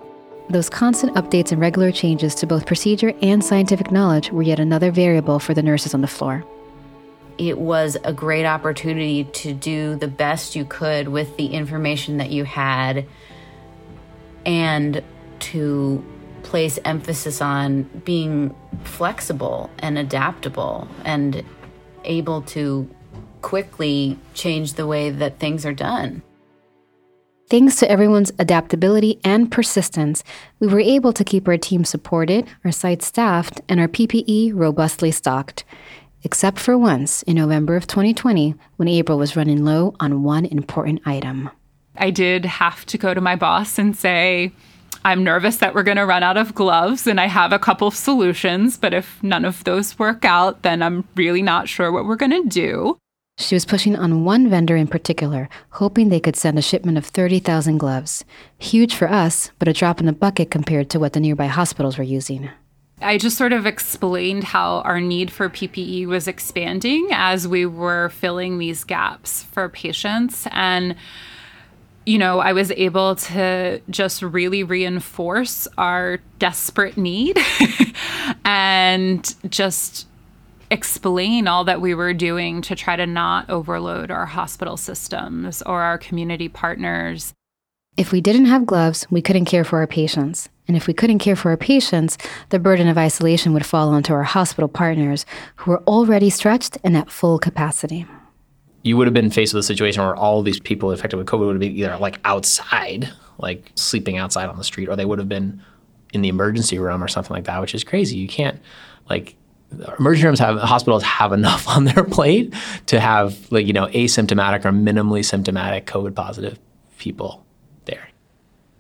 Those 0.51 0.69
constant 0.69 1.15
updates 1.15 1.53
and 1.53 1.61
regular 1.61 1.93
changes 1.93 2.35
to 2.37 2.47
both 2.47 2.67
procedure 2.67 3.15
and 3.23 3.43
scientific 3.43 3.91
knowledge 3.91 4.31
were 4.31 4.43
yet 4.43 4.61
another 4.61 4.91
variable 4.91 5.39
for 5.39 5.55
the 5.55 5.63
nurses 5.63 5.95
on 5.95 6.01
the 6.01 6.09
floor. 6.09 6.45
It 7.39 7.59
was 7.59 7.97
a 8.05 8.13
great 8.13 8.45
opportunity 8.45 9.25
to 9.25 9.55
do 9.55 9.97
the 9.97 10.09
best 10.09 10.55
you 10.55 10.65
could 10.65 11.09
with 11.09 11.37
the 11.37 11.47
information 11.47 12.19
that 12.19 12.31
you 12.31 12.45
had 12.45 13.07
and 14.45 15.03
to 15.41 16.05
place 16.43 16.79
emphasis 16.85 17.41
on 17.41 17.85
being 18.05 18.55
flexible 18.85 19.71
and 19.79 19.97
adaptable 19.97 20.89
and 21.05 21.43
able 22.05 22.43
to 22.43 22.89
quickly 23.41 24.19
change 24.35 24.75
the 24.75 24.87
way 24.87 25.11
that 25.11 25.39
things 25.39 25.65
are 25.65 25.73
done. 25.73 26.23
Thanks 27.49 27.77
to 27.77 27.91
everyone's 27.91 28.33
adaptability 28.39 29.21
and 29.25 29.51
persistence, 29.51 30.25
we 30.59 30.69
were 30.69 30.81
able 30.81 31.13
to 31.13 31.25
keep 31.25 31.47
our 31.47 31.59
team 31.59 31.85
supported, 31.85 32.49
our 32.65 32.73
site 32.73 33.03
staffed, 33.03 33.61
and 33.69 33.79
our 33.79 33.89
PPE 33.89 34.53
robustly 34.55 35.11
stocked. 35.11 35.65
Except 36.23 36.59
for 36.59 36.79
once 36.79 37.23
in 37.25 37.37
November 37.37 37.77
of 37.77 37.87
2020 37.87 38.55
when 38.77 38.89
April 38.89 39.19
was 39.19 39.37
running 39.37 39.65
low 39.65 39.95
on 40.01 40.23
one 40.23 40.47
important 40.47 41.03
item. 41.05 41.51
I 41.97 42.11
did 42.11 42.45
have 42.47 42.87
to 42.87 42.97
go 42.97 43.13
to 43.13 43.21
my 43.21 43.37
boss 43.37 43.79
and 43.79 43.95
say, 43.95 44.53
I'm 45.05 45.25
nervous 45.25 45.57
that 45.57 45.75
we're 45.75 45.83
going 45.83 45.97
to 45.97 46.07
run 46.07 46.23
out 46.23 46.37
of 46.37 46.55
gloves 46.55 47.07
and 47.07 47.21
I 47.21 47.27
have 47.27 47.53
a 47.53 47.59
couple 47.59 47.89
of 47.89 47.95
solutions, 47.95 48.77
but 48.77 48.95
if 48.95 49.21
none 49.23 49.45
of 49.45 49.65
those 49.65 49.99
work 49.99 50.25
out, 50.25 50.63
then 50.63 50.83
I'm 50.83 51.07
really 51.17 51.43
not 51.43 51.69
sure 51.69 51.91
what 51.91 52.07
we're 52.07 52.17
going 52.17 52.43
to 52.43 52.49
do. 52.49 52.99
She 53.39 53.55
was 53.55 53.65
pushing 53.65 53.97
on 53.97 54.25
one 54.25 54.51
vendor 54.51 54.77
in 54.77 54.87
particular, 54.87 55.49
hoping 55.71 56.09
they 56.09 56.21
could 56.21 56.37
send 56.37 56.59
a 56.59 56.63
shipment 56.63 56.99
of 56.99 57.07
30,000 57.07 57.79
gloves. 57.79 58.25
Huge 58.59 58.95
for 58.95 59.09
us, 59.09 59.51
but 59.59 59.69
a 59.69 59.73
drop 59.73 60.01
in 60.01 60.07
the 60.07 60.13
bucket 60.13 60.51
compared 60.51 60.91
to 60.91 61.01
what 61.01 61.15
the 61.15 61.21
nearby 61.21 61.47
hospitals 61.47 61.97
were 61.97 62.05
using. 62.05 62.51
I 63.01 63.19
just 63.19 63.37
sort 63.37 63.53
of 63.53 63.67
explained 63.67 64.45
how 64.45 64.81
our 64.81 65.01
need 65.01 65.31
for 65.31 65.49
PPE 65.49 66.07
was 66.07 66.29
expanding 66.29 67.09
as 67.11 67.49
we 67.49 67.67
were 67.67 68.11
filling 68.11 68.59
these 68.59 68.85
gaps 68.85 69.43
for 69.45 69.69
patients. 69.69 70.47
And, 70.53 70.95
you 72.07 72.19
know, 72.19 72.39
I 72.39 72.53
was 72.53 72.71
able 72.73 73.17
to 73.17 73.81
just 73.91 74.23
really 74.23 74.63
reinforce 74.63 75.67
our 75.79 76.19
desperate 76.39 76.97
need 76.97 77.39
and 78.45 79.35
just 79.51 80.07
explain 80.73 81.47
all 81.47 81.65
that 81.65 81.83
we 81.83 81.95
were 81.95 82.15
doing 82.15 82.63
to 82.63 82.75
try 82.75 82.97
to 82.97 83.07
not 83.07 83.51
overload 83.51 84.11
our 84.11 84.25
hospital 84.25 84.79
systems 84.79 85.61
or 85.63 85.83
our 85.83 85.99
community 85.99 86.49
partners. 86.49 87.35
If 87.99 88.11
we 88.11 88.23
didn't 88.23 88.47
have 88.47 88.65
gloves, 88.65 89.07
we 89.11 89.21
couldn't 89.21 89.45
care 89.45 89.65
for 89.65 89.81
our 89.81 89.87
patients. 89.87 90.49
And 90.67 90.75
if 90.75 90.87
we 90.87 90.95
couldn't 90.95 91.19
care 91.19 91.37
for 91.37 91.51
our 91.51 91.59
patients, 91.59 92.17
the 92.49 92.59
burden 92.59 92.89
of 92.89 92.97
isolation 92.97 93.53
would 93.53 93.67
fall 93.67 93.91
onto 93.91 94.15
our 94.15 94.23
hospital 94.23 94.69
partners 94.69 95.27
who 95.57 95.73
were 95.73 95.83
already 95.83 96.31
stretched 96.31 96.79
and 96.83 96.97
at 96.97 97.11
full 97.11 97.39
capacity. 97.39 98.07
You 98.83 98.97
would 98.97 99.07
have 99.07 99.15
been 99.15 99.31
faced 99.31 99.53
with 99.53 99.61
a 99.61 99.67
situation 99.67 100.03
where 100.03 100.17
all 100.17 100.43
these 100.43 100.59
people 100.59 100.91
affected 100.91 101.19
with 101.19 101.27
COVID 101.27 101.47
would 101.47 101.57
have 101.57 101.61
been 101.61 101.77
either 101.77 101.99
like 101.99 102.19
outside, 102.25 103.13
like 103.37 103.71
sleeping 103.75 104.17
outside 104.17 104.49
on 104.49 104.57
the 104.57 104.65
street, 104.65 104.89
or 104.89 104.97
they 104.97 105.05
would 105.05 105.19
have 105.19 105.29
been 105.29 105.63
in 106.15 106.23
the 106.23 106.31
emergency 106.31 106.79
room 106.79 107.05
or 107.05 107.09
something 107.09 107.35
like 107.35 107.45
that, 107.45 107.61
which 107.61 107.75
is 107.75 107.85
crazy. 107.85 108.17
You 108.17 108.29
can't 108.29 108.59
like 109.11 109.37
emergency 109.99 110.27
rooms 110.27 110.39
have 110.39 110.59
hospitals 110.59 111.03
have 111.03 111.33
enough 111.33 111.69
on 111.77 111.85
their 111.85 112.05
plate 112.05 112.55
to 112.87 113.01
have 113.01 113.51
like 113.51 113.67
you 113.67 113.73
know 113.73 113.87
asymptomatic 113.89 114.65
or 114.65 114.73
minimally 114.73 115.25
symptomatic 115.25 115.87
COVID 115.87 116.15
positive 116.15 116.59
people 116.99 117.45
there. 117.85 118.09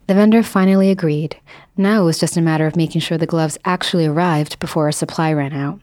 The 0.06 0.14
vendor 0.14 0.42
finally 0.42 0.90
agreed. 0.90 1.36
Now 1.76 2.02
it 2.02 2.04
was 2.04 2.18
just 2.18 2.36
a 2.36 2.42
matter 2.42 2.66
of 2.66 2.76
making 2.76 3.00
sure 3.00 3.18
the 3.18 3.26
gloves 3.26 3.58
actually 3.64 4.06
arrived 4.06 4.58
before 4.58 4.84
our 4.84 4.92
supply 4.92 5.32
ran 5.32 5.52
out. 5.52 5.80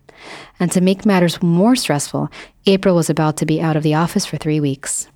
And 0.59 0.71
to 0.71 0.81
make 0.81 1.05
matters 1.05 1.41
more 1.41 1.75
stressful, 1.75 2.29
April 2.65 2.95
was 2.95 3.09
about 3.09 3.37
to 3.37 3.45
be 3.45 3.61
out 3.61 3.75
of 3.75 3.83
the 3.83 3.95
office 3.95 4.25
for 4.25 4.37
three 4.37 4.59
weeks. 4.59 5.07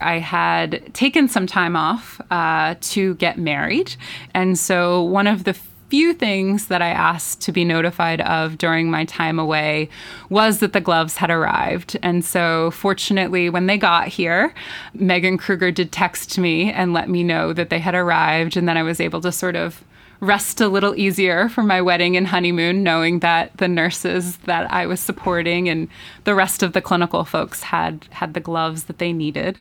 I 0.00 0.18
had 0.18 0.94
taken 0.94 1.28
some 1.28 1.46
time 1.46 1.76
off 1.76 2.20
uh, 2.30 2.76
to 2.80 3.14
get 3.16 3.38
married. 3.38 3.96
And 4.34 4.58
so 4.58 5.02
one 5.02 5.26
of 5.26 5.44
the 5.44 5.58
few 5.88 6.12
things 6.12 6.66
that 6.66 6.82
I 6.82 6.88
asked 6.88 7.40
to 7.42 7.52
be 7.52 7.64
notified 7.64 8.20
of 8.20 8.58
during 8.58 8.90
my 8.90 9.04
time 9.04 9.38
away 9.38 9.88
was 10.28 10.58
that 10.58 10.72
the 10.72 10.80
gloves 10.80 11.16
had 11.16 11.30
arrived. 11.30 11.98
And 12.02 12.24
so, 12.24 12.70
fortunately, 12.72 13.48
when 13.48 13.66
they 13.66 13.78
got 13.78 14.08
here, 14.08 14.54
Megan 14.94 15.38
Kruger 15.38 15.70
did 15.70 15.90
text 15.90 16.38
me 16.38 16.70
and 16.70 16.92
let 16.92 17.08
me 17.08 17.22
know 17.22 17.52
that 17.52 17.70
they 17.70 17.78
had 17.78 17.94
arrived. 17.94 18.56
And 18.56 18.68
then 18.68 18.76
I 18.76 18.82
was 18.82 19.00
able 19.00 19.20
to 19.22 19.32
sort 19.32 19.56
of 19.56 19.82
rest 20.20 20.60
a 20.60 20.68
little 20.68 20.96
easier 20.96 21.48
for 21.48 21.62
my 21.62 21.80
wedding 21.80 22.16
and 22.16 22.26
honeymoon, 22.26 22.82
knowing 22.82 23.20
that 23.20 23.56
the 23.58 23.68
nurses 23.68 24.36
that 24.38 24.70
I 24.72 24.86
was 24.86 25.00
supporting 25.00 25.68
and 25.68 25.88
the 26.24 26.34
rest 26.34 26.62
of 26.62 26.72
the 26.72 26.82
clinical 26.82 27.24
folks 27.24 27.62
had 27.62 28.06
had 28.10 28.34
the 28.34 28.40
gloves 28.40 28.84
that 28.84 28.98
they 28.98 29.12
needed 29.12 29.58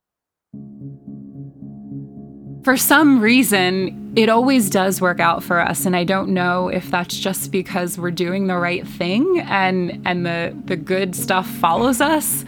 for 2.67 2.75
some 2.75 3.21
reason, 3.21 4.11
it 4.17 4.27
always 4.27 4.69
does 4.69 4.99
work 4.99 5.21
out 5.21 5.41
for 5.41 5.61
us. 5.61 5.85
And 5.85 5.95
I 5.95 6.03
don't 6.03 6.27
know 6.27 6.67
if 6.67 6.91
that's 6.91 7.17
just 7.17 7.49
because 7.49 7.97
we're 7.97 8.11
doing 8.11 8.47
the 8.47 8.57
right 8.57 8.85
thing 8.85 9.39
and, 9.47 10.01
and 10.05 10.25
the, 10.25 10.53
the 10.65 10.75
good 10.75 11.15
stuff 11.15 11.47
follows 11.47 12.01
us. 12.01 12.43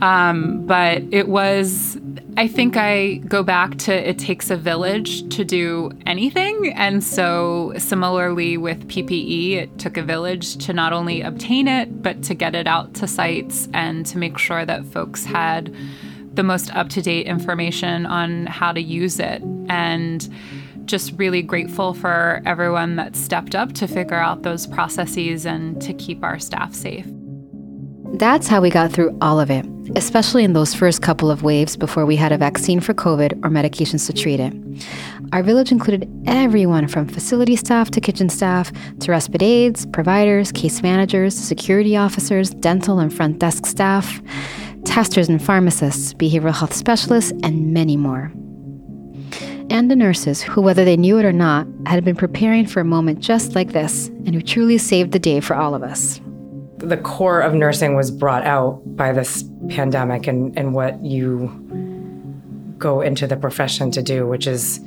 Um, 0.00 0.64
but 0.64 1.02
it 1.10 1.26
was, 1.26 1.98
I 2.36 2.46
think 2.46 2.76
I 2.76 3.14
go 3.26 3.42
back 3.42 3.76
to 3.78 3.92
it 3.92 4.16
takes 4.16 4.48
a 4.48 4.56
village 4.56 5.28
to 5.34 5.44
do 5.44 5.90
anything. 6.06 6.72
And 6.74 7.02
so, 7.02 7.72
similarly 7.76 8.56
with 8.56 8.86
PPE, 8.86 9.54
it 9.54 9.78
took 9.80 9.96
a 9.96 10.04
village 10.04 10.56
to 10.66 10.72
not 10.72 10.92
only 10.92 11.20
obtain 11.20 11.66
it, 11.66 12.00
but 12.00 12.22
to 12.22 12.34
get 12.34 12.54
it 12.54 12.68
out 12.68 12.94
to 12.94 13.08
sites 13.08 13.68
and 13.74 14.06
to 14.06 14.18
make 14.18 14.38
sure 14.38 14.64
that 14.64 14.84
folks 14.84 15.24
had 15.24 15.74
the 16.34 16.42
most 16.42 16.74
up 16.74 16.88
to 16.90 17.02
date 17.02 17.26
information 17.26 18.06
on 18.06 18.46
how 18.46 18.72
to 18.72 18.80
use 18.80 19.18
it. 19.18 19.42
And 19.68 20.28
just 20.86 21.12
really 21.16 21.42
grateful 21.42 21.94
for 21.94 22.42
everyone 22.44 22.96
that 22.96 23.16
stepped 23.16 23.54
up 23.54 23.72
to 23.72 23.86
figure 23.86 24.16
out 24.16 24.42
those 24.42 24.66
processes 24.66 25.46
and 25.46 25.80
to 25.80 25.94
keep 25.94 26.22
our 26.22 26.38
staff 26.38 26.74
safe. 26.74 27.06
That's 28.14 28.46
how 28.46 28.60
we 28.60 28.70
got 28.70 28.92
through 28.92 29.16
all 29.20 29.40
of 29.40 29.50
it, 29.50 29.66
especially 29.96 30.44
in 30.44 30.52
those 30.52 30.72
first 30.72 31.02
couple 31.02 31.32
of 31.32 31.42
waves 31.42 31.76
before 31.76 32.06
we 32.06 32.14
had 32.14 32.30
a 32.30 32.38
vaccine 32.38 32.78
for 32.78 32.94
COVID 32.94 33.32
or 33.44 33.50
medications 33.50 34.06
to 34.06 34.12
treat 34.12 34.38
it. 34.38 34.52
Our 35.32 35.42
village 35.42 35.72
included 35.72 36.08
everyone 36.26 36.86
from 36.86 37.08
facility 37.08 37.56
staff 37.56 37.90
to 37.90 38.00
kitchen 38.00 38.28
staff 38.28 38.70
to 39.00 39.10
respite 39.10 39.42
aides, 39.42 39.86
providers, 39.86 40.52
case 40.52 40.80
managers, 40.80 41.34
security 41.34 41.96
officers, 41.96 42.50
dental 42.50 43.00
and 43.00 43.12
front 43.12 43.40
desk 43.40 43.66
staff 43.66 44.20
testers 44.84 45.28
and 45.28 45.42
pharmacists, 45.42 46.14
behavioral 46.14 46.54
health 46.54 46.72
specialists, 46.72 47.32
and 47.42 47.72
many 47.72 47.96
more. 47.96 48.32
And 49.70 49.90
the 49.90 49.96
nurses, 49.96 50.42
who, 50.42 50.60
whether 50.60 50.84
they 50.84 50.96
knew 50.96 51.18
it 51.18 51.24
or 51.24 51.32
not, 51.32 51.66
had 51.86 52.04
been 52.04 52.16
preparing 52.16 52.66
for 52.66 52.80
a 52.80 52.84
moment 52.84 53.20
just 53.20 53.54
like 53.54 53.72
this, 53.72 54.08
and 54.08 54.34
who 54.34 54.42
truly 54.42 54.78
saved 54.78 55.12
the 55.12 55.18
day 55.18 55.40
for 55.40 55.56
all 55.56 55.74
of 55.74 55.82
us. 55.82 56.20
The 56.78 56.98
core 56.98 57.40
of 57.40 57.54
nursing 57.54 57.94
was 57.94 58.10
brought 58.10 58.44
out 58.44 58.82
by 58.96 59.12
this 59.12 59.42
pandemic 59.70 60.26
and, 60.26 60.56
and 60.58 60.74
what 60.74 61.02
you 61.02 61.48
go 62.78 63.00
into 63.00 63.26
the 63.26 63.36
profession 63.36 63.90
to 63.92 64.02
do, 64.02 64.26
which 64.26 64.46
is, 64.46 64.80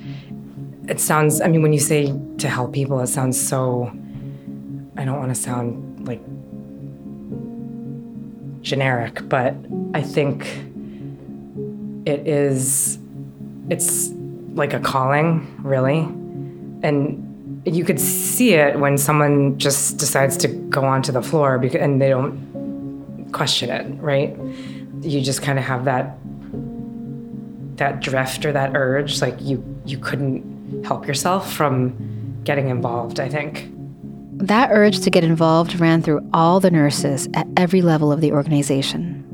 it 0.87 0.99
sounds, 0.99 1.41
I 1.41 1.47
mean, 1.47 1.63
when 1.63 1.73
you 1.73 1.79
say 1.79 2.13
to 2.37 2.47
help 2.47 2.71
people, 2.71 2.99
it 2.99 3.07
sounds 3.07 3.39
so, 3.39 3.91
I 4.95 5.05
don't 5.05 5.17
want 5.17 5.33
to 5.33 5.41
sound 5.41 6.07
like 6.07 6.21
generic, 8.67 9.27
but 9.27 9.55
I 9.93 10.01
think 10.01 10.45
it 12.05 12.27
is, 12.27 12.99
it's 13.69 14.09
like 14.53 14.73
a 14.73 14.79
calling, 14.79 15.47
really. 15.63 15.99
And 16.83 17.61
you 17.65 17.83
could 17.83 17.99
see 17.99 18.53
it 18.53 18.79
when 18.79 18.97
someone 18.97 19.57
just 19.57 19.97
decides 19.97 20.37
to 20.37 20.47
go 20.47 20.85
onto 20.85 21.11
the 21.11 21.21
floor 21.21 21.57
because, 21.57 21.81
and 21.81 22.01
they 22.01 22.09
don't 22.09 23.29
question 23.31 23.69
it, 23.69 23.85
right? 24.01 24.37
You 25.01 25.21
just 25.21 25.41
kind 25.41 25.59
of 25.59 25.65
have 25.65 25.85
that 25.85 26.17
that 27.77 27.99
drift 27.99 28.43
or 28.43 28.51
that 28.51 28.75
urge, 28.75 29.21
like 29.21 29.39
you 29.39 29.63
you 29.85 29.99
couldn't 29.99 30.83
help 30.83 31.07
yourself 31.07 31.53
from 31.53 32.41
getting 32.43 32.69
involved, 32.69 33.19
I 33.19 33.29
think. 33.29 33.69
That 34.39 34.69
urge 34.71 34.99
to 35.01 35.09
get 35.09 35.23
involved 35.23 35.79
ran 35.79 36.03
through 36.03 36.27
all 36.31 36.59
the 36.59 36.69
nurses 36.69 37.27
at 37.33 37.47
every 37.57 37.81
level 37.81 38.11
of 38.11 38.21
the 38.21 38.31
organization. 38.31 39.25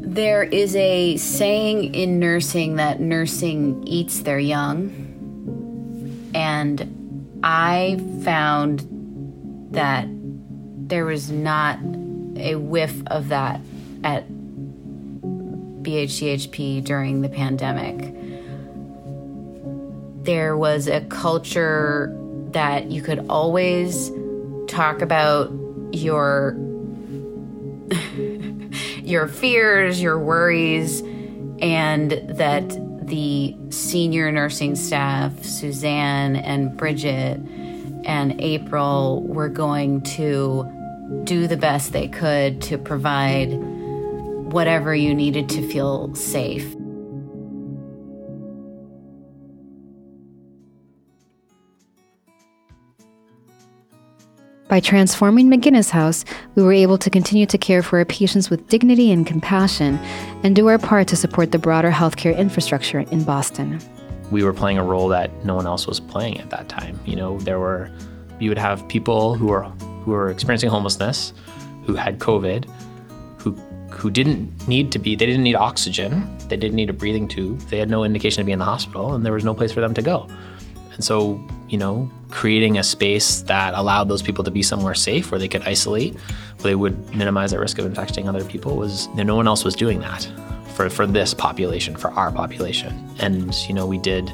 There 0.00 0.42
is 0.42 0.76
a 0.76 1.16
saying 1.16 1.94
in 1.94 2.18
nursing 2.18 2.76
that 2.76 3.00
nursing 3.00 3.82
eats 3.86 4.20
their 4.20 4.38
young. 4.38 4.90
And 6.34 7.40
I 7.42 7.98
found 8.22 8.86
that 9.70 10.06
there 10.06 11.06
was 11.06 11.30
not 11.30 11.78
a 12.36 12.56
whiff 12.56 13.02
of 13.06 13.28
that 13.28 13.58
at 14.04 14.28
BHCHP 15.82 16.84
during 16.84 17.22
the 17.22 17.30
pandemic. 17.30 18.14
There 20.24 20.58
was 20.58 20.88
a 20.88 21.00
culture 21.02 22.14
that 22.50 22.90
you 22.90 23.00
could 23.00 23.24
always 23.30 24.10
talk 24.72 25.02
about 25.02 25.52
your 25.92 26.56
your 29.02 29.28
fears, 29.28 30.00
your 30.00 30.18
worries, 30.18 31.02
and 31.60 32.12
that 32.28 32.68
the 33.06 33.54
senior 33.68 34.32
nursing 34.32 34.74
staff, 34.74 35.44
Suzanne 35.44 36.36
and 36.36 36.76
Bridget 36.76 37.38
and 38.04 38.40
April, 38.40 39.22
were 39.24 39.50
going 39.50 40.00
to 40.02 40.66
do 41.24 41.46
the 41.46 41.56
best 41.56 41.92
they 41.92 42.08
could 42.08 42.62
to 42.62 42.78
provide 42.78 43.52
whatever 44.52 44.94
you 44.94 45.14
needed 45.14 45.48
to 45.50 45.68
feel 45.68 46.14
safe. 46.14 46.74
By 54.72 54.80
transforming 54.80 55.50
McGinnis 55.50 55.90
House, 55.90 56.24
we 56.54 56.62
were 56.62 56.72
able 56.72 56.96
to 56.96 57.10
continue 57.10 57.44
to 57.44 57.58
care 57.58 57.82
for 57.82 57.98
our 57.98 58.06
patients 58.06 58.48
with 58.48 58.68
dignity 58.68 59.12
and 59.12 59.26
compassion 59.26 59.98
and 60.42 60.56
do 60.56 60.66
our 60.68 60.78
part 60.78 61.08
to 61.08 61.16
support 61.16 61.52
the 61.52 61.58
broader 61.58 61.90
healthcare 61.90 62.34
infrastructure 62.34 63.00
in 63.00 63.22
Boston. 63.22 63.78
We 64.30 64.42
were 64.42 64.54
playing 64.54 64.78
a 64.78 64.82
role 64.82 65.08
that 65.08 65.44
no 65.44 65.54
one 65.54 65.66
else 65.66 65.86
was 65.86 66.00
playing 66.00 66.40
at 66.40 66.48
that 66.48 66.70
time. 66.70 66.98
You 67.04 67.16
know, 67.16 67.38
there 67.40 67.58
were 67.58 67.90
you 68.40 68.48
would 68.48 68.56
have 68.56 68.88
people 68.88 69.34
who 69.34 69.48
were 69.48 69.64
who 70.04 70.12
were 70.12 70.30
experiencing 70.30 70.70
homelessness, 70.70 71.34
who 71.84 71.94
had 71.94 72.18
COVID, 72.18 72.64
who 73.40 73.52
who 73.90 74.10
didn't 74.10 74.66
need 74.66 74.90
to 74.92 74.98
be 74.98 75.14
they 75.14 75.26
didn't 75.26 75.42
need 75.42 75.54
oxygen, 75.54 76.26
they 76.48 76.56
didn't 76.56 76.76
need 76.76 76.88
a 76.88 76.94
breathing 76.94 77.28
tube, 77.28 77.60
they 77.68 77.76
had 77.76 77.90
no 77.90 78.04
indication 78.04 78.40
to 78.40 78.46
be 78.46 78.52
in 78.52 78.58
the 78.58 78.64
hospital 78.64 79.12
and 79.12 79.22
there 79.22 79.34
was 79.34 79.44
no 79.44 79.52
place 79.52 79.70
for 79.70 79.82
them 79.82 79.92
to 79.92 80.00
go. 80.00 80.26
And 80.94 81.04
so, 81.04 81.40
you 81.68 81.78
know, 81.78 82.10
creating 82.30 82.78
a 82.78 82.82
space 82.82 83.42
that 83.42 83.74
allowed 83.74 84.08
those 84.08 84.22
people 84.22 84.44
to 84.44 84.50
be 84.50 84.62
somewhere 84.62 84.94
safe 84.94 85.30
where 85.30 85.38
they 85.38 85.48
could 85.48 85.62
isolate, 85.62 86.14
where 86.14 86.70
they 86.70 86.74
would 86.74 87.14
minimize 87.14 87.50
the 87.50 87.58
risk 87.58 87.78
of 87.78 87.86
infecting 87.86 88.28
other 88.28 88.44
people 88.44 88.76
was 88.76 89.06
you 89.08 89.16
know, 89.16 89.22
no 89.24 89.36
one 89.36 89.46
else 89.46 89.64
was 89.64 89.74
doing 89.74 90.00
that 90.00 90.28
for, 90.74 90.88
for 90.90 91.06
this 91.06 91.34
population, 91.34 91.96
for 91.96 92.10
our 92.12 92.30
population. 92.30 92.92
And, 93.20 93.54
you 93.68 93.74
know, 93.74 93.86
we 93.86 93.98
did 93.98 94.32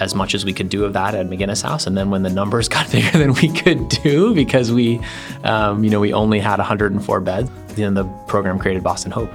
as 0.00 0.14
much 0.14 0.34
as 0.34 0.44
we 0.44 0.52
could 0.52 0.68
do 0.68 0.84
of 0.84 0.92
that 0.92 1.14
at 1.14 1.26
McGinnis 1.26 1.62
House. 1.62 1.86
And 1.86 1.96
then 1.96 2.10
when 2.10 2.22
the 2.22 2.30
numbers 2.30 2.68
got 2.76 2.90
bigger 2.90 3.16
than 3.16 3.34
we 3.34 3.48
could 3.48 3.88
do 3.88 4.34
because 4.34 4.72
we, 4.72 5.00
um, 5.44 5.84
you 5.84 5.90
know, 5.90 6.00
we 6.00 6.12
only 6.12 6.40
had 6.40 6.58
104 6.58 7.20
beds, 7.20 7.50
then 7.74 7.94
the 7.94 8.04
program 8.26 8.58
created 8.58 8.82
Boston 8.82 9.12
Hope. 9.12 9.30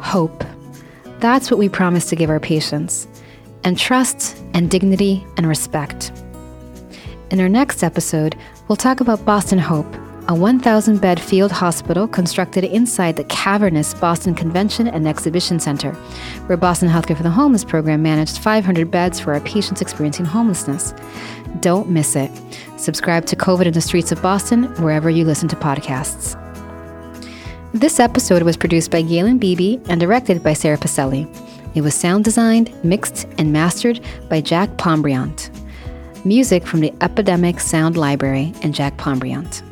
Hope. 0.00 0.44
That's 1.18 1.50
what 1.50 1.58
we 1.58 1.68
promised 1.68 2.08
to 2.10 2.16
give 2.16 2.30
our 2.30 2.40
patients. 2.40 3.08
And 3.64 3.76
trust 3.76 4.37
and 4.54 4.70
dignity 4.70 5.26
and 5.36 5.46
respect. 5.46 6.12
In 7.30 7.40
our 7.40 7.48
next 7.48 7.82
episode, 7.82 8.36
we'll 8.66 8.76
talk 8.76 9.00
about 9.00 9.24
Boston 9.24 9.58
Hope, 9.58 9.86
a 10.28 10.34
1,000 10.34 11.00
bed 11.00 11.18
field 11.18 11.50
hospital 11.50 12.06
constructed 12.06 12.64
inside 12.64 13.16
the 13.16 13.24
cavernous 13.24 13.94
Boston 13.94 14.34
Convention 14.34 14.86
and 14.88 15.08
Exhibition 15.08 15.58
Center, 15.58 15.92
where 16.46 16.56
Boston 16.58 16.88
Healthcare 16.88 17.16
for 17.16 17.22
the 17.22 17.30
Homeless 17.30 17.64
program 17.64 18.02
managed 18.02 18.38
500 18.38 18.90
beds 18.90 19.18
for 19.18 19.32
our 19.32 19.40
patients 19.40 19.80
experiencing 19.80 20.26
homelessness. 20.26 20.94
Don't 21.60 21.88
miss 21.88 22.14
it. 22.14 22.30
Subscribe 22.76 23.24
to 23.26 23.36
COVID 23.36 23.66
in 23.66 23.72
the 23.72 23.80
Streets 23.80 24.12
of 24.12 24.20
Boston 24.20 24.64
wherever 24.82 25.08
you 25.08 25.24
listen 25.24 25.48
to 25.48 25.56
podcasts. 25.56 26.36
This 27.72 28.00
episode 28.00 28.42
was 28.42 28.56
produced 28.56 28.90
by 28.90 29.02
Galen 29.02 29.38
Beebe 29.38 29.78
and 29.88 30.00
directed 30.00 30.42
by 30.42 30.52
Sarah 30.52 30.78
Pacelli. 30.78 31.26
It 31.74 31.82
was 31.82 31.94
sound 31.94 32.24
designed, 32.24 32.72
mixed, 32.84 33.26
and 33.38 33.52
mastered 33.52 34.00
by 34.28 34.40
Jack 34.40 34.70
Pombriant. 34.76 35.50
Music 36.24 36.66
from 36.66 36.80
the 36.80 36.92
Epidemic 37.00 37.60
Sound 37.60 37.96
Library 37.96 38.52
and 38.62 38.74
Jack 38.74 38.96
Pombriant. 38.96 39.62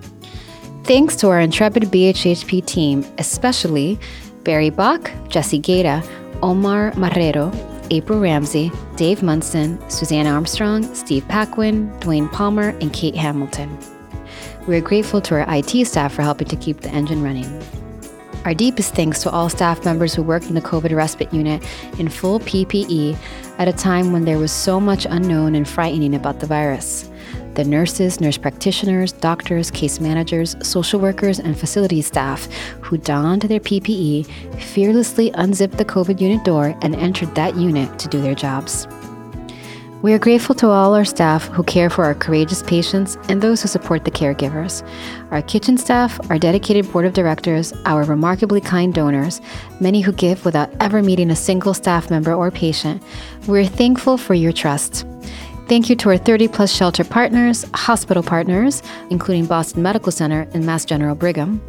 Thanks 0.84 1.16
to 1.16 1.28
our 1.28 1.40
intrepid 1.40 1.84
BHHP 1.84 2.64
team, 2.64 3.04
especially 3.18 3.98
Barry 4.44 4.70
Bock, 4.70 5.10
Jessie 5.28 5.58
Gaeta, 5.58 6.02
Omar 6.42 6.92
Marrero, 6.92 7.52
April 7.90 8.20
Ramsey, 8.20 8.70
Dave 8.96 9.22
Munson, 9.22 9.78
Suzanne 9.90 10.26
Armstrong, 10.26 10.82
Steve 10.94 11.26
Paquin, 11.28 11.90
Dwayne 12.00 12.30
Palmer, 12.30 12.68
and 12.80 12.92
Kate 12.92 13.16
Hamilton. 13.16 13.76
We 14.66 14.76
are 14.76 14.80
grateful 14.80 15.20
to 15.22 15.34
our 15.36 15.54
IT 15.56 15.86
staff 15.86 16.14
for 16.14 16.22
helping 16.22 16.48
to 16.48 16.56
keep 16.56 16.80
the 16.80 16.90
engine 16.90 17.22
running. 17.22 17.46
Our 18.46 18.54
deepest 18.54 18.94
thanks 18.94 19.24
to 19.24 19.30
all 19.30 19.48
staff 19.48 19.84
members 19.84 20.14
who 20.14 20.22
worked 20.22 20.46
in 20.46 20.54
the 20.54 20.60
COVID 20.60 20.94
respite 20.94 21.34
unit 21.34 21.60
in 21.98 22.08
full 22.08 22.38
PPE 22.38 23.18
at 23.58 23.66
a 23.66 23.72
time 23.72 24.12
when 24.12 24.24
there 24.24 24.38
was 24.38 24.52
so 24.52 24.78
much 24.78 25.04
unknown 25.04 25.56
and 25.56 25.68
frightening 25.68 26.14
about 26.14 26.38
the 26.38 26.46
virus. 26.46 27.10
The 27.54 27.64
nurses, 27.64 28.20
nurse 28.20 28.38
practitioners, 28.38 29.10
doctors, 29.10 29.72
case 29.72 29.98
managers, 29.98 30.54
social 30.62 31.00
workers, 31.00 31.40
and 31.40 31.58
facility 31.58 32.00
staff 32.02 32.46
who 32.82 32.98
donned 32.98 33.42
their 33.42 33.58
PPE 33.58 34.60
fearlessly 34.60 35.32
unzipped 35.34 35.76
the 35.76 35.84
COVID 35.84 36.20
unit 36.20 36.44
door 36.44 36.78
and 36.82 36.94
entered 36.94 37.34
that 37.34 37.56
unit 37.56 37.98
to 37.98 38.06
do 38.06 38.20
their 38.20 38.36
jobs. 38.36 38.86
We 40.02 40.12
are 40.12 40.18
grateful 40.18 40.54
to 40.56 40.68
all 40.68 40.94
our 40.94 41.06
staff 41.06 41.46
who 41.48 41.62
care 41.62 41.88
for 41.88 42.04
our 42.04 42.14
courageous 42.14 42.62
patients 42.62 43.16
and 43.30 43.40
those 43.40 43.62
who 43.62 43.68
support 43.68 44.04
the 44.04 44.10
caregivers, 44.10 44.86
our 45.30 45.40
kitchen 45.40 45.78
staff, 45.78 46.20
our 46.30 46.38
dedicated 46.38 46.92
board 46.92 47.06
of 47.06 47.14
directors, 47.14 47.72
our 47.86 48.04
remarkably 48.04 48.60
kind 48.60 48.92
donors, 48.92 49.40
many 49.80 50.02
who 50.02 50.12
give 50.12 50.44
without 50.44 50.70
ever 50.80 51.02
meeting 51.02 51.30
a 51.30 51.36
single 51.36 51.72
staff 51.72 52.10
member 52.10 52.34
or 52.34 52.50
patient. 52.50 53.02
We're 53.46 53.64
thankful 53.64 54.18
for 54.18 54.34
your 54.34 54.52
trust. 54.52 55.06
Thank 55.66 55.88
you 55.88 55.96
to 55.96 56.10
our 56.10 56.18
30 56.18 56.48
plus 56.48 56.72
shelter 56.72 57.02
partners, 57.02 57.64
hospital 57.74 58.22
partners, 58.22 58.82
including 59.08 59.46
Boston 59.46 59.82
Medical 59.82 60.12
Center 60.12 60.46
and 60.52 60.66
Mass 60.66 60.84
General 60.84 61.14
Brigham, 61.14 61.60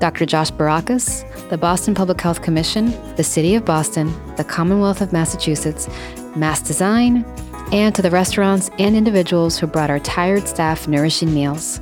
Dr. 0.00 0.26
Josh 0.26 0.50
Barocas, 0.50 1.24
the 1.50 1.56
Boston 1.56 1.94
Public 1.94 2.20
Health 2.20 2.42
Commission, 2.42 2.90
the 3.14 3.24
City 3.24 3.54
of 3.54 3.64
Boston, 3.64 4.12
the 4.36 4.44
Commonwealth 4.44 5.00
of 5.00 5.12
Massachusetts, 5.12 5.88
Mass 6.36 6.60
Design, 6.60 7.24
and 7.72 7.94
to 7.94 8.02
the 8.02 8.10
restaurants 8.10 8.70
and 8.78 8.96
individuals 8.96 9.58
who 9.58 9.66
brought 9.66 9.90
our 9.90 10.00
tired 10.00 10.46
staff 10.48 10.88
nourishing 10.88 11.32
meals. 11.32 11.80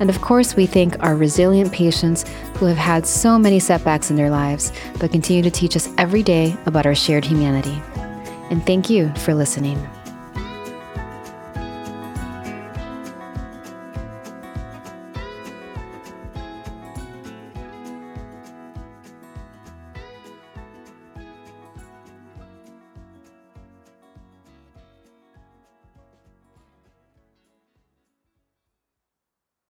And 0.00 0.10
of 0.10 0.20
course, 0.20 0.54
we 0.54 0.66
thank 0.66 1.02
our 1.02 1.16
resilient 1.16 1.72
patients 1.72 2.24
who 2.56 2.66
have 2.66 2.76
had 2.76 3.06
so 3.06 3.38
many 3.38 3.58
setbacks 3.58 4.10
in 4.10 4.16
their 4.16 4.30
lives, 4.30 4.72
but 4.98 5.12
continue 5.12 5.42
to 5.42 5.50
teach 5.50 5.76
us 5.76 5.88
every 5.98 6.22
day 6.22 6.56
about 6.66 6.86
our 6.86 6.94
shared 6.94 7.24
humanity. 7.24 7.82
And 8.50 8.64
thank 8.64 8.88
you 8.88 9.12
for 9.14 9.34
listening. 9.34 9.78